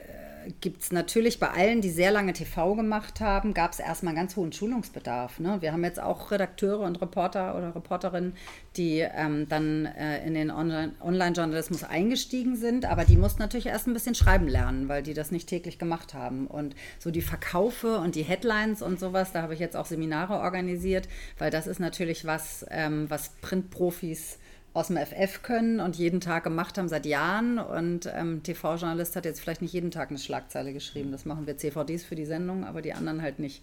gibt 0.61 0.83
es 0.83 0.93
natürlich 0.93 1.39
bei 1.39 1.49
allen, 1.49 1.81
die 1.81 1.91
sehr 1.91 2.11
lange 2.11 2.33
TV 2.33 2.75
gemacht 2.75 3.21
haben, 3.21 3.55
gab 3.55 3.73
es 3.73 3.81
erstmal 3.81 4.13
einen 4.13 4.23
ganz 4.23 4.37
hohen 4.37 4.53
Schulungsbedarf. 4.53 5.41
Ne? 5.41 5.59
Wir 5.61 5.73
haben 5.73 5.85
jetzt 5.85 6.01
auch 6.01 6.31
Redakteure 6.31 6.81
und 6.81 7.01
Reporter 7.01 7.57
oder 7.57 7.75
Reporterinnen, 7.75 8.35
die 8.77 9.01
ähm, 9.01 9.49
dann 9.49 9.87
äh, 9.87 10.25
in 10.27 10.35
den 10.35 10.51
Online-Journalismus 10.51 11.85
eingestiegen 11.85 12.57
sind, 12.57 12.85
aber 12.85 13.05
die 13.05 13.17
mussten 13.17 13.41
natürlich 13.43 13.67
erst 13.67 13.87
ein 13.87 13.95
bisschen 13.95 14.15
schreiben 14.15 14.49
lernen, 14.49 14.89
weil 14.89 15.03
die 15.03 15.15
das 15.15 15.31
nicht 15.31 15.49
täglich 15.49 15.79
gemacht 15.79 16.15
haben. 16.15 16.47
Und 16.47 16.75
so 16.99 17.11
die 17.11 17.23
Verkaufe 17.23 17.99
und 17.99 18.15
die 18.15 18.23
Headlines 18.23 18.83
und 18.83 19.01
sowas, 19.01 19.33
da 19.33 19.43
habe 19.43 19.55
ich 19.55 19.61
jetzt 19.61 19.77
auch 19.77 19.87
Seminare 19.87 20.35
organisiert, 20.35 21.09
weil 21.39 21.51
das 21.51 21.67
ist 21.67 21.81
natürlich 21.81 22.25
was, 22.25 22.65
ähm, 22.71 23.09
was 23.09 23.31
Printprofis 23.41 24.39
aus 24.73 24.87
dem 24.87 24.97
FF 24.97 25.43
können 25.43 25.81
und 25.81 25.97
jeden 25.97 26.21
Tag 26.21 26.45
gemacht 26.45 26.79
haben 26.79 26.89
seit 26.89 27.07
Jahren. 27.07 27.59
Und 27.59 28.11
ähm, 28.15 28.43
TV-Journalist 28.43 29.17
hat 29.17 29.25
jetzt 29.25 29.41
vielleicht 29.41 29.63
nicht 29.63 29.73
jeden 29.73 29.91
Tag 29.91 30.11
eine 30.11 30.19
Schlagzeile 30.19 30.73
geschrieben. 30.73 31.11
Das 31.11 31.25
machen 31.25 31.47
wir 31.47 31.57
CVDs 31.57 32.05
für 32.05 32.15
die 32.15 32.25
Sendung, 32.25 32.65
aber 32.65 32.83
die 32.83 32.93
anderen 32.93 33.23
halt 33.23 33.39
nicht. 33.39 33.63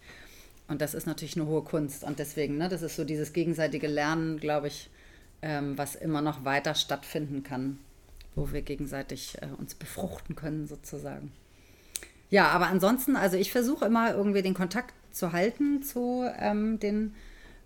Und 0.67 0.81
das 0.81 0.93
ist 0.93 1.07
natürlich 1.07 1.37
eine 1.37 1.45
hohe 1.47 1.63
Kunst. 1.63 2.03
Und 2.03 2.19
deswegen, 2.19 2.57
ne, 2.57 2.67
das 2.67 2.81
ist 2.81 2.97
so 2.97 3.05
dieses 3.05 3.31
gegenseitige 3.31 3.87
Lernen, 3.87 4.37
glaube 4.39 4.67
ich, 4.67 4.89
ähm, 5.41 5.77
was 5.77 5.95
immer 5.95 6.21
noch 6.21 6.43
weiter 6.43 6.75
stattfinden 6.75 7.43
kann, 7.43 7.79
wo 8.35 8.51
wir 8.51 8.61
gegenseitig 8.61 9.37
äh, 9.41 9.47
uns 9.57 9.75
befruchten 9.75 10.35
können, 10.35 10.67
sozusagen. 10.67 11.31
Ja, 12.29 12.49
aber 12.49 12.67
ansonsten, 12.67 13.15
also 13.15 13.37
ich 13.37 13.51
versuche 13.51 13.85
immer 13.85 14.13
irgendwie 14.13 14.41
den 14.41 14.53
Kontakt 14.53 14.93
zu 15.11 15.31
halten 15.31 15.81
zu 15.81 16.29
ähm, 16.37 16.79
den 16.79 17.15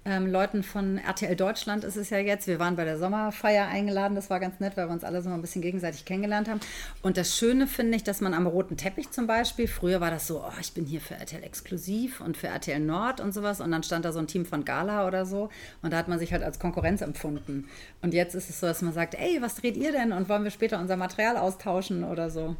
ähm, 0.03 0.31
Leuten 0.31 0.63
von 0.63 0.97
RTL 0.97 1.35
Deutschland 1.35 1.83
ist 1.83 1.95
es 1.95 2.09
ja 2.09 2.17
jetzt. 2.17 2.47
Wir 2.47 2.57
waren 2.57 2.75
bei 2.75 2.85
der 2.85 2.97
Sommerfeier 2.97 3.67
eingeladen. 3.67 4.15
Das 4.15 4.31
war 4.31 4.39
ganz 4.39 4.59
nett, 4.59 4.75
weil 4.75 4.87
wir 4.87 4.93
uns 4.93 5.03
alle 5.03 5.21
so 5.21 5.29
ein 5.29 5.41
bisschen 5.41 5.61
gegenseitig 5.61 6.05
kennengelernt 6.05 6.49
haben. 6.49 6.59
Und 7.03 7.17
das 7.17 7.37
Schöne 7.37 7.67
finde 7.67 7.97
ich, 7.97 8.03
dass 8.03 8.19
man 8.19 8.33
am 8.33 8.47
roten 8.47 8.77
Teppich 8.77 9.11
zum 9.11 9.27
Beispiel, 9.27 9.67
früher 9.67 10.01
war 10.01 10.09
das 10.09 10.25
so, 10.25 10.39
oh, 10.39 10.59
ich 10.59 10.73
bin 10.73 10.85
hier 10.85 11.01
für 11.01 11.13
RTL 11.13 11.43
Exklusiv 11.43 12.19
und 12.19 12.35
für 12.35 12.47
RTL 12.47 12.79
Nord 12.79 13.19
und 13.19 13.31
sowas. 13.31 13.61
Und 13.61 13.71
dann 13.71 13.83
stand 13.83 14.03
da 14.03 14.11
so 14.11 14.17
ein 14.17 14.25
Team 14.25 14.45
von 14.45 14.65
Gala 14.65 15.05
oder 15.05 15.27
so. 15.27 15.49
Und 15.83 15.93
da 15.93 15.97
hat 15.97 16.07
man 16.07 16.17
sich 16.17 16.33
halt 16.33 16.41
als 16.41 16.57
Konkurrenz 16.57 17.01
empfunden. 17.01 17.67
Und 18.01 18.15
jetzt 18.15 18.33
ist 18.33 18.49
es 18.49 18.59
so, 18.59 18.65
dass 18.65 18.81
man 18.81 18.93
sagt, 18.93 19.13
ey, 19.13 19.39
was 19.39 19.55
dreht 19.55 19.77
ihr 19.77 19.91
denn? 19.91 20.13
Und 20.13 20.29
wollen 20.29 20.43
wir 20.43 20.51
später 20.51 20.79
unser 20.79 20.97
Material 20.97 21.37
austauschen 21.37 22.03
oder 22.03 22.31
so? 22.31 22.55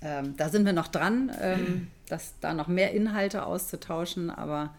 Ähm, 0.00 0.34
da 0.38 0.48
sind 0.48 0.64
wir 0.64 0.72
noch 0.72 0.88
dran, 0.88 1.30
ähm, 1.42 1.88
dass 2.08 2.34
da 2.40 2.54
noch 2.54 2.68
mehr 2.68 2.92
Inhalte 2.92 3.44
auszutauschen, 3.44 4.30
aber 4.30 4.70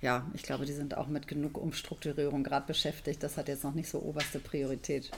ja, 0.00 0.30
ich 0.34 0.42
glaube, 0.42 0.64
die 0.64 0.72
sind 0.72 0.96
auch 0.96 1.08
mit 1.08 1.28
genug 1.28 1.58
Umstrukturierung 1.58 2.44
gerade 2.44 2.66
beschäftigt. 2.66 3.22
Das 3.22 3.36
hat 3.36 3.48
jetzt 3.48 3.64
noch 3.64 3.74
nicht 3.74 3.88
so 3.88 4.00
oberste 4.00 4.38
Priorität. 4.38 5.10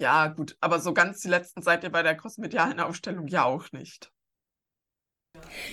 Ja, 0.00 0.28
gut, 0.28 0.56
aber 0.60 0.80
so 0.80 0.94
ganz 0.94 1.20
die 1.20 1.28
letzten 1.28 1.62
seid 1.62 1.84
ihr 1.84 1.90
bei 1.90 2.02
der 2.02 2.16
kosmedialen 2.16 2.80
Aufstellung 2.80 3.28
ja 3.28 3.44
auch 3.44 3.72
nicht. 3.72 4.13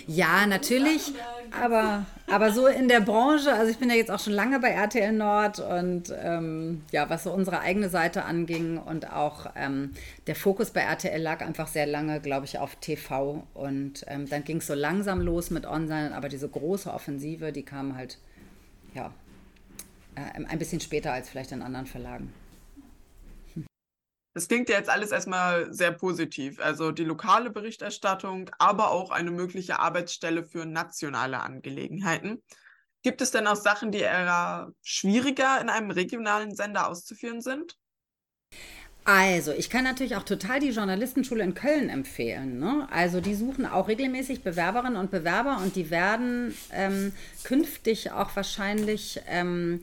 Ja, 0.08 0.46
natürlich, 0.48 1.14
aber, 1.52 2.06
aber 2.28 2.52
so 2.52 2.68
in 2.68 2.88
der 2.88 3.02
Branche, 3.02 3.54
also 3.54 3.72
ich 3.72 3.78
bin 3.78 3.90
ja 3.90 3.96
jetzt 3.96 4.12
auch 4.12 4.20
schon 4.20 4.34
lange 4.34 4.60
bei 4.60 4.70
RTL 4.70 5.12
Nord 5.12 5.60
und 5.60 6.14
ähm, 6.22 6.84
ja, 6.92 7.10
was 7.10 7.24
so 7.24 7.32
unsere 7.32 7.60
eigene 7.60 7.90
Seite 7.90 8.26
anging 8.26 8.78
und 8.78 9.12
auch 9.12 9.52
ähm, 9.56 9.92
der 10.28 10.36
Fokus 10.36 10.72
bei 10.72 10.82
RTL 10.82 11.22
lag 11.22 11.42
einfach 11.42 11.68
sehr 11.68 11.86
lange, 11.86 12.20
glaube 12.20 12.46
ich, 12.46 12.58
auf 12.58 12.76
TV 12.76 13.44
und 13.54 14.04
ähm, 14.08 14.28
dann 14.30 14.44
ging 14.44 14.58
es 14.58 14.68
so 14.68 14.74
langsam 14.74 15.22
los 15.22 15.50
mit 15.52 15.66
Online, 15.66 16.16
aber 16.16 16.30
diese 16.30 16.50
große 16.50 16.92
Offensive, 16.92 17.52
die 17.52 17.64
kam 17.64 17.96
halt, 17.96 18.18
ja, 18.94 19.14
äh, 20.16 20.44
ein 20.46 20.60
bisschen 20.60 20.82
später 20.82 21.14
als 21.14 21.30
vielleicht 21.30 21.52
in 21.52 21.62
anderen 21.62 21.86
Verlagen. 21.86 22.34
Das 24.34 24.48
klingt 24.48 24.70
ja 24.70 24.78
jetzt 24.78 24.90
alles 24.90 25.12
erstmal 25.12 25.74
sehr 25.74 25.92
positiv. 25.92 26.60
Also 26.60 26.92
die 26.92 27.04
lokale 27.04 27.50
Berichterstattung, 27.50 28.50
aber 28.60 28.92
auch 28.92 29.12
eine 29.12 29.32
mögliche 29.32 29.80
Arbeitsstelle 29.80 30.44
für 30.44 30.66
nationale 30.66 31.42
Angelegenheiten. 31.42 32.42
Gibt 33.04 33.22
es 33.22 33.32
denn 33.32 33.48
auch 33.48 33.56
Sachen, 33.56 33.92
die 33.92 34.00
eher 34.00 34.72
schwieriger 34.84 35.60
in 35.60 35.70
einem 35.70 35.92
regionalen 35.92 36.56
Sender 36.56 36.88
auszuführen 36.88 37.42
sind? 37.42 37.78
Also, 39.04 39.52
ich 39.52 39.72
kann 39.72 39.84
natürlich 39.84 40.16
auch 40.16 40.24
total 40.24 40.60
die 40.60 40.70
Journalistenschule 40.70 41.44
in 41.44 41.56
Köln 41.56 41.90
empfehlen. 41.90 42.60
Ne? 42.60 42.88
Also, 42.92 43.20
die 43.20 43.34
suchen 43.34 43.66
auch 43.66 43.88
regelmäßig 43.88 44.44
Bewerberinnen 44.44 44.96
und 44.96 45.10
Bewerber 45.10 45.58
und 45.58 45.76
die 45.76 45.90
werden 45.90 46.56
ähm, 46.72 47.12
künftig 47.44 48.12
auch 48.12 48.36
wahrscheinlich 48.36 49.20
ähm, 49.28 49.82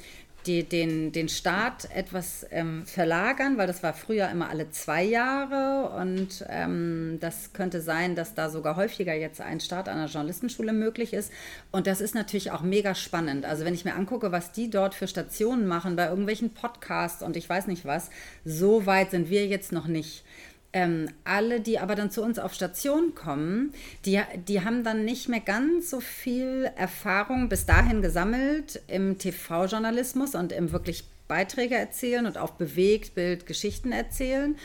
die, 0.48 0.64
den, 0.64 1.12
den 1.12 1.28
Start 1.28 1.88
etwas 1.94 2.46
ähm, 2.50 2.86
verlagern, 2.86 3.58
weil 3.58 3.66
das 3.66 3.82
war 3.82 3.92
früher 3.92 4.28
immer 4.30 4.48
alle 4.48 4.70
zwei 4.70 5.04
Jahre 5.04 5.90
und 6.00 6.44
ähm, 6.48 7.18
das 7.20 7.52
könnte 7.52 7.82
sein, 7.82 8.16
dass 8.16 8.34
da 8.34 8.48
sogar 8.48 8.76
häufiger 8.76 9.14
jetzt 9.14 9.40
ein 9.40 9.60
Start 9.60 9.86
der 9.86 10.06
Journalistenschule 10.06 10.72
möglich 10.72 11.12
ist. 11.12 11.30
Und 11.70 11.86
das 11.86 12.00
ist 12.00 12.14
natürlich 12.14 12.50
auch 12.50 12.62
mega 12.62 12.94
spannend. 12.94 13.44
Also 13.44 13.64
wenn 13.64 13.74
ich 13.74 13.84
mir 13.84 13.94
angucke, 13.94 14.32
was 14.32 14.52
die 14.52 14.70
dort 14.70 14.94
für 14.94 15.06
Stationen 15.06 15.66
machen 15.66 15.96
bei 15.96 16.08
irgendwelchen 16.08 16.54
Podcasts 16.54 17.22
und 17.22 17.36
ich 17.36 17.48
weiß 17.48 17.66
nicht 17.66 17.84
was, 17.84 18.10
so 18.44 18.86
weit 18.86 19.10
sind 19.10 19.28
wir 19.28 19.46
jetzt 19.46 19.70
noch 19.72 19.86
nicht. 19.86 20.24
Ähm, 20.74 21.08
alle, 21.24 21.60
die 21.60 21.78
aber 21.78 21.94
dann 21.94 22.10
zu 22.10 22.22
uns 22.22 22.38
auf 22.38 22.52
Station 22.52 23.14
kommen, 23.14 23.72
die, 24.04 24.20
die 24.46 24.62
haben 24.62 24.84
dann 24.84 25.04
nicht 25.04 25.28
mehr 25.28 25.40
ganz 25.40 25.88
so 25.88 26.00
viel 26.00 26.70
Erfahrung 26.76 27.48
bis 27.48 27.64
dahin 27.64 28.02
gesammelt 28.02 28.82
im 28.86 29.16
TV-Journalismus 29.16 30.34
und 30.34 30.52
im 30.52 30.72
wirklich 30.72 31.04
Beiträge 31.26 31.74
erzählen 31.74 32.26
und 32.26 32.36
auf 32.36 32.58
Bewegtbild 32.58 33.46
Geschichten 33.46 33.92
erzählen. 33.92 34.56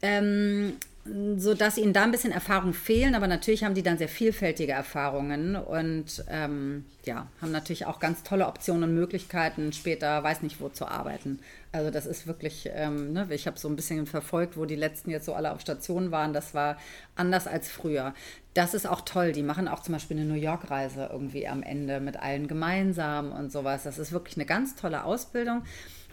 Ähm, 0.00 0.74
so 1.04 1.54
dass 1.54 1.78
ihnen 1.78 1.92
da 1.92 2.04
ein 2.04 2.12
bisschen 2.12 2.32
Erfahrung 2.32 2.74
fehlen, 2.74 3.16
aber 3.16 3.26
natürlich 3.26 3.64
haben 3.64 3.74
die 3.74 3.82
dann 3.82 3.98
sehr 3.98 4.08
vielfältige 4.08 4.70
Erfahrungen 4.70 5.56
und 5.56 6.24
ähm, 6.28 6.84
ja, 7.04 7.26
haben 7.40 7.50
natürlich 7.50 7.86
auch 7.86 7.98
ganz 7.98 8.22
tolle 8.22 8.46
Optionen 8.46 8.84
und 8.84 8.94
Möglichkeiten, 8.94 9.72
später 9.72 10.22
weiß 10.22 10.42
nicht 10.42 10.60
wo 10.60 10.68
zu 10.68 10.86
arbeiten. 10.86 11.40
Also 11.72 11.90
das 11.90 12.06
ist 12.06 12.28
wirklich, 12.28 12.70
ähm, 12.72 13.12
ne, 13.14 13.26
ich 13.30 13.48
habe 13.48 13.58
so 13.58 13.68
ein 13.68 13.74
bisschen 13.74 14.06
verfolgt, 14.06 14.56
wo 14.56 14.64
die 14.64 14.76
letzten 14.76 15.10
jetzt 15.10 15.26
so 15.26 15.34
alle 15.34 15.52
auf 15.52 15.60
Stationen 15.60 16.12
waren. 16.12 16.32
Das 16.32 16.54
war 16.54 16.76
anders 17.16 17.48
als 17.48 17.68
früher. 17.68 18.14
Das 18.54 18.74
ist 18.74 18.86
auch 18.86 19.00
toll. 19.00 19.32
Die 19.32 19.42
machen 19.42 19.66
auch 19.66 19.80
zum 19.80 19.94
Beispiel 19.94 20.18
eine 20.18 20.26
New 20.26 20.40
York-Reise 20.40 21.08
irgendwie 21.10 21.48
am 21.48 21.62
Ende 21.62 21.98
mit 21.98 22.18
allen 22.18 22.46
gemeinsam 22.46 23.32
und 23.32 23.50
sowas. 23.50 23.82
Das 23.82 23.98
ist 23.98 24.12
wirklich 24.12 24.36
eine 24.36 24.46
ganz 24.46 24.76
tolle 24.76 25.02
Ausbildung. 25.02 25.62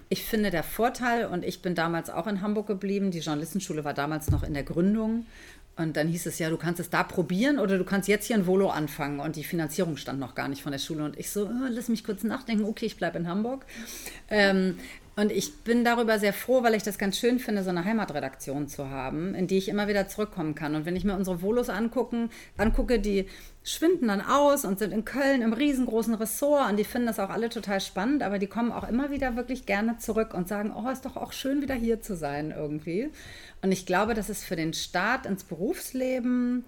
Ich 0.09 0.25
finde 0.25 0.49
der 0.49 0.63
Vorteil, 0.63 1.27
und 1.27 1.45
ich 1.45 1.61
bin 1.61 1.75
damals 1.75 2.09
auch 2.09 2.25
in 2.25 2.41
Hamburg 2.41 2.67
geblieben, 2.67 3.11
die 3.11 3.19
Journalistenschule 3.19 3.83
war 3.83 3.93
damals 3.93 4.31
noch 4.31 4.43
in 4.43 4.55
der 4.55 4.63
Gründung. 4.63 5.25
Und 5.75 5.95
dann 5.95 6.09
hieß 6.09 6.25
es 6.25 6.39
ja, 6.39 6.49
du 6.49 6.57
kannst 6.57 6.81
es 6.81 6.89
da 6.89 7.03
probieren 7.03 7.57
oder 7.57 7.77
du 7.77 7.85
kannst 7.85 8.09
jetzt 8.09 8.25
hier 8.25 8.35
in 8.35 8.45
Volo 8.45 8.69
anfangen. 8.69 9.21
Und 9.21 9.37
die 9.37 9.45
Finanzierung 9.45 9.95
stand 9.95 10.19
noch 10.19 10.35
gar 10.35 10.49
nicht 10.49 10.61
von 10.61 10.73
der 10.73 10.79
Schule. 10.79 11.05
Und 11.05 11.17
ich 11.17 11.29
so, 11.29 11.45
oh, 11.45 11.67
lass 11.69 11.87
mich 11.87 12.03
kurz 12.03 12.23
nachdenken, 12.23 12.65
okay, 12.65 12.87
ich 12.87 12.97
bleibe 12.97 13.17
in 13.17 13.29
Hamburg. 13.29 13.65
Ähm, 14.29 14.77
und 15.15 15.31
ich 15.31 15.53
bin 15.63 15.83
darüber 15.83 16.17
sehr 16.17 16.33
froh, 16.33 16.63
weil 16.63 16.75
ich 16.75 16.83
das 16.83 16.97
ganz 16.97 17.17
schön 17.17 17.39
finde, 17.39 17.63
so 17.63 17.69
eine 17.69 17.85
Heimatredaktion 17.85 18.67
zu 18.67 18.89
haben, 18.89 19.35
in 19.35 19.47
die 19.47 19.57
ich 19.57 19.69
immer 19.69 19.87
wieder 19.87 20.07
zurückkommen 20.07 20.55
kann. 20.55 20.75
Und 20.75 20.85
wenn 20.85 20.95
ich 20.95 21.03
mir 21.03 21.15
unsere 21.15 21.41
Volos 21.41 21.69
angucken, 21.69 22.29
angucke, 22.57 22.99
die 22.99 23.27
schwinden 23.69 24.07
dann 24.07 24.21
aus 24.21 24.65
und 24.65 24.79
sind 24.79 24.91
in 24.91 25.05
Köln 25.05 25.41
im 25.43 25.53
riesengroßen 25.53 26.15
Ressort 26.15 26.71
und 26.71 26.77
die 26.77 26.83
finden 26.83 27.05
das 27.05 27.19
auch 27.19 27.29
alle 27.29 27.49
total 27.49 27.79
spannend, 27.79 28.23
aber 28.23 28.39
die 28.39 28.47
kommen 28.47 28.71
auch 28.71 28.87
immer 28.87 29.11
wieder 29.11 29.35
wirklich 29.35 29.67
gerne 29.67 29.97
zurück 29.99 30.33
und 30.33 30.47
sagen, 30.47 30.73
oh, 30.75 30.89
ist 30.89 31.05
doch 31.05 31.15
auch 31.15 31.33
schön, 31.33 31.61
wieder 31.61 31.75
hier 31.75 32.01
zu 32.01 32.15
sein 32.15 32.51
irgendwie. 32.55 33.11
Und 33.61 33.71
ich 33.71 33.85
glaube, 33.85 34.15
das 34.15 34.29
ist 34.29 34.43
für 34.43 34.55
den 34.55 34.73
Start 34.73 35.27
ins 35.27 35.43
Berufsleben 35.43 36.65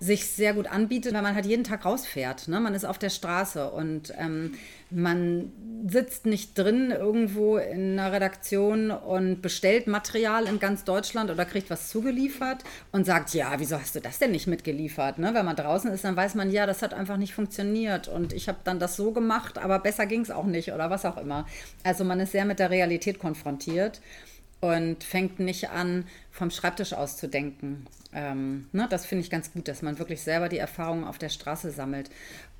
sich 0.00 0.26
sehr 0.26 0.54
gut 0.54 0.66
anbietet, 0.68 1.12
weil 1.14 1.22
man 1.22 1.34
halt 1.34 1.46
jeden 1.46 1.64
Tag 1.64 1.84
rausfährt. 1.84 2.48
Ne? 2.48 2.60
Man 2.60 2.74
ist 2.74 2.84
auf 2.84 2.98
der 2.98 3.10
Straße 3.10 3.70
und 3.70 4.12
ähm, 4.16 4.52
man 4.90 5.52
sitzt 5.86 6.24
nicht 6.24 6.56
drin 6.56 6.90
irgendwo 6.90 7.56
in 7.56 7.98
einer 7.98 8.12
Redaktion 8.12 8.90
und 8.90 9.42
bestellt 9.42 9.86
Material 9.86 10.46
in 10.46 10.58
ganz 10.58 10.84
Deutschland 10.84 11.30
oder 11.30 11.44
kriegt 11.44 11.68
was 11.68 11.88
zugeliefert 11.88 12.64
und 12.92 13.04
sagt, 13.04 13.34
ja, 13.34 13.54
wieso 13.58 13.78
hast 13.78 13.96
du 13.96 14.00
das 14.00 14.18
denn 14.18 14.30
nicht 14.30 14.46
mitgeliefert? 14.46 15.18
Ne? 15.18 15.34
Wenn 15.34 15.44
man 15.44 15.56
draußen 15.56 15.90
ist, 15.90 16.04
dann 16.04 16.16
weiß 16.16 16.36
man, 16.36 16.50
ja, 16.50 16.66
das 16.66 16.82
hat 16.82 16.94
einfach 16.94 17.16
nicht 17.16 17.34
funktioniert 17.34 18.08
und 18.08 18.32
ich 18.32 18.48
habe 18.48 18.58
dann 18.64 18.78
das 18.78 18.96
so 18.96 19.12
gemacht, 19.12 19.58
aber 19.58 19.78
besser 19.80 20.06
ging 20.06 20.20
es 20.20 20.30
auch 20.30 20.46
nicht 20.46 20.72
oder 20.72 20.90
was 20.90 21.04
auch 21.04 21.16
immer. 21.16 21.46
Also 21.82 22.04
man 22.04 22.20
ist 22.20 22.32
sehr 22.32 22.44
mit 22.44 22.58
der 22.58 22.70
Realität 22.70 23.18
konfrontiert 23.18 24.00
und 24.60 25.04
fängt 25.04 25.38
nicht 25.38 25.70
an, 25.70 26.04
vom 26.30 26.50
Schreibtisch 26.50 26.92
aus 26.92 27.16
zu 27.16 27.28
denken. 27.28 27.86
Ähm, 28.12 28.68
ne, 28.72 28.86
das 28.88 29.04
finde 29.06 29.22
ich 29.22 29.30
ganz 29.30 29.52
gut, 29.52 29.68
dass 29.68 29.82
man 29.82 29.98
wirklich 29.98 30.22
selber 30.22 30.48
die 30.48 30.58
Erfahrungen 30.58 31.04
auf 31.04 31.18
der 31.18 31.28
Straße 31.28 31.70
sammelt. 31.70 32.10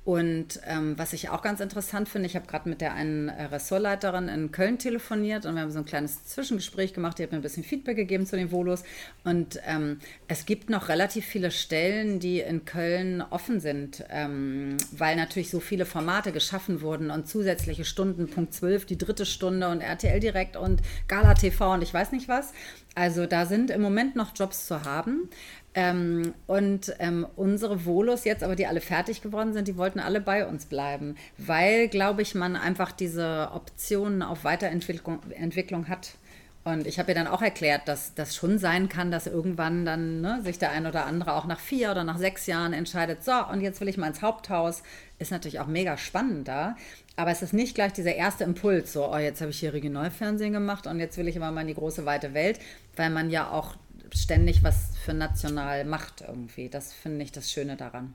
Und 0.09 0.59
ähm, 0.65 0.97
was 0.97 1.13
ich 1.13 1.29
auch 1.29 1.43
ganz 1.43 1.59
interessant 1.59 2.09
finde, 2.09 2.25
ich 2.25 2.35
habe 2.35 2.47
gerade 2.47 2.67
mit 2.67 2.81
der 2.81 2.95
einen 2.95 3.29
äh, 3.29 3.43
Ressortleiterin 3.43 4.27
in 4.27 4.51
Köln 4.51 4.79
telefoniert 4.79 5.45
und 5.45 5.53
wir 5.53 5.61
haben 5.61 5.69
so 5.69 5.77
ein 5.77 5.85
kleines 5.85 6.25
Zwischengespräch 6.25 6.95
gemacht. 6.95 7.19
Die 7.19 7.23
hat 7.23 7.31
mir 7.31 7.37
ein 7.37 7.43
bisschen 7.43 7.63
Feedback 7.63 7.95
gegeben 7.95 8.25
zu 8.25 8.35
den 8.35 8.51
Volos. 8.51 8.81
Und 9.23 9.59
ähm, 9.67 9.99
es 10.27 10.47
gibt 10.47 10.71
noch 10.71 10.89
relativ 10.89 11.25
viele 11.25 11.51
Stellen, 11.51 12.19
die 12.19 12.39
in 12.39 12.65
Köln 12.65 13.21
offen 13.21 13.59
sind, 13.59 14.03
ähm, 14.09 14.77
weil 14.91 15.15
natürlich 15.15 15.51
so 15.51 15.59
viele 15.59 15.85
Formate 15.85 16.31
geschaffen 16.31 16.81
wurden 16.81 17.11
und 17.11 17.27
zusätzliche 17.27 17.85
Stunden, 17.85 18.31
Punkt 18.31 18.55
12, 18.55 18.87
die 18.87 18.97
dritte 18.97 19.27
Stunde 19.27 19.69
und 19.69 19.81
RTL 19.81 20.19
Direkt 20.19 20.57
und 20.57 20.81
Gala 21.07 21.35
TV 21.35 21.71
und 21.71 21.83
ich 21.83 21.93
weiß 21.93 22.13
nicht 22.13 22.27
was. 22.27 22.51
Also 22.95 23.27
da 23.27 23.45
sind 23.45 23.69
im 23.69 23.81
Moment 23.81 24.15
noch 24.15 24.31
Jobs 24.35 24.65
zu 24.65 24.83
haben. 24.83 25.29
Ähm, 25.75 26.33
und 26.47 26.95
ähm, 26.99 27.27
unsere 27.35 27.85
Volos 27.85 28.25
jetzt, 28.25 28.43
aber 28.43 28.55
die 28.55 28.65
alle 28.65 28.81
fertig 28.81 29.21
geworden 29.21 29.53
sind, 29.53 29.67
die 29.67 29.77
wollten 29.77 29.99
alle 29.99 30.19
bei 30.19 30.47
uns 30.47 30.65
bleiben, 30.65 31.15
weil, 31.37 31.87
glaube 31.87 32.23
ich, 32.23 32.33
man 32.33 32.55
einfach 32.55 32.91
diese 32.91 33.51
Optionen 33.53 34.23
auf 34.23 34.43
Weiterentwicklung 34.43 35.19
Entwicklung 35.31 35.87
hat. 35.87 36.15
Und 36.63 36.87
ich 36.87 36.99
habe 36.99 37.11
ihr 37.11 37.15
dann 37.15 37.27
auch 37.27 37.41
erklärt, 37.41 37.87
dass 37.87 38.13
das 38.15 38.35
schon 38.35 38.57
sein 38.57 38.89
kann, 38.89 39.11
dass 39.11 39.27
irgendwann 39.27 39.85
dann 39.85 40.21
ne, 40.21 40.41
sich 40.43 40.59
der 40.59 40.71
ein 40.71 40.85
oder 40.85 41.05
andere 41.05 41.33
auch 41.33 41.45
nach 41.45 41.59
vier 41.59 41.91
oder 41.91 42.03
nach 42.03 42.17
sechs 42.17 42.47
Jahren 42.47 42.73
entscheidet, 42.73 43.23
so, 43.23 43.31
und 43.51 43.61
jetzt 43.61 43.79
will 43.79 43.87
ich 43.87 43.97
mal 43.97 44.07
ins 44.07 44.21
Haupthaus. 44.21 44.83
Ist 45.19 45.31
natürlich 45.31 45.59
auch 45.59 45.67
mega 45.67 45.97
spannend 45.97 46.47
da. 46.47 46.75
Aber 47.15 47.31
es 47.31 47.41
ist 47.41 47.53
nicht 47.53 47.75
gleich 47.75 47.93
dieser 47.93 48.15
erste 48.15 48.43
Impuls, 48.43 48.93
so, 48.93 49.11
oh, 49.11 49.17
jetzt 49.17 49.41
habe 49.41 49.51
ich 49.51 49.59
hier 49.59 49.73
Regionalfernsehen 49.73 50.53
gemacht 50.53 50.87
und 50.87 50.99
jetzt 50.99 51.17
will 51.17 51.27
ich 51.27 51.35
immer 51.35 51.51
mal 51.51 51.61
in 51.61 51.67
die 51.67 51.75
große 51.75 52.05
weite 52.05 52.33
Welt, 52.33 52.59
weil 52.95 53.09
man 53.09 53.29
ja 53.29 53.49
auch 53.51 53.75
ständig 54.15 54.63
was 54.63 54.97
für 55.03 55.13
national 55.13 55.85
macht 55.85 56.21
irgendwie. 56.21 56.69
Das 56.69 56.93
finde 56.93 57.23
ich 57.23 57.31
das 57.31 57.51
Schöne 57.51 57.77
daran. 57.77 58.13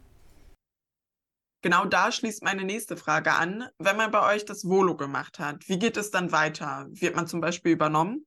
Genau 1.63 1.87
da 1.87 2.13
schließt 2.13 2.43
meine 2.43 2.65
nächste 2.65 2.97
Frage 2.97 3.33
an. 3.33 3.65
Wenn 3.79 3.97
man 3.97 4.11
bei 4.11 4.35
euch 4.35 4.45
das 4.45 4.65
Volo 4.65 4.97
gemacht 4.97 5.39
hat, 5.39 5.67
wie 5.67 5.79
geht 5.79 5.97
es 5.97 6.11
dann 6.11 6.31
weiter? 6.31 6.87
Wird 6.91 7.17
man 7.17 7.27
zum 7.27 7.41
Beispiel 7.41 7.73
übernommen? 7.73 8.27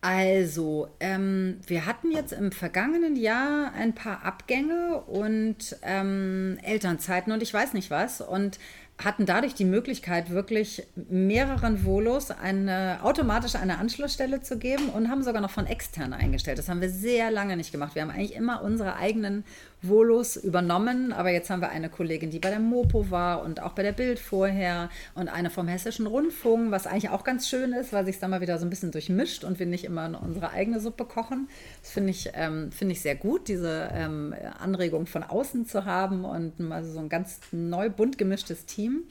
Also, 0.00 0.88
ähm, 1.00 1.60
wir 1.66 1.84
hatten 1.84 2.12
jetzt 2.12 2.32
im 2.32 2.52
vergangenen 2.52 3.16
Jahr 3.16 3.72
ein 3.72 3.94
paar 3.94 4.24
Abgänge 4.24 5.00
und 5.02 5.76
ähm, 5.82 6.58
Elternzeiten 6.62 7.32
und 7.32 7.42
ich 7.42 7.52
weiß 7.52 7.72
nicht 7.72 7.90
was. 7.90 8.20
Und 8.20 8.58
hatten 8.98 9.26
dadurch 9.26 9.54
die 9.54 9.66
Möglichkeit, 9.66 10.30
wirklich 10.30 10.82
mehreren 10.94 11.84
Volos 11.84 12.30
eine, 12.30 13.00
automatisch 13.02 13.54
eine 13.54 13.78
Anschlussstelle 13.78 14.40
zu 14.40 14.58
geben 14.58 14.88
und 14.88 15.10
haben 15.10 15.22
sogar 15.22 15.42
noch 15.42 15.50
von 15.50 15.66
extern 15.66 16.14
eingestellt. 16.14 16.58
Das 16.58 16.68
haben 16.68 16.80
wir 16.80 16.88
sehr 16.88 17.30
lange 17.30 17.56
nicht 17.58 17.72
gemacht. 17.72 17.94
Wir 17.94 18.02
haben 18.02 18.10
eigentlich 18.10 18.34
immer 18.34 18.62
unsere 18.62 18.96
eigenen 18.96 19.44
Volos 19.82 20.36
übernommen, 20.36 21.12
aber 21.12 21.30
jetzt 21.30 21.50
haben 21.50 21.60
wir 21.60 21.68
eine 21.68 21.90
Kollegin, 21.90 22.30
die 22.30 22.38
bei 22.38 22.50
der 22.50 22.60
Mopo 22.60 23.10
war 23.10 23.42
und 23.42 23.62
auch 23.62 23.72
bei 23.72 23.82
der 23.82 23.92
Bild 23.92 24.18
vorher 24.18 24.88
und 25.14 25.28
eine 25.28 25.50
vom 25.50 25.68
Hessischen 25.68 26.06
Rundfunk, 26.06 26.70
was 26.70 26.86
eigentlich 26.86 27.10
auch 27.10 27.24
ganz 27.24 27.48
schön 27.48 27.72
ist, 27.72 27.92
weil 27.92 28.06
sich 28.06 28.18
da 28.18 28.26
mal 28.26 28.40
wieder 28.40 28.58
so 28.58 28.66
ein 28.66 28.70
bisschen 28.70 28.90
durchmischt 28.90 29.44
und 29.44 29.58
wir 29.58 29.66
nicht 29.66 29.84
immer 29.84 30.20
unsere 30.22 30.50
eigene 30.50 30.80
Suppe 30.80 31.04
kochen. 31.04 31.48
Das 31.82 31.92
finde 31.92 32.10
ich, 32.10 32.30
ähm, 32.34 32.72
find 32.72 32.90
ich 32.90 33.02
sehr 33.02 33.16
gut, 33.16 33.48
diese 33.48 33.90
ähm, 33.92 34.34
Anregung 34.58 35.06
von 35.06 35.22
außen 35.22 35.66
zu 35.66 35.84
haben 35.84 36.24
und 36.24 36.58
mal 36.58 36.82
so 36.82 36.98
ein 36.98 37.08
ganz 37.08 37.40
neu 37.52 37.90
bunt 37.90 38.18
gemischtes 38.18 38.64
Team. 38.64 39.04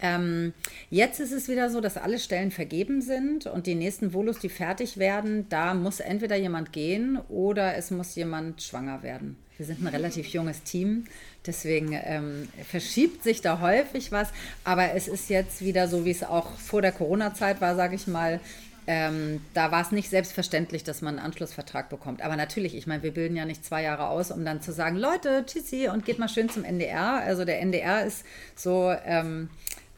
Ähm, 0.00 0.52
jetzt 0.90 1.20
ist 1.20 1.32
es 1.32 1.48
wieder 1.48 1.70
so, 1.70 1.80
dass 1.80 1.96
alle 1.96 2.18
Stellen 2.18 2.50
vergeben 2.50 3.02
sind 3.02 3.46
und 3.46 3.66
die 3.66 3.74
nächsten 3.74 4.12
Volos, 4.12 4.38
die 4.38 4.48
fertig 4.48 4.98
werden, 4.98 5.48
da 5.48 5.74
muss 5.74 6.00
entweder 6.00 6.36
jemand 6.36 6.72
gehen 6.72 7.18
oder 7.28 7.76
es 7.76 7.90
muss 7.90 8.14
jemand 8.14 8.62
schwanger 8.62 9.02
werden. 9.02 9.36
Wir 9.56 9.66
sind 9.66 9.82
ein 9.82 9.88
relativ 9.88 10.28
junges 10.28 10.62
Team, 10.62 11.06
deswegen 11.44 11.90
ähm, 11.92 12.48
verschiebt 12.70 13.24
sich 13.24 13.40
da 13.40 13.60
häufig 13.60 14.12
was. 14.12 14.28
Aber 14.62 14.92
es 14.94 15.08
ist 15.08 15.28
jetzt 15.30 15.62
wieder 15.62 15.88
so, 15.88 16.04
wie 16.04 16.12
es 16.12 16.22
auch 16.22 16.52
vor 16.58 16.80
der 16.80 16.92
Corona-Zeit 16.92 17.60
war, 17.60 17.74
sage 17.74 17.96
ich 17.96 18.06
mal. 18.06 18.38
Ähm, 18.86 19.42
da 19.54 19.72
war 19.72 19.82
es 19.82 19.90
nicht 19.90 20.08
selbstverständlich, 20.10 20.84
dass 20.84 21.02
man 21.02 21.16
einen 21.16 21.26
Anschlussvertrag 21.26 21.90
bekommt. 21.90 22.22
Aber 22.22 22.36
natürlich, 22.36 22.76
ich 22.76 22.86
meine, 22.86 23.02
wir 23.02 23.12
bilden 23.12 23.36
ja 23.36 23.44
nicht 23.44 23.64
zwei 23.64 23.82
Jahre 23.82 24.08
aus, 24.08 24.30
um 24.30 24.44
dann 24.44 24.62
zu 24.62 24.72
sagen, 24.72 24.96
Leute, 24.96 25.44
tschüssi 25.44 25.88
und 25.88 26.06
geht 26.06 26.20
mal 26.20 26.28
schön 26.28 26.48
zum 26.48 26.62
NDR. 26.62 27.16
Also 27.16 27.44
der 27.44 27.60
NDR 27.60 28.06
ist 28.06 28.24
so, 28.54 28.94
ähm, 29.04 29.50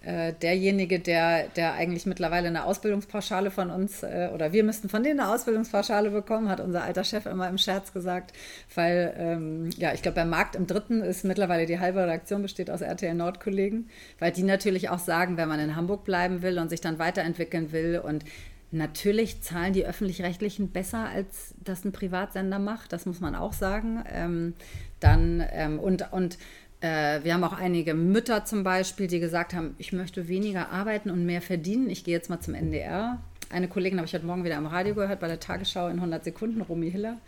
äh, 0.03 0.33
derjenige, 0.33 0.99
der, 0.99 1.49
der 1.49 1.75
eigentlich 1.75 2.07
mittlerweile 2.07 2.49
eine 2.49 2.65
Ausbildungspauschale 2.65 3.51
von 3.51 3.71
uns 3.71 4.03
äh, 4.03 4.31
oder 4.33 4.53
wir 4.53 4.65
müssten 4.65 4.89
von 4.89 5.03
denen 5.03 5.21
eine 5.21 5.31
Ausbildungspauschale 5.31 6.11
bekommen, 6.11 6.49
hat 6.49 6.61
unser 6.61 6.83
alter 6.85 7.05
Chef 7.05 7.27
immer 7.27 7.49
im 7.49 7.59
Scherz 7.59 7.93
gesagt, 7.93 8.33
weil 8.75 9.15
ähm, 9.19 9.71
ja, 9.77 9.93
ich 9.93 10.03
glaube, 10.03 10.17
beim 10.17 10.31
Markt 10.31 10.57
im 10.57 10.67
Dritten 10.67 11.03
ist 11.03 11.25
mittlerweile 11.25 11.67
die 11.67 11.81
halbe 11.81 12.01
Redaktion 12.01 12.43
besteht 12.43 12.71
aus 12.71 12.81
RTL 12.81 13.15
Nord-Kollegen, 13.15 13.89
weil 14.19 14.33
die 14.33 14.43
natürlich 14.43 14.89
auch 14.89 14.99
sagen, 14.99 15.37
wenn 15.37 15.49
man 15.49 15.61
in 15.61 15.77
Hamburg 15.77 16.05
bleiben 16.05 16.41
will 16.41 16.59
und 16.59 16.71
sich 16.71 16.81
dann 16.81 16.99
weiterentwickeln 16.99 17.73
will 17.73 18.01
und 18.03 18.25
Natürlich 18.73 19.43
zahlen 19.43 19.73
die 19.73 19.85
öffentlich-rechtlichen 19.85 20.71
besser, 20.71 21.09
als 21.09 21.55
das 21.59 21.85
ein 21.85 21.91
Privatsender 21.91 22.61
macht, 22.61 22.93
das 22.93 23.05
muss 23.05 23.19
man 23.19 23.35
auch 23.35 23.53
sagen. 23.53 24.05
Ähm, 24.09 24.55
dann 25.01 25.45
ähm, 25.51 25.81
und, 25.81 26.13
und 26.13 26.39
äh, 26.81 27.23
wir 27.23 27.35
haben 27.35 27.45
auch 27.45 27.59
einige 27.59 27.95
Mütter 27.95 28.45
zum 28.45 28.65
Beispiel, 28.65 29.07
die 29.07 29.21
gesagt 29.21 29.55
haben, 29.55 29.75
ich 29.79 29.93
möchte 29.93 30.29
weniger 30.29 30.71
arbeiten 30.71 31.11
und 31.11 31.27
mehr 31.27 31.43
verdienen. 31.43 31.91
Ich 31.91 32.05
gehe 32.05 32.15
jetzt 32.15 32.31
mal 32.31 32.41
zum 32.41 32.55
NDR. 32.55 33.19
Eine 33.51 33.69
Kollegin 33.69 33.99
habe 33.99 34.07
ich 34.07 34.15
heute 34.15 34.27
Morgen 34.27 34.45
wieder 34.45 34.57
am 34.57 34.67
Radio 34.67 34.95
gehört, 34.95 35.21
bei 35.21 35.29
der 35.29 35.41
Tagesschau 35.41 35.89
in 35.89 35.97
100 35.97 36.25
Sekunden, 36.25 36.61
Romy 36.63 36.91
Hiller. 36.91 37.19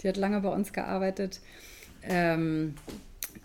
Die 0.00 0.08
hat 0.08 0.16
lange 0.16 0.40
bei 0.40 0.48
uns 0.48 0.72
gearbeitet. 0.72 1.40
Ähm, 2.04 2.74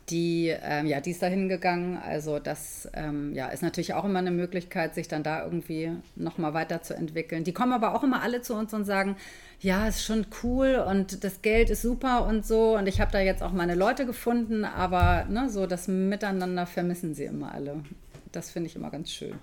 die, 0.09 0.55
ähm, 0.63 0.87
ja, 0.87 1.01
die 1.01 1.11
ist 1.11 1.21
da 1.21 1.27
hingegangen. 1.27 1.97
Also 1.97 2.39
das 2.39 2.89
ähm, 2.93 3.33
ja, 3.33 3.47
ist 3.47 3.63
natürlich 3.63 3.93
auch 3.93 4.05
immer 4.05 4.19
eine 4.19 4.31
Möglichkeit, 4.31 4.95
sich 4.95 5.07
dann 5.07 5.23
da 5.23 5.43
irgendwie 5.43 5.91
nochmal 6.15 6.53
weiterzuentwickeln. 6.53 7.43
Die 7.43 7.53
kommen 7.53 7.73
aber 7.73 7.93
auch 7.93 8.03
immer 8.03 8.21
alle 8.21 8.41
zu 8.41 8.53
uns 8.53 8.73
und 8.73 8.85
sagen, 8.85 9.17
ja, 9.59 9.87
ist 9.87 10.03
schon 10.03 10.27
cool 10.43 10.75
und 10.87 11.23
das 11.23 11.41
Geld 11.41 11.69
ist 11.69 11.81
super 11.81 12.25
und 12.25 12.45
so. 12.45 12.77
Und 12.77 12.87
ich 12.87 13.01
habe 13.01 13.11
da 13.11 13.19
jetzt 13.19 13.41
auch 13.41 13.51
meine 13.51 13.75
Leute 13.75 14.05
gefunden, 14.05 14.65
aber 14.65 15.25
ne, 15.25 15.49
so 15.49 15.65
das 15.65 15.87
Miteinander 15.87 16.65
vermissen 16.65 17.15
sie 17.15 17.25
immer 17.25 17.51
alle. 17.51 17.83
Das 18.31 18.51
finde 18.51 18.69
ich 18.69 18.75
immer 18.75 18.91
ganz 18.91 19.11
schön. 19.11 19.39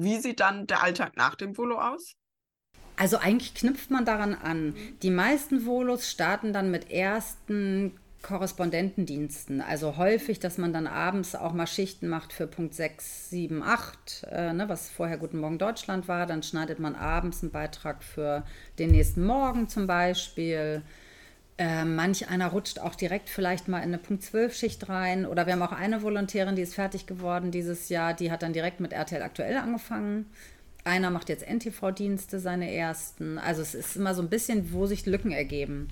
Wie 0.00 0.18
sieht 0.18 0.40
dann 0.40 0.66
der 0.66 0.82
Alltag 0.82 1.16
nach 1.16 1.36
dem 1.36 1.56
Volo 1.56 1.80
aus? 1.80 2.14
Also 2.96 3.18
eigentlich 3.18 3.54
knüpft 3.54 3.90
man 3.90 4.04
daran 4.04 4.34
an. 4.34 4.74
Die 5.02 5.10
meisten 5.10 5.60
Volos 5.60 6.10
starten 6.10 6.52
dann 6.52 6.70
mit 6.70 6.90
ersten 6.90 7.98
Korrespondentendiensten. 8.22 9.60
Also 9.60 9.96
häufig, 9.96 10.38
dass 10.38 10.56
man 10.56 10.72
dann 10.72 10.86
abends 10.86 11.34
auch 11.34 11.52
mal 11.52 11.66
Schichten 11.66 12.08
macht 12.08 12.32
für 12.32 12.46
Punkt 12.46 12.74
6, 12.74 13.30
7, 13.30 13.62
8, 13.62 14.26
äh, 14.30 14.52
ne, 14.52 14.68
was 14.68 14.88
vorher 14.88 15.18
Guten 15.18 15.38
Morgen 15.38 15.58
Deutschland 15.58 16.08
war. 16.08 16.26
Dann 16.26 16.42
schneidet 16.42 16.78
man 16.78 16.94
abends 16.94 17.42
einen 17.42 17.52
Beitrag 17.52 18.02
für 18.02 18.44
den 18.78 18.90
nächsten 18.90 19.24
Morgen 19.24 19.68
zum 19.68 19.86
Beispiel. 19.86 20.82
Äh, 21.58 21.84
manch 21.84 22.28
einer 22.28 22.48
rutscht 22.48 22.78
auch 22.78 22.94
direkt 22.94 23.28
vielleicht 23.28 23.68
mal 23.68 23.78
in 23.78 23.84
eine 23.84 23.98
Punkt 23.98 24.22
12 24.22 24.54
Schicht 24.54 24.88
rein. 24.88 25.26
Oder 25.26 25.46
wir 25.46 25.52
haben 25.52 25.62
auch 25.62 25.72
eine 25.72 26.02
Volontärin, 26.02 26.56
die 26.56 26.62
ist 26.62 26.74
fertig 26.74 27.06
geworden 27.06 27.50
dieses 27.50 27.88
Jahr. 27.88 28.14
Die 28.14 28.30
hat 28.30 28.42
dann 28.42 28.52
direkt 28.52 28.80
mit 28.80 28.92
RTL 28.92 29.22
aktuell 29.22 29.56
angefangen. 29.56 30.26
Einer 30.84 31.10
macht 31.10 31.28
jetzt 31.28 31.46
NTV-Dienste, 31.46 32.40
seine 32.40 32.72
ersten. 32.72 33.38
Also 33.38 33.62
es 33.62 33.74
ist 33.74 33.96
immer 33.96 34.14
so 34.14 34.22
ein 34.22 34.30
bisschen, 34.30 34.72
wo 34.72 34.86
sich 34.86 35.06
Lücken 35.06 35.30
ergeben 35.30 35.88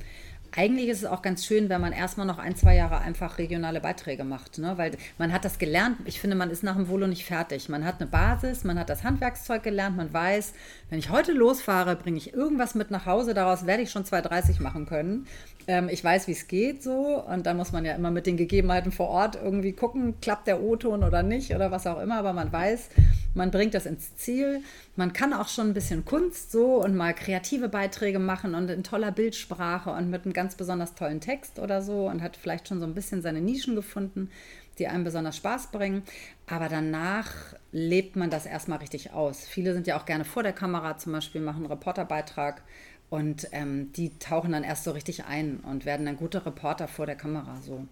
eigentlich 0.56 0.88
ist 0.88 0.98
es 0.98 1.04
auch 1.04 1.22
ganz 1.22 1.44
schön, 1.44 1.68
wenn 1.68 1.80
man 1.80 1.92
erstmal 1.92 2.26
noch 2.26 2.38
ein, 2.38 2.56
zwei 2.56 2.74
Jahre 2.74 2.98
einfach 2.98 3.38
regionale 3.38 3.80
Beiträge 3.80 4.24
macht, 4.24 4.58
ne? 4.58 4.76
weil 4.76 4.92
man 5.18 5.32
hat 5.32 5.44
das 5.44 5.58
gelernt. 5.58 5.98
Ich 6.04 6.20
finde, 6.20 6.36
man 6.36 6.50
ist 6.50 6.62
nach 6.62 6.76
dem 6.76 6.88
Volo 6.88 7.06
nicht 7.06 7.24
fertig. 7.24 7.68
Man 7.68 7.84
hat 7.84 8.00
eine 8.00 8.10
Basis, 8.10 8.64
man 8.64 8.78
hat 8.78 8.90
das 8.90 9.04
Handwerkszeug 9.04 9.62
gelernt, 9.62 9.96
man 9.96 10.12
weiß, 10.12 10.52
wenn 10.88 10.98
ich 10.98 11.10
heute 11.10 11.32
losfahre, 11.32 11.96
bringe 11.96 12.16
ich 12.16 12.34
irgendwas 12.34 12.74
mit 12.74 12.90
nach 12.90 13.06
Hause, 13.06 13.34
daraus 13.34 13.66
werde 13.66 13.82
ich 13.82 13.90
schon 13.90 14.04
2,30 14.04 14.62
machen 14.62 14.86
können. 14.86 15.26
Ähm, 15.66 15.88
ich 15.88 16.02
weiß, 16.02 16.26
wie 16.26 16.32
es 16.32 16.48
geht 16.48 16.82
so 16.82 17.22
und 17.22 17.46
dann 17.46 17.56
muss 17.56 17.72
man 17.72 17.84
ja 17.84 17.94
immer 17.94 18.10
mit 18.10 18.26
den 18.26 18.36
Gegebenheiten 18.36 18.92
vor 18.92 19.08
Ort 19.08 19.36
irgendwie 19.36 19.72
gucken, 19.72 20.20
klappt 20.20 20.46
der 20.46 20.62
O-Ton 20.62 21.04
oder 21.04 21.22
nicht 21.22 21.54
oder 21.54 21.70
was 21.70 21.86
auch 21.86 22.00
immer, 22.00 22.18
aber 22.18 22.32
man 22.32 22.52
weiß, 22.52 22.88
man 23.34 23.50
bringt 23.50 23.74
das 23.74 23.86
ins 23.86 24.16
Ziel. 24.16 24.62
Man 24.96 25.12
kann 25.12 25.32
auch 25.32 25.48
schon 25.48 25.68
ein 25.68 25.74
bisschen 25.74 26.04
Kunst 26.04 26.50
so 26.50 26.82
und 26.82 26.96
mal 26.96 27.14
kreative 27.14 27.68
Beiträge 27.68 28.18
machen 28.18 28.54
und 28.54 28.70
in 28.70 28.82
toller 28.82 29.12
Bildsprache 29.12 29.90
und 29.90 30.10
mit 30.10 30.24
einem 30.24 30.32
ganz 30.32 30.56
besonders 30.56 30.94
tollen 30.94 31.20
Text 31.20 31.58
oder 31.58 31.82
so 31.82 32.08
und 32.08 32.22
hat 32.22 32.36
vielleicht 32.36 32.68
schon 32.68 32.80
so 32.80 32.86
ein 32.86 32.94
bisschen 32.94 33.22
seine 33.22 33.40
Nischen 33.40 33.76
gefunden, 33.76 34.30
die 34.78 34.88
einem 34.88 35.04
besonders 35.04 35.36
Spaß 35.36 35.68
bringen. 35.68 36.02
Aber 36.46 36.68
danach 36.68 37.30
lebt 37.70 38.16
man 38.16 38.30
das 38.30 38.46
erstmal 38.46 38.78
richtig 38.78 39.12
aus. 39.12 39.46
Viele 39.46 39.74
sind 39.74 39.86
ja 39.86 39.96
auch 39.98 40.06
gerne 40.06 40.24
vor 40.24 40.42
der 40.42 40.52
Kamera, 40.52 40.98
zum 40.98 41.12
Beispiel 41.12 41.40
machen 41.40 41.58
einen 41.58 41.72
Reporterbeitrag 41.72 42.62
und 43.10 43.48
ähm, 43.52 43.92
die 43.92 44.18
tauchen 44.18 44.52
dann 44.52 44.64
erst 44.64 44.84
so 44.84 44.92
richtig 44.92 45.24
ein 45.24 45.60
und 45.60 45.84
werden 45.84 46.06
dann 46.06 46.16
gute 46.16 46.46
Reporter 46.46 46.88
vor 46.88 47.06
der 47.06 47.16
Kamera 47.16 47.60
so. 47.60 47.86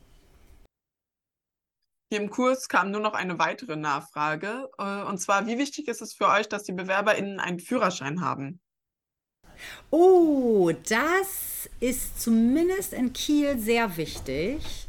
Hier 2.10 2.22
im 2.22 2.30
Kurs 2.30 2.68
kam 2.68 2.90
nur 2.90 3.00
noch 3.00 3.12
eine 3.12 3.38
weitere 3.38 3.76
Nachfrage. 3.76 4.70
Äh, 4.78 5.02
und 5.02 5.18
zwar, 5.18 5.46
wie 5.46 5.58
wichtig 5.58 5.88
ist 5.88 6.00
es 6.00 6.14
für 6.14 6.28
euch, 6.28 6.48
dass 6.48 6.62
die 6.62 6.72
BewerberInnen 6.72 7.38
einen 7.38 7.60
Führerschein 7.60 8.22
haben? 8.22 8.60
Oh, 9.90 10.70
das 10.88 11.68
ist 11.80 12.22
zumindest 12.22 12.92
in 12.92 13.12
Kiel 13.12 13.58
sehr 13.58 13.96
wichtig. 13.96 14.86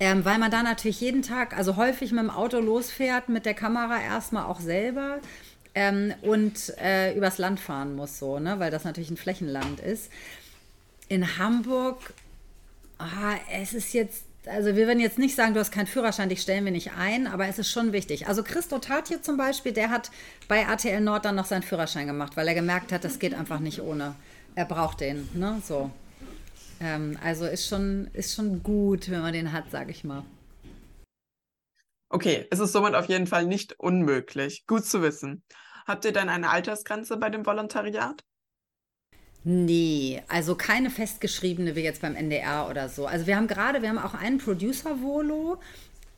Ähm, 0.00 0.24
weil 0.24 0.38
man 0.38 0.50
da 0.50 0.62
natürlich 0.62 1.00
jeden 1.00 1.22
Tag, 1.22 1.56
also 1.56 1.76
häufig 1.76 2.12
mit 2.12 2.20
dem 2.20 2.30
Auto 2.30 2.60
losfährt, 2.60 3.28
mit 3.28 3.46
der 3.46 3.54
Kamera 3.54 4.00
erstmal 4.00 4.44
auch 4.44 4.60
selber 4.60 5.20
ähm, 5.74 6.14
und 6.22 6.76
äh, 6.78 7.14
übers 7.14 7.38
Land 7.38 7.60
fahren 7.60 7.94
muss, 7.94 8.18
so, 8.18 8.38
ne? 8.38 8.58
weil 8.58 8.70
das 8.70 8.84
natürlich 8.84 9.10
ein 9.10 9.16
Flächenland 9.16 9.80
ist. 9.80 10.10
In 11.08 11.38
Hamburg, 11.38 12.14
ah, 12.98 13.34
es 13.52 13.72
ist 13.72 13.94
jetzt 13.94 14.24
also 14.46 14.76
wir 14.76 14.86
werden 14.86 15.00
jetzt 15.00 15.18
nicht 15.18 15.34
sagen, 15.34 15.54
du 15.54 15.60
hast 15.60 15.72
keinen 15.72 15.86
Führerschein, 15.86 16.28
dich 16.28 16.40
stellen 16.40 16.64
wir 16.64 16.72
nicht 16.72 16.92
ein, 16.96 17.26
aber 17.26 17.46
es 17.48 17.58
ist 17.58 17.70
schon 17.70 17.92
wichtig. 17.92 18.28
Also 18.28 18.42
Christo 18.42 18.78
Tatje 18.78 19.20
zum 19.20 19.36
Beispiel, 19.36 19.72
der 19.72 19.90
hat 19.90 20.10
bei 20.48 20.60
RTL 20.60 21.00
Nord 21.00 21.24
dann 21.24 21.34
noch 21.34 21.44
seinen 21.44 21.62
Führerschein 21.62 22.06
gemacht, 22.06 22.36
weil 22.36 22.48
er 22.48 22.54
gemerkt 22.54 22.92
hat, 22.92 23.04
das 23.04 23.18
geht 23.18 23.34
einfach 23.34 23.60
nicht 23.60 23.80
ohne. 23.82 24.14
Er 24.54 24.64
braucht 24.64 25.00
den, 25.00 25.28
ne? 25.34 25.60
So. 25.64 25.90
Ähm, 26.80 27.18
also 27.22 27.46
ist 27.46 27.68
schon, 27.68 28.08
ist 28.12 28.34
schon 28.34 28.62
gut, 28.62 29.10
wenn 29.10 29.20
man 29.20 29.32
den 29.32 29.52
hat, 29.52 29.70
sage 29.70 29.90
ich 29.90 30.04
mal. 30.04 30.24
Okay, 32.10 32.46
es 32.50 32.58
ist 32.58 32.72
somit 32.72 32.94
auf 32.94 33.06
jeden 33.06 33.26
Fall 33.26 33.46
nicht 33.46 33.78
unmöglich. 33.78 34.66
Gut 34.66 34.84
zu 34.86 35.02
wissen. 35.02 35.42
Habt 35.86 36.04
ihr 36.04 36.12
denn 36.12 36.28
eine 36.28 36.50
Altersgrenze 36.50 37.16
bei 37.16 37.30
dem 37.30 37.44
Volontariat? 37.44 38.24
Nee, 39.44 40.22
also 40.28 40.56
keine 40.56 40.90
festgeschriebene 40.90 41.74
wie 41.76 41.80
jetzt 41.80 42.02
beim 42.02 42.16
NDR 42.16 42.68
oder 42.68 42.88
so. 42.88 43.06
Also 43.06 43.26
wir 43.26 43.36
haben 43.36 43.46
gerade, 43.46 43.82
wir 43.82 43.88
haben 43.88 43.98
auch 43.98 44.14
einen 44.14 44.38
Producer-Volo 44.38 45.58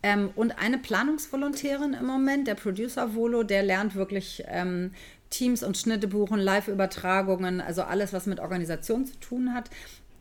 ähm, 0.03 0.30
und 0.34 0.59
eine 0.59 0.78
Planungsvolontärin 0.78 1.95
im 1.95 2.07
Moment. 2.07 2.49
Der 2.49 2.55
Producer-Volo, 2.55 3.43
der 3.43 3.62
lernt 3.62 3.95
wirklich 3.95 4.43
ähm, 4.49 4.93
Teams 5.28 5.62
und 5.62 5.76
Schnitte 5.76 6.09
buchen, 6.09 6.41
Live-Übertragungen, 6.41 7.61
also 7.61 7.82
alles, 7.82 8.12
was 8.12 8.26
mit 8.26 8.41
Organisation 8.41 9.07
zu 9.07 9.18
tun 9.20 9.55
hat. 9.55 9.70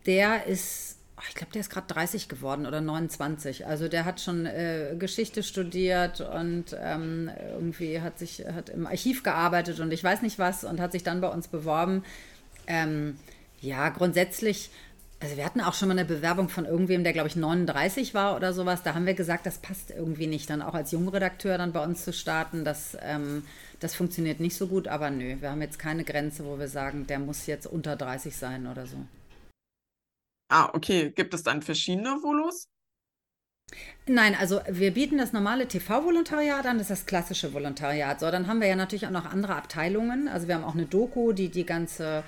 Der 0.06 0.46
ist 0.46 0.99
ich 1.28 1.36
glaube, 1.36 1.52
der 1.54 1.62
ist 1.62 1.70
gerade 1.70 1.88
30 1.88 2.30
geworden 2.30 2.66
oder 2.66 2.82
29. 2.82 3.66
Also 3.68 3.88
der 3.88 4.06
hat 4.06 4.22
schon 4.22 4.46
äh, 4.46 4.96
Geschichte 4.98 5.44
studiert 5.44 6.22
und 6.22 6.76
ähm, 6.80 7.30
irgendwie 7.54 8.02
hat 8.02 8.20
sich 8.20 8.46
hat 8.46 8.70
im 8.70 8.88
Archiv 8.88 9.24
gearbeitet 9.24 9.80
und 9.80 9.92
ich 9.92 10.04
weiß 10.04 10.22
nicht 10.22 10.40
was 10.40 10.64
und 10.64 10.80
hat 10.80 10.92
sich 10.92 11.04
dann 11.04 11.22
bei 11.22 11.30
uns 11.30 11.48
beworben 11.48 12.04
ähm, 12.70 13.18
ja, 13.60 13.90
grundsätzlich, 13.90 14.70
also 15.20 15.36
wir 15.36 15.44
hatten 15.44 15.60
auch 15.60 15.74
schon 15.74 15.90
mal 15.90 15.98
eine 15.98 16.06
Bewerbung 16.06 16.48
von 16.48 16.66
irgendwem, 16.66 17.04
der 17.04 17.12
glaube 17.12 17.28
ich 17.28 17.36
39 17.36 18.14
war 18.14 18.38
oder 18.38 18.54
sowas. 18.54 18.84
Da 18.84 18.94
haben 18.94 19.06
wir 19.06 19.16
gesagt, 19.16 19.46
das 19.46 19.58
passt 19.58 19.92
irgendwie 19.92 20.28
nicht, 20.28 20.50
dann 20.50 20.62
auch 20.62 20.76
als 20.76 20.92
Jungredakteur 20.92 21.58
dann 21.58 21.74
bei 21.74 21.84
uns 21.84 22.06
zu 22.06 22.14
starten. 22.14 22.64
Das, 22.64 22.96
ähm, 23.02 23.44
das 23.82 23.96
funktioniert 23.96 24.40
nicht 24.40 24.56
so 24.56 24.68
gut, 24.68 24.88
aber 24.88 25.10
nö, 25.10 25.36
wir 25.42 25.52
haben 25.52 25.62
jetzt 25.62 25.80
keine 25.80 26.06
Grenze, 26.06 26.46
wo 26.46 26.58
wir 26.58 26.70
sagen, 26.70 27.08
der 27.08 27.20
muss 27.20 27.48
jetzt 27.48 27.66
unter 27.66 27.98
30 27.98 28.38
sein 28.38 28.68
oder 28.68 28.86
so. 28.86 28.98
Ah, 30.50 30.70
okay. 30.74 31.12
Gibt 31.16 31.34
es 31.34 31.44
dann 31.44 31.62
verschiedene 31.62 32.22
Volos? 32.22 32.68
Nein, 34.08 34.36
also 34.40 34.62
wir 34.68 34.92
bieten 34.92 35.20
das 35.20 35.34
normale 35.34 35.68
TV-Volontariat 35.68 36.66
an, 36.66 36.80
das 36.80 36.90
ist 36.90 37.02
das 37.02 37.06
klassische 37.06 37.54
Volontariat. 37.54 38.20
So, 38.20 38.32
dann 38.32 38.48
haben 38.48 38.62
wir 38.62 38.68
ja 38.68 38.76
natürlich 38.76 39.06
auch 39.06 39.12
noch 39.12 39.32
andere 39.32 39.56
Abteilungen. 39.56 40.28
Also 40.28 40.48
wir 40.48 40.56
haben 40.56 40.64
auch 40.64 40.74
eine 40.74 40.86
Doku, 40.86 41.34
die 41.34 41.50
die 41.50 41.66
ganze 41.66 42.24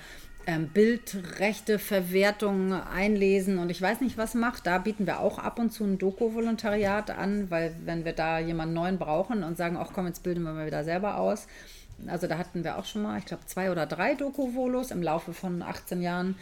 ähm, 0.46 0.68
Bildrechte, 0.68 1.80
Verwertung 1.80 2.72
einlesen 2.72 3.58
und 3.58 3.70
ich 3.70 3.82
weiß 3.82 4.00
nicht, 4.00 4.16
was 4.18 4.34
macht. 4.34 4.66
Da 4.66 4.78
bieten 4.78 5.06
wir 5.06 5.18
auch 5.20 5.38
ab 5.38 5.58
und 5.58 5.72
zu 5.72 5.84
ein 5.84 5.98
Doku-Volontariat 5.98 7.10
an, 7.10 7.50
weil 7.50 7.74
wenn 7.84 8.04
wir 8.04 8.12
da 8.12 8.38
jemanden 8.38 8.74
neuen 8.74 8.98
brauchen 8.98 9.42
und 9.42 9.56
sagen, 9.56 9.76
ach 9.76 9.90
komm, 9.92 10.06
jetzt 10.06 10.22
bilden 10.22 10.44
wir 10.44 10.52
mal 10.52 10.66
wieder 10.66 10.84
selber 10.84 11.16
aus. 11.18 11.48
Also 12.06 12.26
da 12.26 12.38
hatten 12.38 12.64
wir 12.64 12.78
auch 12.78 12.84
schon 12.84 13.02
mal, 13.02 13.18
ich 13.18 13.26
glaube, 13.26 13.46
zwei 13.46 13.70
oder 13.70 13.86
drei 13.86 14.14
Doku-Volos 14.14 14.90
im 14.92 15.02
Laufe 15.02 15.32
von 15.32 15.62
18 15.62 16.02
Jahren. 16.02 16.36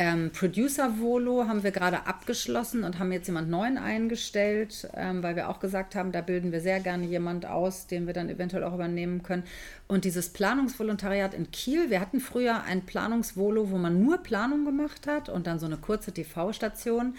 Ähm, 0.00 0.30
Producer 0.32 1.00
Volo 1.00 1.48
haben 1.48 1.64
wir 1.64 1.72
gerade 1.72 2.06
abgeschlossen 2.06 2.84
und 2.84 3.00
haben 3.00 3.10
jetzt 3.10 3.26
jemand 3.26 3.50
neuen 3.50 3.78
eingestellt, 3.78 4.88
ähm, 4.94 5.24
weil 5.24 5.34
wir 5.34 5.48
auch 5.48 5.58
gesagt 5.58 5.96
haben, 5.96 6.12
da 6.12 6.20
bilden 6.20 6.52
wir 6.52 6.60
sehr 6.60 6.78
gerne 6.78 7.04
jemand 7.04 7.46
aus, 7.46 7.88
den 7.88 8.06
wir 8.06 8.14
dann 8.14 8.28
eventuell 8.28 8.62
auch 8.62 8.74
übernehmen 8.74 9.24
können. 9.24 9.42
Und 9.88 10.04
dieses 10.04 10.28
Planungsvolontariat 10.28 11.34
in 11.34 11.50
Kiel, 11.50 11.90
wir 11.90 11.98
hatten 11.98 12.20
früher 12.20 12.62
ein 12.62 12.86
Planungsvolo, 12.86 13.72
wo 13.72 13.76
man 13.76 14.00
nur 14.00 14.18
Planung 14.18 14.64
gemacht 14.64 15.08
hat 15.08 15.28
und 15.28 15.48
dann 15.48 15.58
so 15.58 15.66
eine 15.66 15.78
kurze 15.78 16.12
TV-Station. 16.12 17.16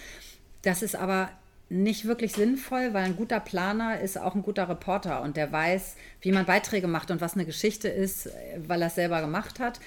Das 0.61 0.81
ist 0.81 0.95
aber 0.95 1.29
nicht 1.67 2.05
wirklich 2.05 2.31
sinnvoll, 2.31 2.93
weil 2.93 3.03
ein 3.03 3.17
guter 3.17 3.41
Planer 3.41 3.99
ist 3.99 4.17
auch 4.17 4.35
ein 4.35 4.41
guter 4.41 4.69
Reporter 4.69 5.21
und 5.21 5.35
der 5.35 5.51
weiß, 5.51 5.97
wie 6.21 6.31
man 6.31 6.45
Beiträge 6.45 6.87
macht 6.87 7.11
und 7.11 7.19
was 7.19 7.33
eine 7.33 7.45
Geschichte 7.45 7.89
ist, 7.89 8.29
weil 8.67 8.81
er 8.81 8.87
es 8.87 8.95
selber 8.95 9.19
gemacht 9.19 9.59
hat. 9.59 9.81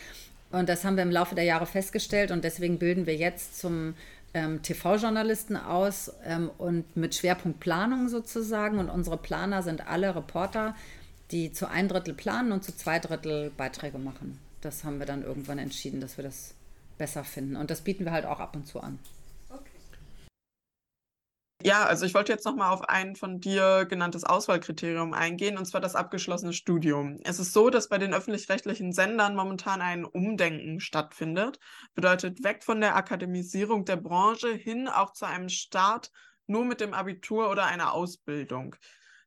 Und 0.52 0.68
das 0.68 0.84
haben 0.84 0.96
wir 0.96 1.02
im 1.02 1.10
Laufe 1.10 1.34
der 1.34 1.44
Jahre 1.44 1.66
festgestellt 1.66 2.30
und 2.30 2.44
deswegen 2.44 2.78
bilden 2.78 3.06
wir 3.06 3.16
jetzt 3.16 3.58
zum 3.58 3.94
ähm, 4.34 4.62
TV-Journalisten 4.62 5.56
aus 5.56 6.12
ähm, 6.24 6.50
und 6.58 6.96
mit 6.96 7.14
Schwerpunkt 7.14 7.58
Planung 7.60 8.08
sozusagen. 8.08 8.78
Und 8.78 8.90
unsere 8.90 9.16
Planer 9.16 9.62
sind 9.62 9.86
alle 9.88 10.14
Reporter, 10.14 10.74
die 11.30 11.52
zu 11.52 11.68
ein 11.68 11.88
Drittel 11.88 12.14
planen 12.14 12.52
und 12.52 12.62
zu 12.62 12.76
zwei 12.76 12.98
Drittel 12.98 13.50
Beiträge 13.56 13.98
machen. 13.98 14.38
Das 14.60 14.84
haben 14.84 14.98
wir 14.98 15.06
dann 15.06 15.24
irgendwann 15.24 15.58
entschieden, 15.58 16.00
dass 16.00 16.16
wir 16.18 16.24
das 16.24 16.54
besser 16.98 17.24
finden. 17.24 17.56
Und 17.56 17.70
das 17.70 17.80
bieten 17.80 18.04
wir 18.04 18.12
halt 18.12 18.26
auch 18.26 18.38
ab 18.38 18.54
und 18.54 18.66
zu 18.66 18.80
an. 18.80 18.98
Ja, 21.64 21.84
also 21.84 22.04
ich 22.06 22.14
wollte 22.14 22.32
jetzt 22.32 22.44
nochmal 22.44 22.72
auf 22.72 22.88
ein 22.88 23.14
von 23.14 23.38
dir 23.38 23.84
genanntes 23.84 24.24
Auswahlkriterium 24.24 25.12
eingehen, 25.14 25.56
und 25.56 25.64
zwar 25.64 25.80
das 25.80 25.94
abgeschlossene 25.94 26.52
Studium. 26.52 27.18
Es 27.22 27.38
ist 27.38 27.52
so, 27.52 27.70
dass 27.70 27.88
bei 27.88 27.98
den 27.98 28.14
öffentlich-rechtlichen 28.14 28.92
Sendern 28.92 29.36
momentan 29.36 29.80
ein 29.80 30.04
Umdenken 30.04 30.80
stattfindet. 30.80 31.60
Bedeutet 31.94 32.42
weg 32.42 32.64
von 32.64 32.80
der 32.80 32.96
Akademisierung 32.96 33.84
der 33.84 33.96
Branche 33.96 34.52
hin 34.52 34.88
auch 34.88 35.12
zu 35.12 35.24
einem 35.24 35.48
Start 35.48 36.10
nur 36.48 36.64
mit 36.64 36.80
dem 36.80 36.94
Abitur 36.94 37.48
oder 37.48 37.66
einer 37.66 37.92
Ausbildung. 37.92 38.74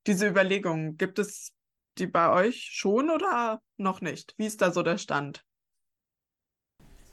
Diese 0.06 0.28
Überlegungen, 0.28 0.98
gibt 0.98 1.20
es 1.20 1.54
die 1.98 2.08
bei 2.08 2.30
euch 2.30 2.70
schon 2.74 3.10
oder 3.10 3.62
noch 3.78 4.02
nicht? 4.02 4.34
Wie 4.38 4.46
ist 4.46 4.62
da 4.62 4.72
so 4.72 4.84
der 4.84 4.98
Stand? 4.98 5.46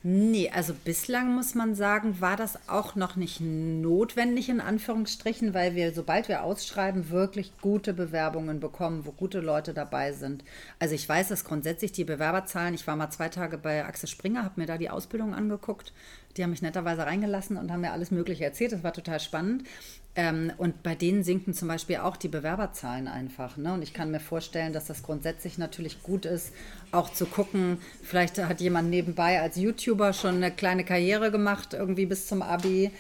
Nee, 0.05 0.51
also 0.53 0.75
bislang 0.75 1.33
muss 1.33 1.55
man 1.55 1.77
sagen, 1.77 2.21
war 2.21 2.37
das 2.37 2.59
auch 2.69 2.97
noch 2.97 3.15
nicht 3.15 3.41
notwendig 3.41 4.49
in 4.49 4.61
Anführungsstrichen, 4.61 5.55
weil 5.55 5.77
wir, 5.77 5.93
sobald 5.93 6.27
wir 6.27 6.43
ausschreiben, 6.43 7.11
wirklich 7.11 7.53
gute 7.61 7.95
Bewerbungen 7.95 8.59
bekommen, 8.59 9.07
wo 9.07 9.13
gute 9.13 9.39
Leute 9.39 9.75
dabei 9.75 10.13
sind. 10.13 10.43
Also 10.81 10.97
ich 10.97 11.09
weiß, 11.09 11.29
dass 11.29 11.45
grundsätzlich 11.45 11.93
die 11.93 12.03
Bewerberzahlen, 12.03 12.75
ich 12.75 12.85
war 12.89 12.97
mal 12.97 13.11
zwei 13.11 13.29
Tage 13.29 13.59
bei 13.59 13.85
Axel 13.85 14.09
Springer, 14.09 14.43
habe 14.43 14.61
mir 14.61 14.67
da 14.67 14.77
die 14.77 14.91
Ausbildung 14.91 15.35
angeguckt. 15.35 15.93
Die 16.37 16.43
haben 16.43 16.51
mich 16.51 16.63
netterweise 16.63 17.05
reingelassen 17.07 17.57
und 17.57 17.71
haben 17.71 17.83
mir 17.83 17.93
alles 17.93 18.11
Mögliche 18.11 18.45
erzählt. 18.45 18.73
Das 18.73 18.83
war 18.83 18.93
total 18.93 19.21
spannend. 19.21 19.65
Ähm, 20.15 20.53
und 20.59 20.83
bei 20.83 20.95
denen 20.95 21.25
sinken 21.25 21.55
zum 21.55 21.69
Beispiel 21.69 21.97
auch 21.97 22.17
die 22.17 22.29
Bewerberzahlen 22.29 23.09
einfach. 23.09 23.57
Ne? 23.57 23.73
Und 23.73 23.83
ich 23.83 23.95
kann 23.95 24.11
mir 24.11 24.21
vorstellen, 24.21 24.73
dass 24.73 24.87
das 24.87 25.03
grundsätzlich 25.03 25.57
natürlich 25.57 26.03
gut 26.03 26.27
ist, 26.27 26.53
auch 26.91 27.11
zu 27.11 27.25
gucken, 27.25 27.79
vielleicht 28.03 28.37
hat 28.39 28.61
jemand 28.61 28.91
nebenbei 28.91 29.41
als 29.41 29.57
YouTuber 29.57 30.13
schon 30.13 30.37
eine 30.37 30.51
kleine 30.51 30.85
Karriere 30.85 31.31
gemacht, 31.31 31.73
irgendwie 31.73 32.07
bis 32.07 32.27
zum 32.27 32.43
ABI. 32.43 32.91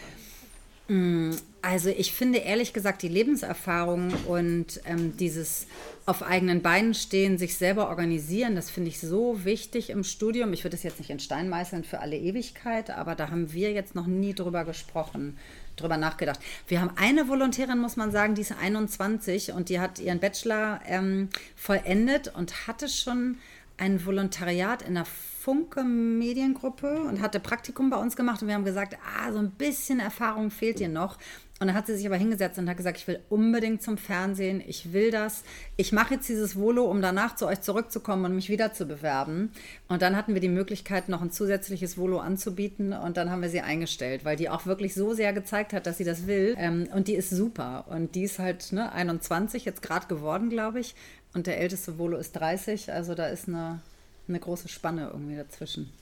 Mm, 0.92 1.30
also 1.62 1.88
ich 1.88 2.12
finde 2.12 2.40
ehrlich 2.40 2.72
gesagt 2.72 3.02
die 3.02 3.08
Lebenserfahrung 3.08 4.12
und 4.26 4.80
ähm, 4.84 5.16
dieses 5.16 5.66
auf 6.04 6.22
eigenen 6.22 6.60
Beinen 6.60 6.92
stehen, 6.92 7.38
sich 7.38 7.56
selber 7.56 7.88
organisieren, 7.88 8.56
das 8.56 8.68
finde 8.68 8.90
ich 8.90 9.00
so 9.00 9.44
wichtig 9.44 9.88
im 9.88 10.04
Studium. 10.04 10.52
Ich 10.52 10.64
würde 10.64 10.76
es 10.76 10.82
jetzt 10.82 10.98
nicht 10.98 11.10
in 11.10 11.20
Stein 11.20 11.48
meißeln 11.48 11.84
für 11.84 12.00
alle 12.00 12.18
Ewigkeit, 12.18 12.90
aber 12.90 13.14
da 13.14 13.30
haben 13.30 13.52
wir 13.52 13.72
jetzt 13.72 13.94
noch 13.94 14.06
nie 14.06 14.34
drüber 14.34 14.64
gesprochen 14.64 15.38
drüber 15.76 15.96
nachgedacht. 15.96 16.38
Wir 16.68 16.82
haben 16.82 16.90
eine 16.96 17.28
Volontärin, 17.28 17.78
muss 17.78 17.96
man 17.96 18.12
sagen, 18.12 18.34
die 18.34 18.42
ist 18.42 18.52
21 18.52 19.52
und 19.52 19.70
die 19.70 19.80
hat 19.80 19.98
ihren 19.98 20.20
Bachelor 20.20 20.80
ähm, 20.86 21.30
vollendet 21.56 22.28
und 22.28 22.66
hatte 22.66 22.88
schon 22.90 23.38
ein 23.76 24.04
Volontariat 24.04 24.82
in 24.82 24.94
der 24.94 25.04
Funke 25.04 25.82
Mediengruppe 25.82 27.02
und 27.02 27.20
hatte 27.20 27.40
Praktikum 27.40 27.90
bei 27.90 27.96
uns 27.96 28.14
gemacht 28.14 28.42
und 28.42 28.48
wir 28.48 28.54
haben 28.54 28.64
gesagt, 28.64 28.96
ah, 29.18 29.32
so 29.32 29.38
ein 29.38 29.50
bisschen 29.50 29.98
Erfahrung 29.98 30.50
fehlt 30.50 30.78
ihr 30.80 30.88
noch. 30.88 31.18
Und 31.62 31.68
dann 31.68 31.76
hat 31.76 31.86
sie 31.86 31.94
sich 31.94 32.06
aber 32.06 32.16
hingesetzt 32.16 32.58
und 32.58 32.68
hat 32.68 32.76
gesagt, 32.76 32.96
ich 32.98 33.06
will 33.06 33.20
unbedingt 33.28 33.82
zum 33.82 33.96
Fernsehen, 33.96 34.60
ich 34.66 34.92
will 34.92 35.12
das. 35.12 35.44
Ich 35.76 35.92
mache 35.92 36.14
jetzt 36.14 36.28
dieses 36.28 36.56
Volo, 36.56 36.90
um 36.90 37.00
danach 37.00 37.36
zu 37.36 37.46
euch 37.46 37.60
zurückzukommen 37.60 38.24
und 38.24 38.34
mich 38.34 38.48
wieder 38.48 38.72
zu 38.72 38.84
bewerben. 38.84 39.52
Und 39.86 40.02
dann 40.02 40.16
hatten 40.16 40.34
wir 40.34 40.40
die 40.40 40.48
Möglichkeit, 40.48 41.08
noch 41.08 41.22
ein 41.22 41.30
zusätzliches 41.30 41.96
Volo 41.96 42.18
anzubieten 42.18 42.92
und 42.92 43.16
dann 43.16 43.30
haben 43.30 43.42
wir 43.42 43.48
sie 43.48 43.60
eingestellt, 43.60 44.24
weil 44.24 44.34
die 44.34 44.48
auch 44.48 44.66
wirklich 44.66 44.92
so 44.92 45.14
sehr 45.14 45.32
gezeigt 45.32 45.72
hat, 45.72 45.86
dass 45.86 45.98
sie 45.98 46.04
das 46.04 46.26
will. 46.26 46.56
Ähm, 46.58 46.88
und 46.92 47.06
die 47.06 47.14
ist 47.14 47.30
super. 47.30 47.84
Und 47.88 48.16
die 48.16 48.24
ist 48.24 48.40
halt 48.40 48.72
ne, 48.72 48.90
21, 48.90 49.64
jetzt 49.64 49.82
gerade 49.82 50.08
geworden, 50.08 50.50
glaube 50.50 50.80
ich. 50.80 50.96
Und 51.34 51.46
der 51.46 51.58
älteste 51.58 51.98
Volo 51.98 52.18
ist 52.18 52.32
30, 52.32 52.92
also 52.92 53.14
da 53.14 53.26
ist 53.28 53.48
eine, 53.48 53.80
eine 54.28 54.38
große 54.40 54.68
Spanne 54.68 55.08
irgendwie 55.12 55.36
dazwischen. 55.36 55.92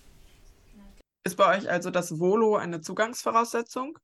Ist 1.24 1.36
bei 1.36 1.56
euch 1.56 1.70
also 1.70 1.90
das 1.90 2.18
Volo 2.18 2.56
eine 2.56 2.80
Zugangsvoraussetzung? 2.80 3.98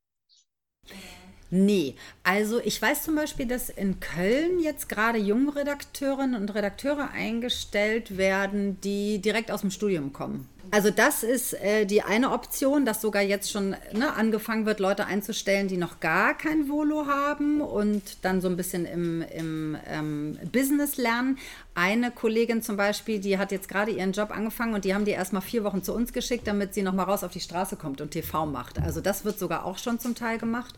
Nee, 1.50 1.94
also 2.24 2.60
ich 2.60 2.80
weiß 2.82 3.04
zum 3.04 3.14
Beispiel, 3.14 3.46
dass 3.46 3.70
in 3.70 4.00
Köln 4.00 4.58
jetzt 4.58 4.88
gerade 4.88 5.18
junge 5.18 5.54
Redakteurinnen 5.54 6.40
und 6.40 6.54
Redakteure 6.54 7.10
eingestellt 7.12 8.16
werden, 8.16 8.80
die 8.80 9.20
direkt 9.20 9.52
aus 9.52 9.60
dem 9.60 9.70
Studium 9.70 10.12
kommen. 10.12 10.48
Also 10.72 10.90
das 10.90 11.22
ist 11.22 11.54
äh, 11.54 11.86
die 11.86 12.02
eine 12.02 12.32
Option, 12.32 12.84
dass 12.84 13.00
sogar 13.00 13.22
jetzt 13.22 13.50
schon 13.50 13.70
ne, 13.92 14.14
angefangen 14.16 14.66
wird, 14.66 14.80
Leute 14.80 15.06
einzustellen, 15.06 15.68
die 15.68 15.76
noch 15.76 16.00
gar 16.00 16.36
kein 16.36 16.68
Volo 16.68 17.06
haben 17.06 17.60
und 17.60 18.02
dann 18.22 18.40
so 18.40 18.48
ein 18.48 18.56
bisschen 18.56 18.84
im, 18.84 19.22
im 19.22 19.76
ähm, 19.88 20.38
Business 20.50 20.96
lernen. 20.96 21.38
Eine 21.74 22.10
Kollegin 22.10 22.62
zum 22.62 22.76
Beispiel, 22.76 23.20
die 23.20 23.38
hat 23.38 23.52
jetzt 23.52 23.68
gerade 23.68 23.92
ihren 23.92 24.12
Job 24.12 24.30
angefangen 24.30 24.74
und 24.74 24.84
die 24.84 24.94
haben 24.94 25.04
die 25.04 25.12
erstmal 25.12 25.42
vier 25.42 25.62
Wochen 25.62 25.82
zu 25.82 25.94
uns 25.94 26.12
geschickt, 26.12 26.48
damit 26.48 26.74
sie 26.74 26.82
nochmal 26.82 27.06
raus 27.06 27.22
auf 27.22 27.32
die 27.32 27.40
Straße 27.40 27.76
kommt 27.76 28.00
und 28.00 28.10
TV 28.10 28.46
macht. 28.46 28.80
Also 28.80 29.00
das 29.00 29.24
wird 29.24 29.38
sogar 29.38 29.64
auch 29.64 29.78
schon 29.78 30.00
zum 30.00 30.14
Teil 30.16 30.38
gemacht. 30.38 30.74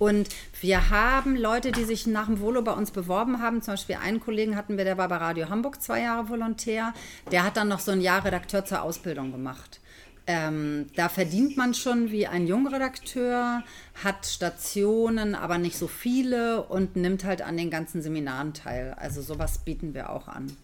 Und 0.00 0.30
wir 0.62 0.88
haben 0.88 1.36
Leute, 1.36 1.72
die 1.72 1.84
sich 1.84 2.06
nach 2.06 2.24
dem 2.24 2.40
Volo 2.40 2.62
bei 2.62 2.72
uns 2.72 2.90
beworben 2.90 3.42
haben. 3.42 3.60
Zum 3.60 3.74
Beispiel 3.74 3.98
einen 4.02 4.18
Kollegen 4.18 4.56
hatten 4.56 4.78
wir, 4.78 4.84
der 4.84 4.96
war 4.96 5.08
bei 5.08 5.18
Radio 5.18 5.50
Hamburg 5.50 5.82
zwei 5.82 6.00
Jahre 6.00 6.30
Volontär. 6.30 6.94
Der 7.30 7.44
hat 7.44 7.58
dann 7.58 7.68
noch 7.68 7.80
so 7.80 7.92
ein 7.92 8.00
Jahr 8.00 8.24
Redakteur 8.24 8.64
zur 8.64 8.80
Ausbildung 8.80 9.30
gemacht. 9.30 9.78
Ähm, 10.26 10.86
da 10.96 11.10
verdient 11.10 11.58
man 11.58 11.74
schon 11.74 12.10
wie 12.10 12.26
ein 12.26 12.46
Jungredakteur, 12.46 13.62
hat 14.02 14.24
Stationen, 14.24 15.34
aber 15.34 15.58
nicht 15.58 15.76
so 15.76 15.86
viele 15.86 16.62
und 16.62 16.96
nimmt 16.96 17.24
halt 17.24 17.42
an 17.42 17.58
den 17.58 17.68
ganzen 17.68 18.00
Seminaren 18.00 18.54
teil. 18.54 18.94
Also 18.96 19.20
sowas 19.20 19.58
bieten 19.58 19.92
wir 19.92 20.08
auch 20.08 20.28
an. 20.28 20.56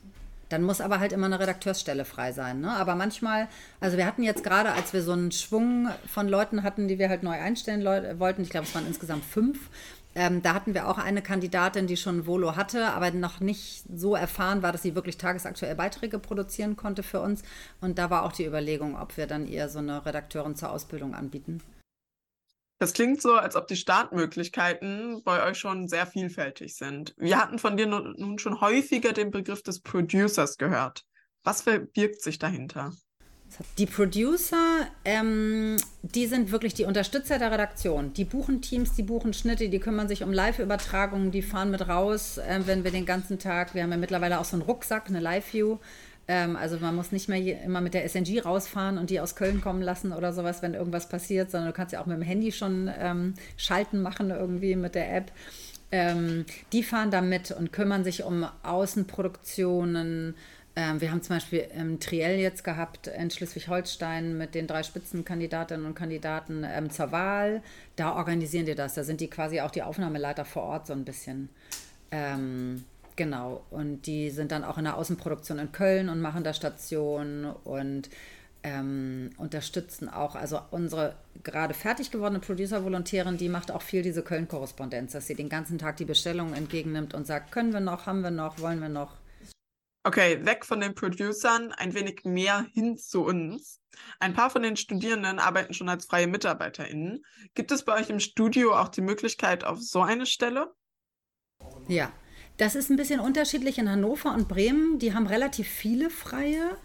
Dann 0.49 0.63
muss 0.63 0.81
aber 0.81 1.01
halt 1.01 1.13
immer 1.13 1.27
eine 1.27 1.41
Redakteursstelle 1.41 2.05
frei 2.05 2.33
sein. 2.33 2.61
Ne? 2.61 2.71
Aber 2.71 2.95
manchmal, 2.95 3.49
also 3.81 3.97
wir 3.97 4.07
hatten 4.07 4.23
jetzt 4.23 4.45
gerade, 4.45 4.73
als 4.73 4.93
wir 4.93 5.03
so 5.03 5.13
einen 5.13 5.33
Schwung 5.33 5.89
von 6.07 6.29
Leuten 6.29 6.63
hatten, 6.63 6.89
die 6.89 6.99
wir 6.99 7.09
halt 7.09 7.23
neu 7.23 7.39
einstellen 7.39 7.85
wollten, 8.19 8.43
ich 8.43 8.51
glaube, 8.51 8.67
es 8.67 8.75
waren 8.75 8.87
insgesamt 8.87 9.25
fünf, 9.25 9.59
ähm, 10.17 10.41
da 10.41 10.55
hatten 10.55 10.73
wir 10.73 10.89
auch 10.89 10.97
eine 10.97 11.21
Kandidatin, 11.21 11.87
die 11.87 11.99
schon 11.99 12.27
Volo 12.27 12.57
hatte, 12.57 12.87
aber 12.87 13.11
noch 13.11 13.41
nicht 13.41 13.85
so 13.95 14.15
erfahren 14.15 14.63
war, 14.63 14.73
dass 14.73 14.81
sie 14.81 14.95
wirklich 14.95 15.19
tagesaktuell 15.19 15.75
Beiträge 15.75 16.19
produzieren 16.19 16.75
konnte 16.75 17.03
für 17.03 17.21
uns. 17.21 17.43
Und 17.83 17.99
da 17.99 18.09
war 18.09 18.25
auch 18.25 18.33
die 18.33 18.47
Überlegung, 18.47 18.99
ob 18.99 19.19
wir 19.19 19.27
dann 19.27 19.47
ihr 19.47 19.69
so 19.69 19.79
eine 19.79 20.07
Redakteurin 20.07 20.57
zur 20.57 20.71
Ausbildung 20.71 21.15
anbieten. 21.15 21.61
Das 22.79 22.93
klingt 22.93 23.23
so, 23.23 23.35
als 23.35 23.57
ob 23.57 23.69
die 23.69 23.77
Startmöglichkeiten 23.77 25.23
bei 25.25 25.43
euch 25.49 25.59
schon 25.59 25.89
sehr 25.89 26.07
vielfältig 26.07 26.77
sind. 26.77 27.15
Wir 27.17 27.39
hatten 27.39 27.59
von 27.59 27.77
dir 27.77 27.87
nun 27.87 28.39
schon 28.39 28.61
häufiger 28.61 29.13
den 29.13 29.31
Begriff 29.31 29.63
des 29.63 29.81
Producers 29.81 30.59
gehört. 30.59 31.05
Was 31.43 31.63
verbirgt 31.63 32.21
sich 32.23 32.39
dahinter? 32.39 32.93
Die 33.79 33.87
Producer, 33.87 34.89
ähm, 35.05 35.77
die 36.03 36.27
sind 36.27 36.51
wirklich 36.51 36.75
die 36.75 36.85
Unterstützer 36.85 37.39
der 37.39 37.53
Redaktion. 37.53 38.13
Die 38.13 38.25
buchen 38.25 38.61
Teams, 38.61 38.95
die 38.95 39.05
buchen 39.05 39.33
Schnitte, 39.33 39.69
die 39.69 39.79
kümmern 39.79 40.09
sich 40.09 40.23
um 40.23 40.33
Live-Übertragungen, 40.33 41.31
die 41.31 41.43
fahren 41.43 41.71
mit 41.71 41.89
raus, 41.89 42.39
äh, 42.39 42.61
wenn 42.67 42.85
wir 42.85 42.91
den 42.91 43.07
ganzen 43.07 43.39
Tag, 43.39 43.75
wir 43.75 43.85
haben 43.85 43.93
ja 43.93 43.97
mittlerweile 43.97 44.41
auch 44.41 44.45
so 44.45 44.57
einen 44.57 44.63
Rucksack, 44.63 45.09
eine 45.09 45.21
Live-View, 45.21 45.79
ähm, 46.29 46.57
also 46.57 46.79
man 46.79 46.95
muss 46.95 47.13
nicht 47.13 47.29
mehr 47.29 47.63
immer 47.63 47.81
mit 47.81 47.95
der 47.95 48.09
SNG 48.09 48.41
rausfahren 48.45 48.99
und 48.99 49.11
die 49.11 49.21
aus 49.21 49.37
Köln 49.37 49.61
kommen 49.61 49.83
lassen 49.83 50.13
oder 50.13 50.33
sowas, 50.33 50.63
wenn 50.63 50.75
irgendwas 50.75 51.09
passiert, 51.09 51.51
sondern 51.51 51.71
du 51.71 51.77
kannst 51.77 51.93
ja 51.93 52.01
auch 52.01 52.07
mit 52.07 52.17
dem 52.17 52.23
Handy 52.23 52.53
schon 52.53 52.91
ähm, 52.99 53.35
Schalten 53.57 54.03
machen 54.03 54.31
irgendwie 54.31 54.77
mit 54.77 54.95
der 54.95 55.15
App. 55.15 55.31
Ähm, 55.93 56.45
die 56.73 56.83
fahren 56.83 57.11
da 57.13 57.21
mit 57.21 57.53
und 57.53 57.73
kümmern 57.73 58.03
sich 58.03 58.25
um 58.25 58.47
Außenproduktionen. 58.65 60.35
Ähm, 60.75 61.01
wir 61.01 61.13
haben 61.13 61.23
zum 61.23 61.37
Beispiel 61.37 61.69
im 61.79 62.01
Triell 62.01 62.41
jetzt 62.41 62.65
gehabt 62.65 63.07
in 63.07 63.31
Schleswig-Holstein 63.31 64.37
mit 64.37 64.57
den 64.57 64.67
drei 64.67 64.83
Spitzenkandidatinnen 64.83 65.87
und 65.87 65.95
Kandidaten 65.95 66.65
ähm, 66.69 66.91
zur 66.91 67.13
Wahl. 67.13 67.63
Da 67.95 68.17
organisieren 68.17 68.67
die 68.67 68.75
das. 68.75 68.95
Da 68.95 69.05
sind 69.05 69.21
die 69.21 69.31
quasi 69.31 69.61
auch 69.61 69.71
die 69.71 69.83
Aufnahmeleiter 69.83 70.45
vor 70.45 70.65
Ort 70.65 70.89
so 70.89 70.93
ein 70.93 71.05
bisschen. 71.05 71.51
Ähm, 72.11 72.85
Genau. 73.17 73.65
Und 73.71 74.03
die 74.03 74.31
sind 74.31 74.53
dann 74.53 74.63
auch 74.63 74.79
in 74.79 74.85
der 74.85 74.97
Außenproduktion 74.97 75.59
in 75.59 75.73
Köln 75.73 76.09
und 76.09 76.21
machen 76.21 76.45
da 76.45 76.53
Stationen 76.53 77.47
und 77.47 78.11
ähm, 78.63 79.31
unterstützen 79.39 80.09
auch, 80.09 80.35
also 80.35 80.61
unsere 80.71 81.17
gerade 81.45 81.73
fertig 81.73 82.11
gewordene 82.11 82.41
Producer-Volontärin, 82.41 83.37
die 83.39 83.49
macht 83.49 83.71
auch 83.71 83.83
viel 83.83 84.03
diese 84.03 84.23
Köln-Korrespondenz, 84.23 85.13
dass 85.13 85.27
sie 85.27 85.35
den 85.35 85.49
ganzen 85.49 85.79
Tag 85.79 85.97
die 85.99 86.05
Bestellungen 86.05 86.53
entgegennimmt 86.53 87.15
und 87.15 87.27
sagt, 87.27 87.53
können 87.53 87.73
wir 87.73 87.81
noch, 87.81 88.07
haben 88.07 88.23
wir 88.23 88.31
noch, 88.31 88.59
wollen 88.59 88.81
wir 88.81 88.89
noch. 88.89 89.15
Okay, 90.03 90.45
weg 90.45 90.65
von 90.65 90.81
den 90.81 90.95
Producern, 90.95 91.73
ein 91.73 91.95
wenig 91.95 92.25
mehr 92.25 92.67
hin 92.73 92.97
zu 92.97 93.25
uns. 93.25 93.81
Ein 94.21 94.35
paar 94.35 94.51
von 94.51 94.63
den 94.63 94.77
Studierenden 94.77 95.39
arbeiten 95.39 95.73
schon 95.73 95.89
als 95.89 96.07
freie 96.07 96.27
MitarbeiterInnen. 96.27 97.25
Gibt 97.55 97.73
es 97.73 97.85
bei 97.85 97.95
euch 97.95 98.11
im 98.11 98.21
Studio 98.21 98.77
auch 98.77 98.89
die 98.89 99.01
Möglichkeit 99.01 99.65
auf 99.65 99.81
so 99.81 100.03
eine 100.03 100.27
Stelle? 100.27 100.73
Ja, 101.89 102.13
das 102.57 102.75
ist 102.75 102.91
ein 102.91 102.97
bisschen 102.97 103.21
unterschiedlich 103.21 103.79
in 103.79 103.91
Hannover 103.91 104.35
und 104.35 104.49
Bremen. 104.49 104.99
Die 104.99 105.15
haben 105.15 105.27
relativ 105.27 105.69
viele 105.69 106.11
freie. 106.11 106.77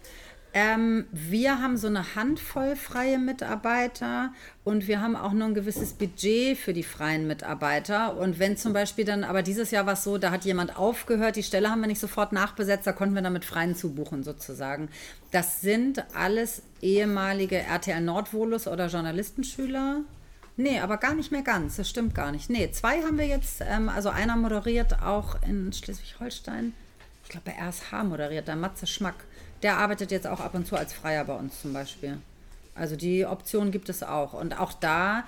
Ähm, 0.54 1.06
wir 1.12 1.62
haben 1.62 1.78
so 1.78 1.86
eine 1.86 2.14
Handvoll 2.14 2.76
freie 2.76 3.18
Mitarbeiter 3.18 4.34
und 4.64 4.86
wir 4.86 5.00
haben 5.00 5.16
auch 5.16 5.32
nur 5.32 5.48
ein 5.48 5.54
gewisses 5.54 5.94
Budget 5.94 6.58
für 6.58 6.74
die 6.74 6.82
freien 6.82 7.26
Mitarbeiter. 7.26 8.18
Und 8.18 8.38
wenn 8.38 8.58
zum 8.58 8.74
Beispiel 8.74 9.06
dann, 9.06 9.24
aber 9.24 9.42
dieses 9.42 9.70
Jahr 9.70 9.86
war 9.86 9.94
es 9.94 10.04
so, 10.04 10.18
da 10.18 10.30
hat 10.30 10.44
jemand 10.44 10.76
aufgehört, 10.76 11.36
die 11.36 11.42
Stelle 11.42 11.70
haben 11.70 11.80
wir 11.80 11.88
nicht 11.88 12.00
sofort 12.00 12.32
nachbesetzt, 12.32 12.86
da 12.86 12.92
konnten 12.92 13.14
wir 13.14 13.22
dann 13.22 13.32
mit 13.32 13.46
Freien 13.46 13.74
zubuchen 13.74 14.22
sozusagen. 14.22 14.90
Das 15.30 15.62
sind 15.62 16.04
alles 16.14 16.62
ehemalige 16.82 17.56
RTL 17.56 18.02
Nordvolus 18.02 18.68
oder 18.68 18.88
Journalistenschüler. 18.88 20.02
Nee, 20.62 20.78
aber 20.78 20.96
gar 20.96 21.14
nicht 21.14 21.32
mehr 21.32 21.42
ganz. 21.42 21.74
Das 21.76 21.90
stimmt 21.90 22.14
gar 22.14 22.30
nicht. 22.30 22.48
Nee, 22.48 22.70
zwei 22.70 23.02
haben 23.02 23.18
wir 23.18 23.26
jetzt. 23.26 23.60
Ähm, 23.62 23.88
also 23.88 24.10
einer 24.10 24.36
moderiert 24.36 25.02
auch 25.02 25.42
in 25.42 25.72
Schleswig-Holstein. 25.72 26.72
Ich 27.24 27.30
glaube, 27.30 27.50
bei 27.50 27.68
RSH 27.68 28.04
moderiert, 28.04 28.46
der 28.46 28.54
Matze 28.54 28.86
Schmack. 28.86 29.24
Der 29.64 29.78
arbeitet 29.78 30.12
jetzt 30.12 30.26
auch 30.28 30.38
ab 30.38 30.54
und 30.54 30.68
zu 30.68 30.76
als 30.76 30.92
Freier 30.92 31.24
bei 31.24 31.34
uns 31.34 31.60
zum 31.60 31.72
Beispiel. 31.72 32.18
Also 32.76 32.94
die 32.94 33.26
Option 33.26 33.72
gibt 33.72 33.88
es 33.88 34.04
auch. 34.04 34.34
Und 34.34 34.58
auch 34.60 34.72
da 34.72 35.24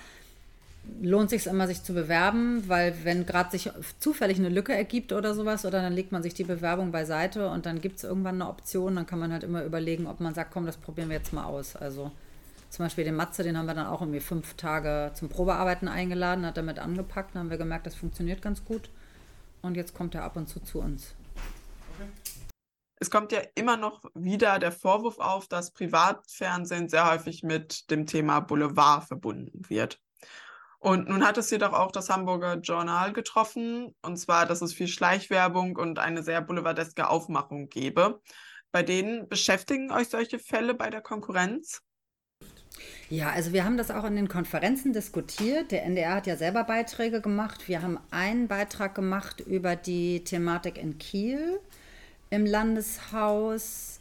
lohnt 1.02 1.30
sich 1.30 1.46
immer, 1.46 1.66
sich 1.66 1.82
zu 1.82 1.94
bewerben, 1.94 2.68
weil 2.68 2.94
wenn 3.02 3.26
gerade 3.26 3.50
sich 3.50 3.70
zufällig 3.98 4.38
eine 4.38 4.50
Lücke 4.50 4.72
ergibt 4.72 5.12
oder 5.12 5.34
sowas, 5.34 5.64
oder 5.64 5.82
dann 5.82 5.94
legt 5.94 6.12
man 6.12 6.22
sich 6.22 6.34
die 6.34 6.44
Bewerbung 6.44 6.92
beiseite 6.92 7.48
und 7.48 7.66
dann 7.66 7.80
gibt 7.80 7.96
es 7.96 8.04
irgendwann 8.04 8.40
eine 8.40 8.48
Option, 8.48 8.94
dann 8.94 9.06
kann 9.06 9.18
man 9.18 9.32
halt 9.32 9.42
immer 9.42 9.64
überlegen, 9.64 10.06
ob 10.06 10.20
man 10.20 10.34
sagt, 10.34 10.52
komm, 10.52 10.66
das 10.66 10.76
probieren 10.76 11.08
wir 11.08 11.16
jetzt 11.16 11.32
mal 11.32 11.44
aus. 11.44 11.74
Also 11.74 12.12
Zum 12.74 12.86
Beispiel 12.86 13.04
den 13.04 13.14
Matze, 13.14 13.44
den 13.44 13.56
haben 13.56 13.66
wir 13.66 13.74
dann 13.74 13.86
auch 13.86 14.00
irgendwie 14.00 14.18
fünf 14.18 14.54
Tage 14.54 15.12
zum 15.14 15.28
Probearbeiten 15.28 15.86
eingeladen, 15.86 16.44
hat 16.44 16.56
damit 16.56 16.80
angepackt, 16.80 17.32
dann 17.32 17.42
haben 17.42 17.50
wir 17.50 17.56
gemerkt, 17.56 17.86
das 17.86 17.94
funktioniert 17.94 18.42
ganz 18.42 18.64
gut. 18.64 18.90
Und 19.62 19.76
jetzt 19.76 19.94
kommt 19.94 20.16
er 20.16 20.24
ab 20.24 20.34
und 20.34 20.48
zu 20.48 20.58
zu 20.58 20.80
uns. 20.80 21.14
Es 22.96 23.12
kommt 23.12 23.30
ja 23.30 23.42
immer 23.54 23.76
noch 23.76 24.02
wieder 24.14 24.58
der 24.58 24.72
Vorwurf 24.72 25.20
auf, 25.20 25.46
dass 25.46 25.70
Privatfernsehen 25.70 26.88
sehr 26.88 27.08
häufig 27.08 27.44
mit 27.44 27.92
dem 27.92 28.06
Thema 28.06 28.40
Boulevard 28.40 29.04
verbunden 29.04 29.62
wird. 29.68 30.00
Und 30.80 31.08
nun 31.08 31.24
hat 31.24 31.38
es 31.38 31.52
jedoch 31.52 31.74
auch 31.74 31.92
das 31.92 32.10
Hamburger 32.10 32.56
Journal 32.56 33.12
getroffen, 33.12 33.94
und 34.02 34.16
zwar, 34.16 34.46
dass 34.46 34.62
es 34.62 34.74
viel 34.74 34.88
Schleichwerbung 34.88 35.76
und 35.76 36.00
eine 36.00 36.24
sehr 36.24 36.40
boulevardeske 36.40 37.08
Aufmachung 37.08 37.68
gebe. 37.68 38.20
Bei 38.72 38.82
denen 38.82 39.28
beschäftigen 39.28 39.92
euch 39.92 40.08
solche 40.08 40.40
Fälle 40.40 40.74
bei 40.74 40.90
der 40.90 41.02
Konkurrenz? 41.02 41.80
Ja, 43.10 43.30
also 43.30 43.52
wir 43.52 43.64
haben 43.64 43.76
das 43.76 43.90
auch 43.90 44.04
in 44.04 44.16
den 44.16 44.28
Konferenzen 44.28 44.92
diskutiert. 44.92 45.70
Der 45.70 45.84
NDR 45.84 46.14
hat 46.14 46.26
ja 46.26 46.36
selber 46.36 46.64
Beiträge 46.64 47.20
gemacht. 47.20 47.68
Wir 47.68 47.82
haben 47.82 47.98
einen 48.10 48.48
Beitrag 48.48 48.94
gemacht 48.94 49.40
über 49.40 49.76
die 49.76 50.24
Thematik 50.24 50.78
in 50.78 50.98
Kiel 50.98 51.60
im 52.30 52.46
Landeshaus 52.46 54.00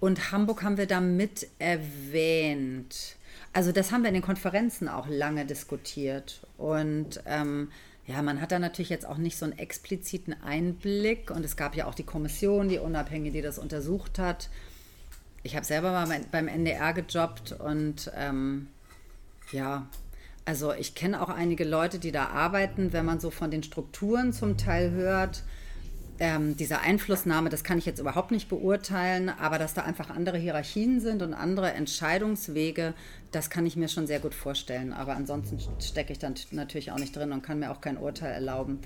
und 0.00 0.32
Hamburg 0.32 0.62
haben 0.62 0.78
wir 0.78 0.86
da 0.86 1.00
mit 1.00 1.46
erwähnt. 1.58 3.16
Also 3.52 3.70
das 3.70 3.92
haben 3.92 4.02
wir 4.02 4.08
in 4.08 4.14
den 4.14 4.22
Konferenzen 4.22 4.88
auch 4.88 5.08
lange 5.08 5.44
diskutiert. 5.44 6.40
Und 6.56 7.22
ähm, 7.26 7.70
ja, 8.06 8.22
man 8.22 8.40
hat 8.40 8.52
da 8.52 8.58
natürlich 8.58 8.88
jetzt 8.88 9.06
auch 9.06 9.18
nicht 9.18 9.36
so 9.36 9.44
einen 9.44 9.58
expliziten 9.58 10.34
Einblick. 10.42 11.30
Und 11.30 11.44
es 11.44 11.56
gab 11.56 11.76
ja 11.76 11.86
auch 11.86 11.94
die 11.94 12.04
Kommission, 12.04 12.68
die 12.68 12.78
Unabhängige, 12.78 13.32
die 13.32 13.42
das 13.42 13.58
untersucht 13.58 14.18
hat. 14.18 14.48
Ich 15.42 15.56
habe 15.56 15.64
selber 15.64 15.92
mal 15.92 16.08
beim 16.30 16.48
NDR 16.48 16.92
gejobbt 16.92 17.52
und 17.52 18.10
ähm, 18.14 18.68
ja, 19.52 19.86
also 20.44 20.72
ich 20.72 20.94
kenne 20.94 21.22
auch 21.22 21.28
einige 21.28 21.64
Leute, 21.64 21.98
die 21.98 22.12
da 22.12 22.26
arbeiten, 22.26 22.92
wenn 22.92 23.04
man 23.04 23.20
so 23.20 23.30
von 23.30 23.50
den 23.50 23.62
Strukturen 23.62 24.32
zum 24.32 24.56
Teil 24.56 24.90
hört 24.90 25.42
ähm, 26.20 26.54
diese 26.54 26.80
Einflussnahme, 26.80 27.48
das 27.48 27.64
kann 27.64 27.78
ich 27.78 27.86
jetzt 27.86 27.98
überhaupt 27.98 28.30
nicht 28.30 28.50
beurteilen, 28.50 29.30
aber 29.30 29.58
dass 29.58 29.72
da 29.72 29.82
einfach 29.82 30.10
andere 30.10 30.36
Hierarchien 30.36 31.00
sind 31.00 31.22
und 31.22 31.32
andere 31.32 31.72
Entscheidungswege, 31.72 32.92
das 33.32 33.48
kann 33.48 33.64
ich 33.64 33.74
mir 33.74 33.88
schon 33.88 34.06
sehr 34.06 34.20
gut 34.20 34.34
vorstellen. 34.34 34.92
Aber 34.92 35.16
ansonsten 35.16 35.58
stecke 35.80 36.12
ich 36.12 36.18
dann 36.18 36.34
natürlich 36.50 36.92
auch 36.92 36.98
nicht 36.98 37.16
drin 37.16 37.32
und 37.32 37.42
kann 37.42 37.58
mir 37.58 37.70
auch 37.72 37.80
kein 37.80 37.96
Urteil 37.96 38.32
erlauben. 38.32 38.80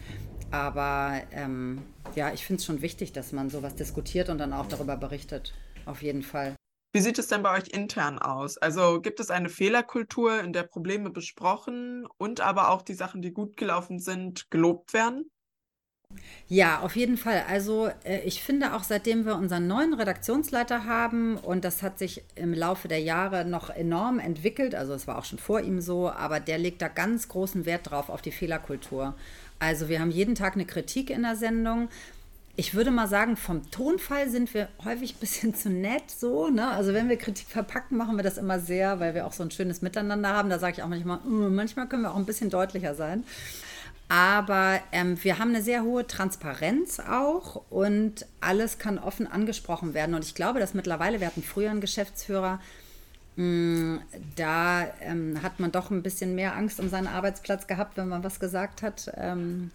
Aber 0.52 1.20
ähm, 1.32 1.82
ja, 2.14 2.32
ich 2.32 2.46
finde 2.46 2.60
es 2.60 2.66
schon 2.66 2.82
wichtig, 2.82 3.12
dass 3.12 3.32
man 3.32 3.50
sowas 3.50 3.74
diskutiert 3.74 4.28
und 4.28 4.38
dann 4.38 4.52
auch 4.52 4.68
darüber 4.68 4.96
berichtet. 4.96 5.54
Auf 5.86 6.02
jeden 6.02 6.22
Fall. 6.22 6.56
Wie 6.92 7.00
sieht 7.00 7.18
es 7.18 7.26
denn 7.26 7.42
bei 7.42 7.56
euch 7.58 7.68
intern 7.68 8.20
aus? 8.20 8.56
Also 8.56 9.00
gibt 9.00 9.18
es 9.18 9.30
eine 9.30 9.48
Fehlerkultur, 9.48 10.40
in 10.40 10.52
der 10.52 10.62
Probleme 10.62 11.10
besprochen 11.10 12.06
und 12.18 12.40
aber 12.40 12.70
auch 12.70 12.82
die 12.82 12.94
Sachen, 12.94 13.20
die 13.20 13.32
gut 13.32 13.56
gelaufen 13.56 13.98
sind, 13.98 14.48
gelobt 14.50 14.92
werden? 14.92 15.28
Ja, 16.46 16.80
auf 16.80 16.94
jeden 16.96 17.16
Fall. 17.16 17.44
Also 17.48 17.88
äh, 18.04 18.20
ich 18.20 18.42
finde 18.42 18.74
auch 18.74 18.84
seitdem 18.84 19.24
wir 19.24 19.36
unseren 19.36 19.66
neuen 19.66 19.94
Redaktionsleiter 19.94 20.84
haben 20.84 21.36
und 21.36 21.64
das 21.64 21.82
hat 21.82 21.98
sich 21.98 22.22
im 22.34 22.52
Laufe 22.52 22.86
der 22.86 23.00
Jahre 23.00 23.44
noch 23.44 23.70
enorm 23.70 24.18
entwickelt, 24.18 24.74
also 24.74 24.92
es 24.92 25.06
war 25.06 25.18
auch 25.18 25.24
schon 25.24 25.38
vor 25.38 25.60
ihm 25.60 25.80
so, 25.80 26.10
aber 26.10 26.40
der 26.40 26.58
legt 26.58 26.82
da 26.82 26.88
ganz 26.88 27.28
großen 27.28 27.66
Wert 27.66 27.90
drauf 27.90 28.08
auf 28.08 28.22
die 28.22 28.32
Fehlerkultur. 28.32 29.14
Also 29.58 29.88
wir 29.88 30.00
haben 30.00 30.10
jeden 30.10 30.34
Tag 30.34 30.54
eine 30.54 30.66
Kritik 30.66 31.10
in 31.10 31.22
der 31.22 31.36
Sendung. 31.36 31.88
Ich 32.56 32.74
würde 32.74 32.92
mal 32.92 33.08
sagen, 33.08 33.36
vom 33.36 33.68
Tonfall 33.72 34.30
sind 34.30 34.54
wir 34.54 34.68
häufig 34.84 35.16
ein 35.16 35.18
bisschen 35.18 35.54
zu 35.56 35.70
nett 35.70 36.08
so. 36.08 36.48
Ne? 36.48 36.68
Also 36.68 36.94
wenn 36.94 37.08
wir 37.08 37.16
Kritik 37.16 37.48
verpacken, 37.48 37.96
machen 37.96 38.16
wir 38.16 38.22
das 38.22 38.38
immer 38.38 38.60
sehr, 38.60 39.00
weil 39.00 39.14
wir 39.14 39.26
auch 39.26 39.32
so 39.32 39.42
ein 39.42 39.50
schönes 39.50 39.82
Miteinander 39.82 40.28
haben. 40.28 40.50
Da 40.50 40.60
sage 40.60 40.74
ich 40.76 40.82
auch 40.82 40.88
manchmal, 40.88 41.18
mm, 41.18 41.54
manchmal 41.54 41.88
können 41.88 42.02
wir 42.02 42.12
auch 42.12 42.16
ein 42.16 42.26
bisschen 42.26 42.50
deutlicher 42.50 42.94
sein. 42.94 43.24
Aber 44.08 44.78
ähm, 44.92 45.22
wir 45.24 45.38
haben 45.38 45.50
eine 45.50 45.62
sehr 45.62 45.82
hohe 45.82 46.06
Transparenz 46.06 47.00
auch 47.00 47.62
und 47.70 48.26
alles 48.40 48.78
kann 48.78 48.98
offen 48.98 49.26
angesprochen 49.26 49.94
werden. 49.94 50.14
Und 50.14 50.24
ich 50.24 50.36
glaube, 50.36 50.60
dass 50.60 50.74
mittlerweile, 50.74 51.18
wir 51.18 51.26
hatten 51.26 51.42
früher 51.42 51.70
einen 51.70 51.80
Geschäftsführer, 51.80 52.60
da 53.36 54.86
ähm, 55.00 55.42
hat 55.42 55.58
man 55.58 55.72
doch 55.72 55.90
ein 55.90 56.02
bisschen 56.02 56.36
mehr 56.36 56.54
Angst 56.54 56.78
um 56.78 56.88
seinen 56.88 57.08
Arbeitsplatz 57.08 57.66
gehabt, 57.66 57.96
wenn 57.96 58.08
man 58.08 58.22
was 58.22 58.38
gesagt 58.38 58.82
hat. 58.82 59.10
Ähm, 59.16 59.72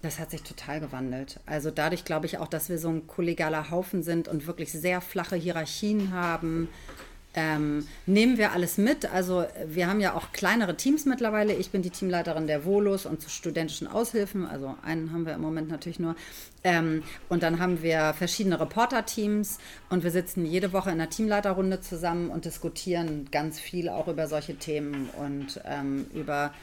das 0.00 0.18
hat 0.18 0.30
sich 0.30 0.42
total 0.42 0.80
gewandelt. 0.80 1.40
Also 1.44 1.70
dadurch 1.70 2.04
glaube 2.04 2.26
ich 2.26 2.38
auch, 2.38 2.48
dass 2.48 2.70
wir 2.70 2.78
so 2.78 2.88
ein 2.88 3.06
kollegialer 3.06 3.70
Haufen 3.70 4.02
sind 4.02 4.26
und 4.26 4.46
wirklich 4.46 4.72
sehr 4.72 5.02
flache 5.02 5.36
Hierarchien 5.36 6.12
haben 6.12 6.68
ähm, 7.34 7.86
nehmen 8.06 8.38
wir 8.38 8.52
alles 8.52 8.78
mit. 8.78 9.12
Also 9.12 9.44
wir 9.66 9.88
haben 9.88 10.00
ja 10.00 10.14
auch 10.14 10.32
kleinere 10.32 10.76
Teams 10.76 11.04
mittlerweile. 11.04 11.52
Ich 11.54 11.70
bin 11.70 11.82
die 11.82 11.90
Teamleiterin 11.90 12.46
der 12.46 12.64
Volus 12.64 13.06
und 13.06 13.20
zu 13.20 13.28
studentischen 13.28 13.88
Aushilfen. 13.88 14.46
Also 14.46 14.74
einen 14.82 15.12
haben 15.12 15.26
wir 15.26 15.34
im 15.34 15.40
Moment 15.40 15.68
natürlich 15.68 15.98
nur. 15.98 16.14
Ähm, 16.62 17.02
und 17.28 17.42
dann 17.42 17.58
haben 17.58 17.82
wir 17.82 18.14
verschiedene 18.14 18.60
Reporter-Teams 18.60 19.58
und 19.90 20.04
wir 20.04 20.10
sitzen 20.10 20.46
jede 20.46 20.72
Woche 20.72 20.90
in 20.90 21.00
einer 21.00 21.10
Teamleiterrunde 21.10 21.80
zusammen 21.80 22.30
und 22.30 22.44
diskutieren 22.44 23.28
ganz 23.30 23.58
viel 23.58 23.88
auch 23.88 24.08
über 24.08 24.28
solche 24.28 24.54
Themen 24.56 25.10
und 25.18 25.60
ähm, 25.64 26.06
über, 26.14 26.54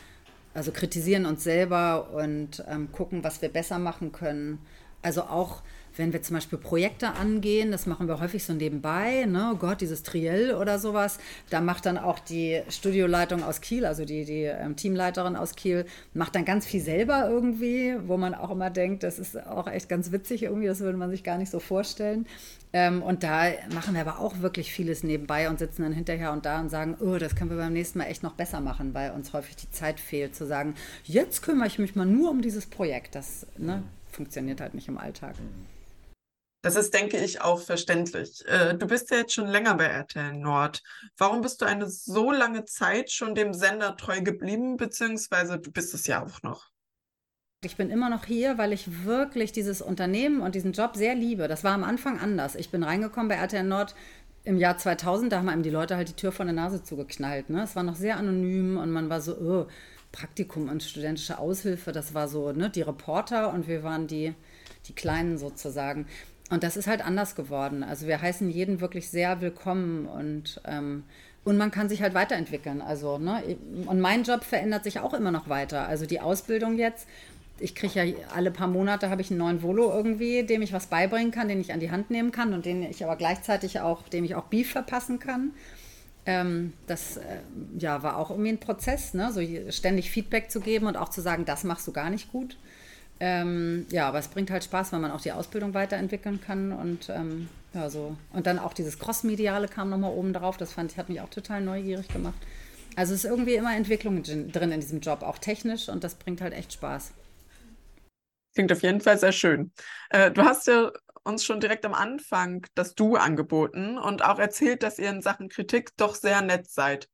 also 0.53 0.71
kritisieren 0.71 1.25
uns 1.25 1.43
selber 1.43 2.11
und 2.13 2.63
ähm, 2.67 2.91
gucken, 2.91 3.23
was 3.23 3.41
wir 3.41 3.49
besser 3.49 3.77
machen 3.77 4.11
können. 4.11 4.59
Also 5.03 5.23
auch 5.23 5.61
wenn 5.97 6.13
wir 6.13 6.21
zum 6.21 6.35
Beispiel 6.35 6.57
Projekte 6.57 7.13
angehen, 7.13 7.71
das 7.71 7.85
machen 7.85 8.07
wir 8.07 8.19
häufig 8.19 8.43
so 8.43 8.53
nebenbei, 8.53 9.25
ne? 9.25 9.51
oh 9.53 9.57
Gott, 9.57 9.81
dieses 9.81 10.03
Triell 10.03 10.53
oder 10.53 10.79
sowas, 10.79 11.19
da 11.49 11.61
macht 11.61 11.85
dann 11.85 11.97
auch 11.97 12.19
die 12.19 12.61
Studioleitung 12.69 13.43
aus 13.43 13.61
Kiel, 13.61 13.85
also 13.85 14.05
die, 14.05 14.25
die 14.25 14.43
ähm, 14.43 14.75
Teamleiterin 14.75 15.35
aus 15.35 15.55
Kiel, 15.55 15.85
macht 16.13 16.35
dann 16.35 16.45
ganz 16.45 16.65
viel 16.65 16.81
selber 16.81 17.27
irgendwie, 17.29 17.95
wo 18.05 18.17
man 18.17 18.33
auch 18.33 18.51
immer 18.51 18.69
denkt, 18.69 19.03
das 19.03 19.19
ist 19.19 19.45
auch 19.47 19.67
echt 19.67 19.89
ganz 19.89 20.11
witzig 20.11 20.43
irgendwie, 20.43 20.67
das 20.67 20.79
würde 20.79 20.97
man 20.97 21.09
sich 21.09 21.23
gar 21.23 21.37
nicht 21.37 21.51
so 21.51 21.59
vorstellen. 21.59 22.25
Ähm, 22.73 23.01
und 23.03 23.23
da 23.23 23.47
machen 23.73 23.95
wir 23.95 24.01
aber 24.01 24.19
auch 24.19 24.39
wirklich 24.39 24.71
vieles 24.71 25.03
nebenbei 25.03 25.49
und 25.49 25.59
sitzen 25.59 25.81
dann 25.81 25.91
hinterher 25.91 26.31
und 26.31 26.45
da 26.45 26.61
und 26.61 26.69
sagen, 26.69 26.95
oh, 27.01 27.17
das 27.17 27.35
können 27.35 27.49
wir 27.49 27.57
beim 27.57 27.73
nächsten 27.73 27.99
Mal 27.99 28.05
echt 28.05 28.23
noch 28.23 28.33
besser 28.33 28.61
machen, 28.61 28.93
weil 28.93 29.11
uns 29.11 29.33
häufig 29.33 29.57
die 29.57 29.69
Zeit 29.71 29.99
fehlt, 29.99 30.35
zu 30.35 30.45
sagen, 30.45 30.75
jetzt 31.03 31.41
kümmere 31.41 31.67
ich 31.67 31.79
mich 31.79 31.95
mal 31.95 32.05
nur 32.05 32.31
um 32.31 32.41
dieses 32.41 32.65
Projekt. 32.65 33.15
Das 33.15 33.45
ne, 33.57 33.83
funktioniert 34.09 34.61
halt 34.61 34.73
nicht 34.73 34.87
im 34.87 34.97
Alltag. 34.97 35.35
Das 36.61 36.75
ist, 36.75 36.93
denke 36.93 37.17
ich, 37.17 37.41
auch 37.41 37.59
verständlich. 37.59 38.45
Äh, 38.47 38.75
du 38.75 38.85
bist 38.85 39.09
ja 39.09 39.17
jetzt 39.17 39.33
schon 39.33 39.47
länger 39.47 39.75
bei 39.75 39.85
RTL 39.85 40.33
Nord. 40.33 40.83
Warum 41.17 41.41
bist 41.41 41.61
du 41.61 41.65
eine 41.65 41.89
so 41.89 42.31
lange 42.31 42.65
Zeit 42.65 43.11
schon 43.11 43.33
dem 43.33 43.53
Sender 43.53 43.97
treu 43.97 44.21
geblieben, 44.21 44.77
beziehungsweise 44.77 45.59
du 45.59 45.71
bist 45.71 45.93
es 45.93 46.05
ja 46.05 46.23
auch 46.23 46.43
noch? 46.43 46.69
Ich 47.63 47.77
bin 47.77 47.89
immer 47.89 48.09
noch 48.09 48.25
hier, 48.25 48.57
weil 48.57 48.73
ich 48.73 49.05
wirklich 49.05 49.51
dieses 49.51 49.81
Unternehmen 49.81 50.41
und 50.41 50.55
diesen 50.55 50.71
Job 50.71 50.95
sehr 50.95 51.15
liebe. 51.15 51.47
Das 51.47 51.63
war 51.63 51.73
am 51.73 51.83
Anfang 51.83 52.19
anders. 52.19 52.55
Ich 52.55 52.69
bin 52.69 52.83
reingekommen 52.83 53.27
bei 53.27 53.35
RTL 53.35 53.63
Nord 53.63 53.95
im 54.43 54.57
Jahr 54.57 54.77
2000, 54.77 55.31
da 55.31 55.37
haben 55.37 55.49
einem 55.49 55.63
die 55.63 55.69
Leute 55.69 55.95
halt 55.95 56.09
die 56.09 56.15
Tür 56.15 56.31
vor 56.31 56.45
der 56.45 56.53
Nase 56.53 56.83
zugeknallt. 56.83 57.49
Ne? 57.49 57.63
Es 57.63 57.75
war 57.75 57.83
noch 57.83 57.95
sehr 57.95 58.17
anonym 58.17 58.77
und 58.77 58.91
man 58.91 59.09
war 59.09 59.21
so, 59.21 59.37
oh, 59.37 59.67
Praktikum 60.11 60.69
und 60.69 60.83
studentische 60.83 61.37
Aushilfe, 61.37 61.91
das 61.91 62.13
war 62.13 62.27
so, 62.27 62.51
ne, 62.51 62.69
die 62.69 62.81
Reporter 62.81 63.53
und 63.53 63.67
wir 63.67 63.83
waren 63.83 64.07
die, 64.07 64.33
die 64.87 64.93
Kleinen 64.93 65.37
sozusagen. 65.37 66.05
Und 66.51 66.63
das 66.63 66.75
ist 66.75 66.85
halt 66.85 67.03
anders 67.03 67.35
geworden. 67.35 67.81
Also 67.81 68.07
wir 68.07 68.21
heißen 68.21 68.49
jeden 68.49 68.81
wirklich 68.81 69.09
sehr 69.09 69.39
willkommen 69.39 70.05
und, 70.05 70.61
ähm, 70.65 71.03
und 71.45 71.57
man 71.57 71.71
kann 71.71 71.87
sich 71.87 72.01
halt 72.01 72.13
weiterentwickeln. 72.13 72.81
Also, 72.81 73.17
ne? 73.17 73.41
Und 73.85 74.01
mein 74.01 74.23
Job 74.23 74.43
verändert 74.43 74.83
sich 74.83 74.99
auch 74.99 75.13
immer 75.13 75.31
noch 75.31 75.47
weiter. 75.47 75.87
Also 75.87 76.05
die 76.05 76.19
Ausbildung 76.19 76.77
jetzt, 76.77 77.07
ich 77.57 77.73
kriege 77.73 78.03
ja 78.03 78.13
alle 78.35 78.51
paar 78.51 78.67
Monate 78.67 79.09
habe 79.09 79.21
ich 79.21 79.31
einen 79.31 79.39
neuen 79.39 79.63
Volo 79.63 79.93
irgendwie, 79.93 80.43
dem 80.43 80.61
ich 80.61 80.73
was 80.73 80.87
beibringen 80.87 81.31
kann, 81.31 81.47
den 81.47 81.61
ich 81.61 81.71
an 81.71 81.79
die 81.79 81.89
Hand 81.89 82.11
nehmen 82.11 82.33
kann 82.33 82.53
und 82.53 82.65
den 82.65 82.83
ich 82.83 83.01
aber 83.01 83.15
gleichzeitig 83.15 83.79
auch, 83.79 84.09
dem 84.09 84.25
ich 84.25 84.35
auch 84.35 84.45
Beef 84.45 84.71
verpassen 84.71 85.19
kann. 85.19 85.51
Ähm, 86.25 86.73
das 86.85 87.15
äh, 87.15 87.21
ja, 87.79 88.03
war 88.03 88.17
auch 88.17 88.29
irgendwie 88.29 88.49
ein 88.49 88.59
Prozess, 88.59 89.13
ne? 89.13 89.31
so 89.31 89.41
ständig 89.71 90.11
Feedback 90.11 90.51
zu 90.51 90.59
geben 90.59 90.87
und 90.87 90.97
auch 90.97 91.09
zu 91.09 91.21
sagen, 91.21 91.45
das 91.45 91.63
machst 91.63 91.87
du 91.87 91.93
gar 91.93 92.09
nicht 92.09 92.29
gut. 92.29 92.57
Ähm, 93.23 93.85
ja, 93.91 94.07
aber 94.07 94.17
es 94.17 94.29
bringt 94.29 94.49
halt 94.49 94.63
Spaß, 94.63 94.91
weil 94.93 94.99
man 94.99 95.11
auch 95.11 95.21
die 95.21 95.31
Ausbildung 95.31 95.75
weiterentwickeln 95.75 96.41
kann 96.41 96.71
und 96.71 97.07
ähm, 97.09 97.49
ja, 97.71 97.87
so. 97.87 98.17
Und 98.33 98.47
dann 98.47 98.57
auch 98.57 98.73
dieses 98.73 98.97
Cross-Mediale 98.97 99.67
kam 99.67 99.91
nochmal 99.91 100.11
oben 100.11 100.33
drauf. 100.33 100.57
Das 100.57 100.73
fand 100.73 100.91
ich, 100.91 100.97
hat 100.97 101.07
mich 101.07 101.21
auch 101.21 101.29
total 101.29 101.61
neugierig 101.61 102.07
gemacht. 102.07 102.39
Also 102.95 103.13
es 103.13 103.23
ist 103.23 103.29
irgendwie 103.29 103.53
immer 103.53 103.75
Entwicklung 103.75 104.23
drin 104.23 104.71
in 104.71 104.79
diesem 104.79 105.01
Job, 105.01 105.21
auch 105.21 105.37
technisch 105.37 105.87
und 105.87 106.03
das 106.03 106.15
bringt 106.15 106.41
halt 106.41 106.53
echt 106.53 106.73
Spaß. 106.73 107.11
Klingt 108.55 108.71
auf 108.71 108.81
jeden 108.81 109.01
Fall 109.01 109.19
sehr 109.19 109.31
schön. 109.31 109.71
Äh, 110.09 110.31
du 110.31 110.41
hast 110.41 110.65
ja 110.65 110.91
uns 111.23 111.45
schon 111.45 111.59
direkt 111.59 111.85
am 111.85 111.93
Anfang 111.93 112.65
das 112.73 112.95
Du 112.95 113.17
angeboten 113.17 113.99
und 113.99 114.25
auch 114.25 114.39
erzählt, 114.39 114.81
dass 114.81 114.97
ihr 114.97 115.11
in 115.11 115.21
Sachen 115.21 115.47
Kritik 115.47 115.95
doch 115.95 116.15
sehr 116.15 116.41
nett 116.41 116.67
seid. 116.71 117.07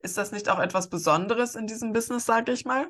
Ist 0.00 0.18
das 0.18 0.32
nicht 0.32 0.48
auch 0.48 0.58
etwas 0.58 0.90
Besonderes 0.90 1.54
in 1.54 1.68
diesem 1.68 1.92
Business, 1.92 2.26
sage 2.26 2.50
ich 2.50 2.64
mal? 2.64 2.88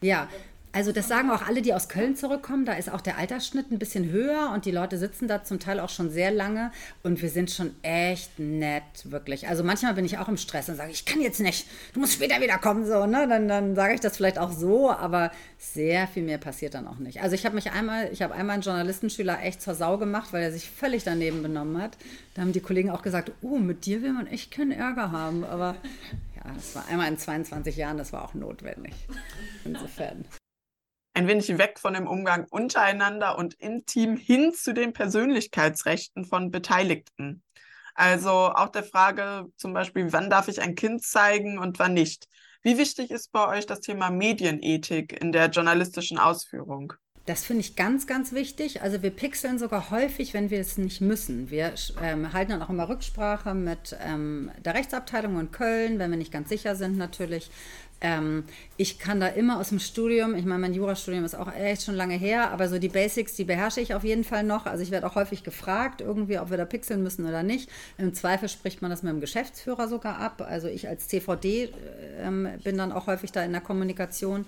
Ja, 0.00 0.28
Also 0.74 0.90
das 0.90 1.06
sagen 1.06 1.30
auch 1.30 1.46
alle, 1.46 1.60
die 1.60 1.74
aus 1.74 1.90
Köln 1.90 2.16
zurückkommen. 2.16 2.64
Da 2.64 2.72
ist 2.72 2.90
auch 2.90 3.02
der 3.02 3.18
Altersschnitt 3.18 3.70
ein 3.70 3.78
bisschen 3.78 4.10
höher 4.10 4.50
und 4.54 4.64
die 4.64 4.70
Leute 4.70 4.96
sitzen 4.96 5.28
da 5.28 5.44
zum 5.44 5.60
Teil 5.60 5.78
auch 5.78 5.90
schon 5.90 6.10
sehr 6.10 6.30
lange 6.30 6.72
und 7.02 7.20
wir 7.20 7.28
sind 7.28 7.50
schon 7.50 7.74
echt 7.82 8.38
nett, 8.38 8.82
wirklich. 9.04 9.48
Also 9.48 9.64
manchmal 9.64 9.92
bin 9.92 10.06
ich 10.06 10.16
auch 10.16 10.28
im 10.28 10.38
Stress 10.38 10.70
und 10.70 10.76
sage, 10.76 10.90
ich 10.90 11.04
kann 11.04 11.20
jetzt 11.20 11.40
nicht, 11.40 11.66
du 11.92 12.00
musst 12.00 12.14
später 12.14 12.40
wieder 12.40 12.56
kommen, 12.56 12.86
so, 12.86 13.04
ne? 13.04 13.28
Dann, 13.28 13.48
dann 13.48 13.74
sage 13.74 13.94
ich 13.94 14.00
das 14.00 14.16
vielleicht 14.16 14.38
auch 14.38 14.50
so, 14.50 14.90
aber 14.90 15.30
sehr 15.58 16.08
viel 16.08 16.22
mehr 16.22 16.38
passiert 16.38 16.72
dann 16.72 16.88
auch 16.88 16.98
nicht. 16.98 17.20
Also 17.22 17.34
ich 17.34 17.44
habe 17.44 17.54
mich 17.54 17.72
einmal, 17.72 18.10
ich 18.10 18.22
habe 18.22 18.32
einmal 18.32 18.54
einen 18.54 18.62
Journalistenschüler 18.62 19.42
echt 19.42 19.60
zur 19.60 19.74
Sau 19.74 19.98
gemacht, 19.98 20.32
weil 20.32 20.42
er 20.42 20.52
sich 20.52 20.70
völlig 20.70 21.04
daneben 21.04 21.42
benommen 21.42 21.82
hat. 21.82 21.98
Da 22.34 22.40
haben 22.40 22.52
die 22.52 22.60
Kollegen 22.60 22.90
auch 22.90 23.02
gesagt, 23.02 23.30
oh, 23.42 23.58
mit 23.58 23.84
dir 23.84 24.00
will 24.00 24.14
man 24.14 24.26
echt 24.26 24.50
keinen 24.50 24.72
Ärger 24.72 25.12
haben. 25.12 25.44
Aber 25.44 25.76
ja, 26.34 26.50
das 26.54 26.74
war 26.74 26.88
einmal 26.88 27.08
in 27.08 27.18
22 27.18 27.76
Jahren, 27.76 27.98
das 27.98 28.14
war 28.14 28.24
auch 28.24 28.32
notwendig. 28.32 28.94
Insofern 29.66 30.24
ein 31.14 31.26
wenig 31.26 31.58
weg 31.58 31.78
von 31.78 31.94
dem 31.94 32.06
Umgang 32.06 32.46
untereinander 32.50 33.38
und 33.38 33.54
intim 33.54 34.16
hin 34.16 34.52
zu 34.52 34.72
den 34.72 34.92
Persönlichkeitsrechten 34.92 36.24
von 36.24 36.50
Beteiligten. 36.50 37.42
Also 37.94 38.30
auch 38.30 38.70
der 38.70 38.84
Frage 38.84 39.46
zum 39.56 39.74
Beispiel, 39.74 40.12
wann 40.12 40.30
darf 40.30 40.48
ich 40.48 40.62
ein 40.62 40.74
Kind 40.74 41.02
zeigen 41.02 41.58
und 41.58 41.78
wann 41.78 41.94
nicht. 41.94 42.28
Wie 42.62 42.78
wichtig 42.78 43.10
ist 43.10 43.32
bei 43.32 43.48
euch 43.48 43.66
das 43.66 43.80
Thema 43.80 44.10
Medienethik 44.10 45.20
in 45.20 45.32
der 45.32 45.50
journalistischen 45.50 46.18
Ausführung? 46.18 46.94
Das 47.26 47.44
finde 47.44 47.60
ich 47.60 47.76
ganz, 47.76 48.08
ganz 48.08 48.32
wichtig. 48.32 48.82
Also 48.82 49.02
wir 49.02 49.10
pixeln 49.10 49.58
sogar 49.58 49.90
häufig, 49.90 50.34
wenn 50.34 50.50
wir 50.50 50.58
es 50.58 50.76
nicht 50.76 51.00
müssen. 51.00 51.50
Wir 51.50 51.72
ähm, 52.02 52.32
halten 52.32 52.50
dann 52.50 52.62
auch 52.62 52.70
immer 52.70 52.88
Rücksprache 52.88 53.54
mit 53.54 53.96
ähm, 54.00 54.50
der 54.64 54.74
Rechtsabteilung 54.74 55.38
in 55.38 55.50
Köln, 55.52 56.00
wenn 56.00 56.10
wir 56.10 56.18
nicht 56.18 56.32
ganz 56.32 56.48
sicher 56.48 56.74
sind 56.74 56.96
natürlich. 56.96 57.50
Ähm, 58.02 58.44
ich 58.76 58.98
kann 58.98 59.20
da 59.20 59.28
immer 59.28 59.60
aus 59.60 59.68
dem 59.68 59.78
Studium, 59.78 60.34
ich 60.34 60.44
meine, 60.44 60.60
mein 60.60 60.74
Jurastudium 60.74 61.24
ist 61.24 61.36
auch 61.36 61.54
echt 61.54 61.84
schon 61.84 61.94
lange 61.94 62.16
her, 62.16 62.50
aber 62.50 62.68
so 62.68 62.80
die 62.80 62.88
Basics, 62.88 63.34
die 63.34 63.44
beherrsche 63.44 63.80
ich 63.80 63.94
auf 63.94 64.02
jeden 64.02 64.24
Fall 64.24 64.42
noch. 64.42 64.66
Also 64.66 64.82
ich 64.82 64.90
werde 64.90 65.06
auch 65.06 65.14
häufig 65.14 65.44
gefragt, 65.44 66.00
irgendwie, 66.00 66.40
ob 66.40 66.50
wir 66.50 66.56
da 66.56 66.64
pixeln 66.64 67.00
müssen 67.00 67.24
oder 67.26 67.44
nicht. 67.44 67.70
Im 67.98 68.12
Zweifel 68.12 68.48
spricht 68.48 68.82
man 68.82 68.90
das 68.90 69.04
mit 69.04 69.12
dem 69.12 69.20
Geschäftsführer 69.20 69.86
sogar 69.86 70.18
ab. 70.18 70.44
Also 70.44 70.66
ich 70.66 70.88
als 70.88 71.06
CVD 71.06 71.72
ähm, 72.18 72.48
bin 72.64 72.76
dann 72.76 72.90
auch 72.90 73.06
häufig 73.06 73.30
da 73.30 73.44
in 73.44 73.52
der 73.52 73.60
Kommunikation. 73.60 74.46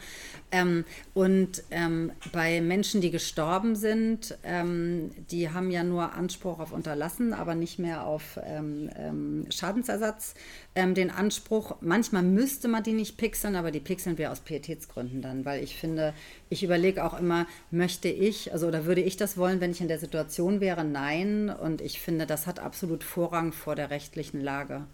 Ähm, 0.50 0.84
und 1.14 1.62
ähm, 1.70 2.10
bei 2.32 2.60
Menschen, 2.60 3.00
die 3.00 3.12
gestorben 3.12 3.76
sind, 3.76 4.36
ähm, 4.42 5.12
die 5.30 5.50
haben 5.50 5.70
ja 5.70 5.84
nur 5.84 6.12
Anspruch 6.12 6.58
auf 6.58 6.72
Unterlassen, 6.72 7.32
aber 7.32 7.54
nicht 7.54 7.78
mehr 7.78 8.04
auf 8.04 8.40
ähm, 8.44 9.46
Schadensersatz 9.50 10.34
den 10.76 11.12
Anspruch. 11.12 11.76
Manchmal 11.82 12.24
müsste 12.24 12.66
man 12.66 12.82
die 12.82 12.94
nicht 12.94 13.16
pixeln 13.16 13.43
pixeln, 13.44 13.56
aber 13.56 13.70
die 13.70 13.80
pixeln 13.80 14.16
wir 14.18 14.32
aus 14.32 14.40
Pietätsgründen 14.40 15.20
dann, 15.20 15.44
weil 15.44 15.62
ich 15.62 15.76
finde, 15.76 16.14
ich 16.48 16.64
überlege 16.64 17.04
auch 17.04 17.18
immer, 17.18 17.46
möchte 17.70 18.08
ich, 18.08 18.52
also 18.52 18.68
oder 18.68 18.86
würde 18.86 19.02
ich 19.02 19.18
das 19.18 19.36
wollen, 19.36 19.60
wenn 19.60 19.70
ich 19.70 19.82
in 19.82 19.88
der 19.88 19.98
Situation 19.98 20.60
wäre? 20.60 20.82
Nein. 20.82 21.50
Und 21.50 21.82
ich 21.82 22.00
finde, 22.00 22.26
das 22.26 22.46
hat 22.46 22.58
absolut 22.58 23.04
Vorrang 23.04 23.52
vor 23.52 23.74
der 23.74 23.90
rechtlichen 23.90 24.40
Lage. 24.40 24.86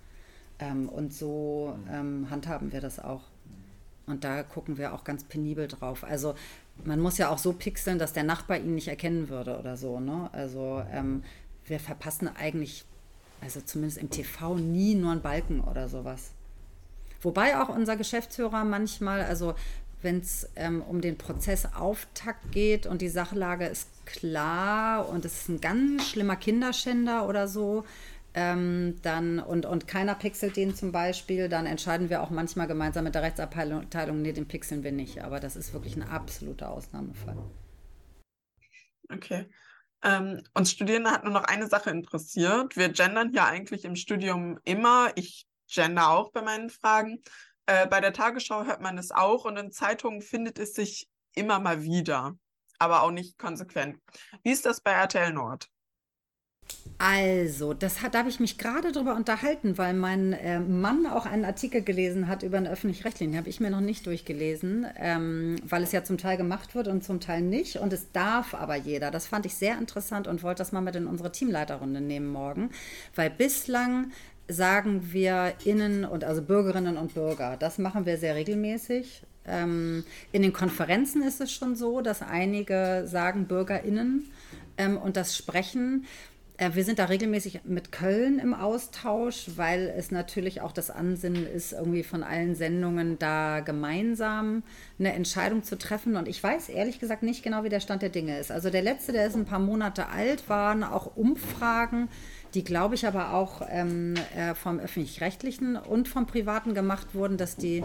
Ähm, 0.59 0.89
und 0.89 1.15
so 1.15 1.79
ähm, 1.89 2.29
handhaben 2.29 2.73
wir 2.73 2.81
das 2.81 2.99
auch. 2.99 3.23
Und 4.07 4.25
da 4.25 4.43
gucken 4.43 4.79
wir 4.79 4.95
auch 4.95 5.05
ganz 5.05 5.23
penibel 5.23 5.69
drauf. 5.69 6.03
Also 6.03 6.35
man 6.85 6.99
muss 6.99 7.19
ja 7.19 7.29
auch 7.31 7.39
so 7.39 7.53
pixeln, 7.53 8.01
dass 8.01 8.13
der 8.13 8.25
Nachbar 8.25 8.59
ihn 8.59 8.75
nicht 8.75 8.89
erkennen 8.89 9.29
würde 9.29 9.61
oder 9.61 9.77
so. 9.77 10.01
Ne? 10.01 10.29
Also 10.33 10.83
ähm, 10.93 11.23
wir 11.67 11.79
verpassen 11.79 12.27
eigentlich, 12.27 12.85
also 13.41 13.61
zumindest 13.61 13.99
im 13.99 14.11
TV, 14.11 14.57
nie 14.57 14.97
nur 14.97 15.13
einen 15.13 15.23
Balken 15.23 15.61
oder 15.61 15.89
sowas. 15.89 16.33
Wobei 17.23 17.61
auch 17.61 17.69
unser 17.69 17.97
Geschäftsführer 17.97 18.65
manchmal, 18.65 19.23
also 19.23 19.55
wenn 20.03 20.21
es 20.21 20.49
ähm, 20.57 20.83
um 20.83 21.01
den 21.01 21.19
Prozessauftakt 21.19 22.53
geht 22.53 22.87
und 22.87 23.03
die 23.03 23.09
Sachlage 23.09 23.67
ist 23.67 23.89
klar 24.07 25.09
und 25.09 25.25
es 25.25 25.43
ist 25.43 25.49
ein 25.49 25.61
ganz 25.61 26.09
schlimmer 26.09 26.37
Kinderschänder 26.37 27.29
oder 27.29 27.49
so, 27.49 27.85
ähm, 28.33 28.97
dann 29.03 29.41
und, 29.41 29.67
und 29.67 29.89
keiner 29.89 30.15
pixelt 30.15 30.57
den 30.57 30.75
zum 30.75 30.93
Beispiel, 30.93 31.49
dann 31.49 31.67
entscheiden 31.67 32.11
wir 32.11 32.23
auch 32.23 32.31
manchmal 32.31 32.69
gemeinsam 32.69 33.05
mit 33.05 33.15
der 33.15 33.23
Rechtsabteilung, 33.23 34.23
nee, 34.23 34.33
den 34.33 34.47
pixeln 34.47 34.85
wir 34.85 34.93
nicht. 34.93 35.23
Aber 35.23 35.41
das 35.41 35.57
ist 35.57 35.73
wirklich 35.73 35.97
ein 35.97 36.03
absoluter 36.03 36.71
Ausnahmefall. 36.71 37.37
Okay. 39.13 39.47
Ähm, 40.03 40.43
uns 40.55 40.71
Studierende 40.71 41.11
hat 41.11 41.25
nur 41.25 41.33
noch 41.33 41.45
eine 41.45 41.67
Sache 41.67 41.91
interessiert. 41.91 42.77
Wir 42.77 42.89
gendern 42.89 43.31
hier 43.33 43.45
eigentlich 43.45 43.85
im 43.85 43.97
Studium 43.97 44.59
immer. 44.65 45.11
Ich 45.17 45.47
gender 45.71 46.11
auch 46.11 46.33
bei 46.33 46.43
meinen 46.43 46.71
Fragen. 46.71 47.23
Äh, 47.67 47.87
bei 47.87 48.01
der 48.01 48.13
Tagesschau 48.13 48.65
hört 48.65 48.81
man 48.81 48.99
es 48.99 49.11
auch 49.11 49.45
und 49.45 49.57
in 49.57 49.73
Zeitungen 49.73 50.23
findet 50.23 50.59
es 50.59 50.75
sich 50.75 51.09
immer 51.35 51.61
mal 51.61 51.83
wieder, 51.83 52.37
aber 52.79 53.03
auch 53.03 53.11
nicht 53.13 53.39
konsequent. 53.39 53.99
Wie 54.43 54.51
ist 54.51 54.67
das 54.67 54.81
bei 54.81 54.93
RTL 54.93 55.33
Nord? 55.33 55.69
Also, 56.99 57.73
das 57.73 58.03
hat, 58.03 58.15
da 58.15 58.19
habe 58.19 58.29
ich 58.29 58.41
mich 58.41 58.59
gerade 58.59 58.93
drüber 58.93 59.17
unterhalten, 59.17 59.79
weil 59.79 59.95
mein 59.95 60.35
äh, 60.35 60.61
Mann 60.61 61.07
auch 61.07 61.25
einen 61.25 61.47
Artikel 61.47 61.83
gelesen 61.83 62.29
hat 62.29 62.43
über 62.43 62.59
eine 62.59 62.69
öffentlich-rechtliche. 62.69 63.39
Habe 63.39 63.49
ich 63.49 63.59
mir 63.59 63.71
noch 63.71 63.81
nicht 63.81 64.05
durchgelesen, 64.05 64.87
ähm, 64.97 65.57
weil 65.65 65.83
es 65.83 65.93
ja 65.93 66.05
zum 66.05 66.19
Teil 66.19 66.37
gemacht 66.37 66.75
wird 66.75 66.89
und 66.89 67.03
zum 67.03 67.19
Teil 67.19 67.41
nicht. 67.41 67.77
Und 67.77 67.95
es 67.95 68.13
darf 68.13 68.55
aber 68.55 68.77
jeder. 68.77 69.11
Das 69.11 69.27
fand 69.27 69.47
ich 69.47 69.55
sehr 69.55 69.79
interessant 69.79 70.29
und 70.29 70.43
wollte 70.43 70.59
das 70.59 70.73
mal 70.73 70.83
mit 70.83 70.95
in 70.95 71.07
unsere 71.07 71.33
Teamleiterrunde 71.33 72.03
nehmen 72.03 72.29
morgen, 72.29 72.71
weil 73.15 73.31
bislang 73.31 74.13
sagen 74.53 75.13
wir 75.13 75.55
Innen 75.65 76.05
und 76.05 76.25
also 76.25 76.43
Bürgerinnen 76.43 76.97
und 76.97 77.15
Bürger. 77.15 77.57
Das 77.59 77.79
machen 77.79 78.07
wir 78.07 78.19
sehr 78.19 78.35
regelmäßig. 78.35 79.23
Ähm, 79.47 80.05
in 80.33 80.43
den 80.43 80.53
Konferenzen 80.53 81.23
ist 81.23 81.41
es 81.41 81.53
schon 81.53 81.75
so, 81.77 82.01
dass 82.01 82.23
einige 82.23 83.05
sagen 83.07 83.47
BürgerInnen 83.47 84.31
ähm, 84.77 84.97
und 84.97 85.17
das 85.17 85.37
sprechen. 85.37 86.05
Äh, 86.61 86.75
wir 86.75 86.85
sind 86.85 86.99
da 86.99 87.07
regelmäßig 87.07 87.61
mit 87.65 87.91
Köln 87.91 88.39
im 88.39 88.53
Austausch, 88.53 89.47
weil 89.57 89.93
es 89.97 90.11
natürlich 90.11 90.61
auch 90.61 90.73
das 90.73 90.91
Ansinnen 90.91 91.47
ist, 91.47 91.73
irgendwie 91.73 92.03
von 92.03 92.23
allen 92.23 92.55
Sendungen 92.55 93.19
da 93.19 93.61
gemeinsam 93.61 94.63
eine 94.99 95.15
Entscheidung 95.15 95.63
zu 95.63 95.79
treffen. 95.79 96.17
Und 96.17 96.29
ich 96.29 96.43
weiß 96.43 96.69
ehrlich 96.69 97.01
gesagt 97.01 97.23
nicht 97.23 97.43
genau, 97.43 97.65
wie 97.65 97.71
der 97.71 97.81
Stand 97.81 98.03
der 98.03 98.11
Dinge 98.11 98.39
ist. 98.39 98.53
Also 98.53 98.69
der 98.69 98.83
letzte, 98.83 99.13
der 99.13 99.27
ist 99.27 99.37
ein 99.37 99.47
paar 99.47 99.59
Monate 99.59 100.11
alt, 100.11 100.49
waren 100.51 100.85
auch 100.85 101.17
Umfragen 101.17 102.09
die, 102.55 102.65
glaube 102.65 102.95
ich, 102.95 103.07
aber 103.07 103.33
auch 103.33 103.63
ähm, 103.69 104.15
äh, 104.37 104.55
vom 104.55 104.79
öffentlich-rechtlichen 104.79 105.77
und 105.77 106.09
vom 106.09 106.27
privaten 106.27 106.75
gemacht 106.75 107.15
wurden, 107.15 107.37
dass 107.37 107.57
die 107.57 107.83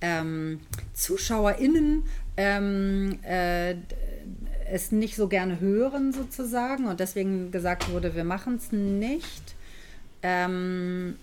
ähm, 0.00 0.60
ZuschauerInnen 0.92 2.04
ähm, 2.36 3.18
äh, 3.22 3.76
es 4.70 4.92
nicht 4.92 5.16
so 5.16 5.28
gerne 5.28 5.60
hören 5.60 6.12
sozusagen 6.12 6.86
und 6.86 7.00
deswegen 7.00 7.50
gesagt 7.50 7.90
wurde, 7.90 8.14
wir 8.14 8.24
machen 8.24 8.56
es 8.56 8.72
nicht. 8.72 9.54
Ähm, 10.22 11.16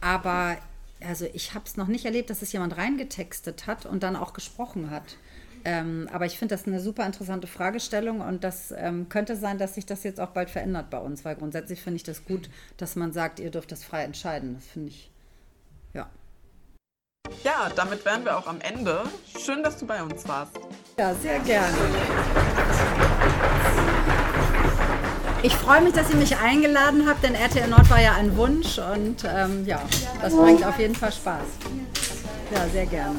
aber 0.00 0.56
also 1.00 1.26
ich 1.32 1.54
habe 1.54 1.64
es 1.66 1.76
noch 1.76 1.88
nicht 1.88 2.04
erlebt, 2.04 2.30
dass 2.30 2.42
es 2.42 2.52
jemand 2.52 2.76
reingetextet 2.76 3.66
hat 3.66 3.86
und 3.86 4.02
dann 4.02 4.16
auch 4.16 4.32
gesprochen 4.32 4.90
hat. 4.90 5.16
Ähm, 5.64 6.08
aber 6.12 6.26
ich 6.26 6.38
finde 6.38 6.54
das 6.54 6.66
eine 6.66 6.80
super 6.80 7.04
interessante 7.04 7.46
Fragestellung 7.46 8.20
und 8.20 8.44
das 8.44 8.72
ähm, 8.76 9.08
könnte 9.08 9.36
sein, 9.36 9.58
dass 9.58 9.74
sich 9.74 9.86
das 9.86 10.02
jetzt 10.04 10.20
auch 10.20 10.30
bald 10.30 10.50
verändert 10.50 10.90
bei 10.90 10.98
uns, 10.98 11.24
weil 11.24 11.36
grundsätzlich 11.36 11.82
finde 11.82 11.96
ich 11.96 12.02
das 12.02 12.24
gut, 12.24 12.48
dass 12.76 12.96
man 12.96 13.12
sagt, 13.12 13.40
ihr 13.40 13.50
dürft 13.50 13.72
das 13.72 13.84
frei 13.84 14.04
entscheiden. 14.04 14.54
Das 14.54 14.66
finde 14.66 14.88
ich, 14.88 15.10
ja. 15.92 16.08
Ja, 17.44 17.70
damit 17.76 18.04
wären 18.04 18.24
wir 18.24 18.36
auch 18.38 18.46
am 18.46 18.60
Ende. 18.60 19.04
Schön, 19.38 19.62
dass 19.62 19.78
du 19.78 19.86
bei 19.86 20.02
uns 20.02 20.26
warst. 20.26 20.58
Ja, 20.98 21.14
sehr 21.14 21.38
gerne. 21.40 21.76
Ich 25.42 25.54
freue 25.54 25.80
mich, 25.80 25.94
dass 25.94 26.10
ihr 26.10 26.16
mich 26.16 26.36
eingeladen 26.36 27.08
habt, 27.08 27.22
denn 27.22 27.34
RTL 27.34 27.68
Nord 27.68 27.88
war 27.88 28.00
ja 28.00 28.12
ein 28.12 28.36
Wunsch 28.36 28.78
und 28.78 29.24
ähm, 29.24 29.64
ja, 29.64 29.80
das 30.20 30.34
bringt 30.34 30.64
auf 30.66 30.78
jeden 30.78 30.94
Fall 30.94 31.12
Spaß. 31.12 31.46
Ja, 32.54 32.68
sehr 32.68 32.84
gerne. 32.84 33.16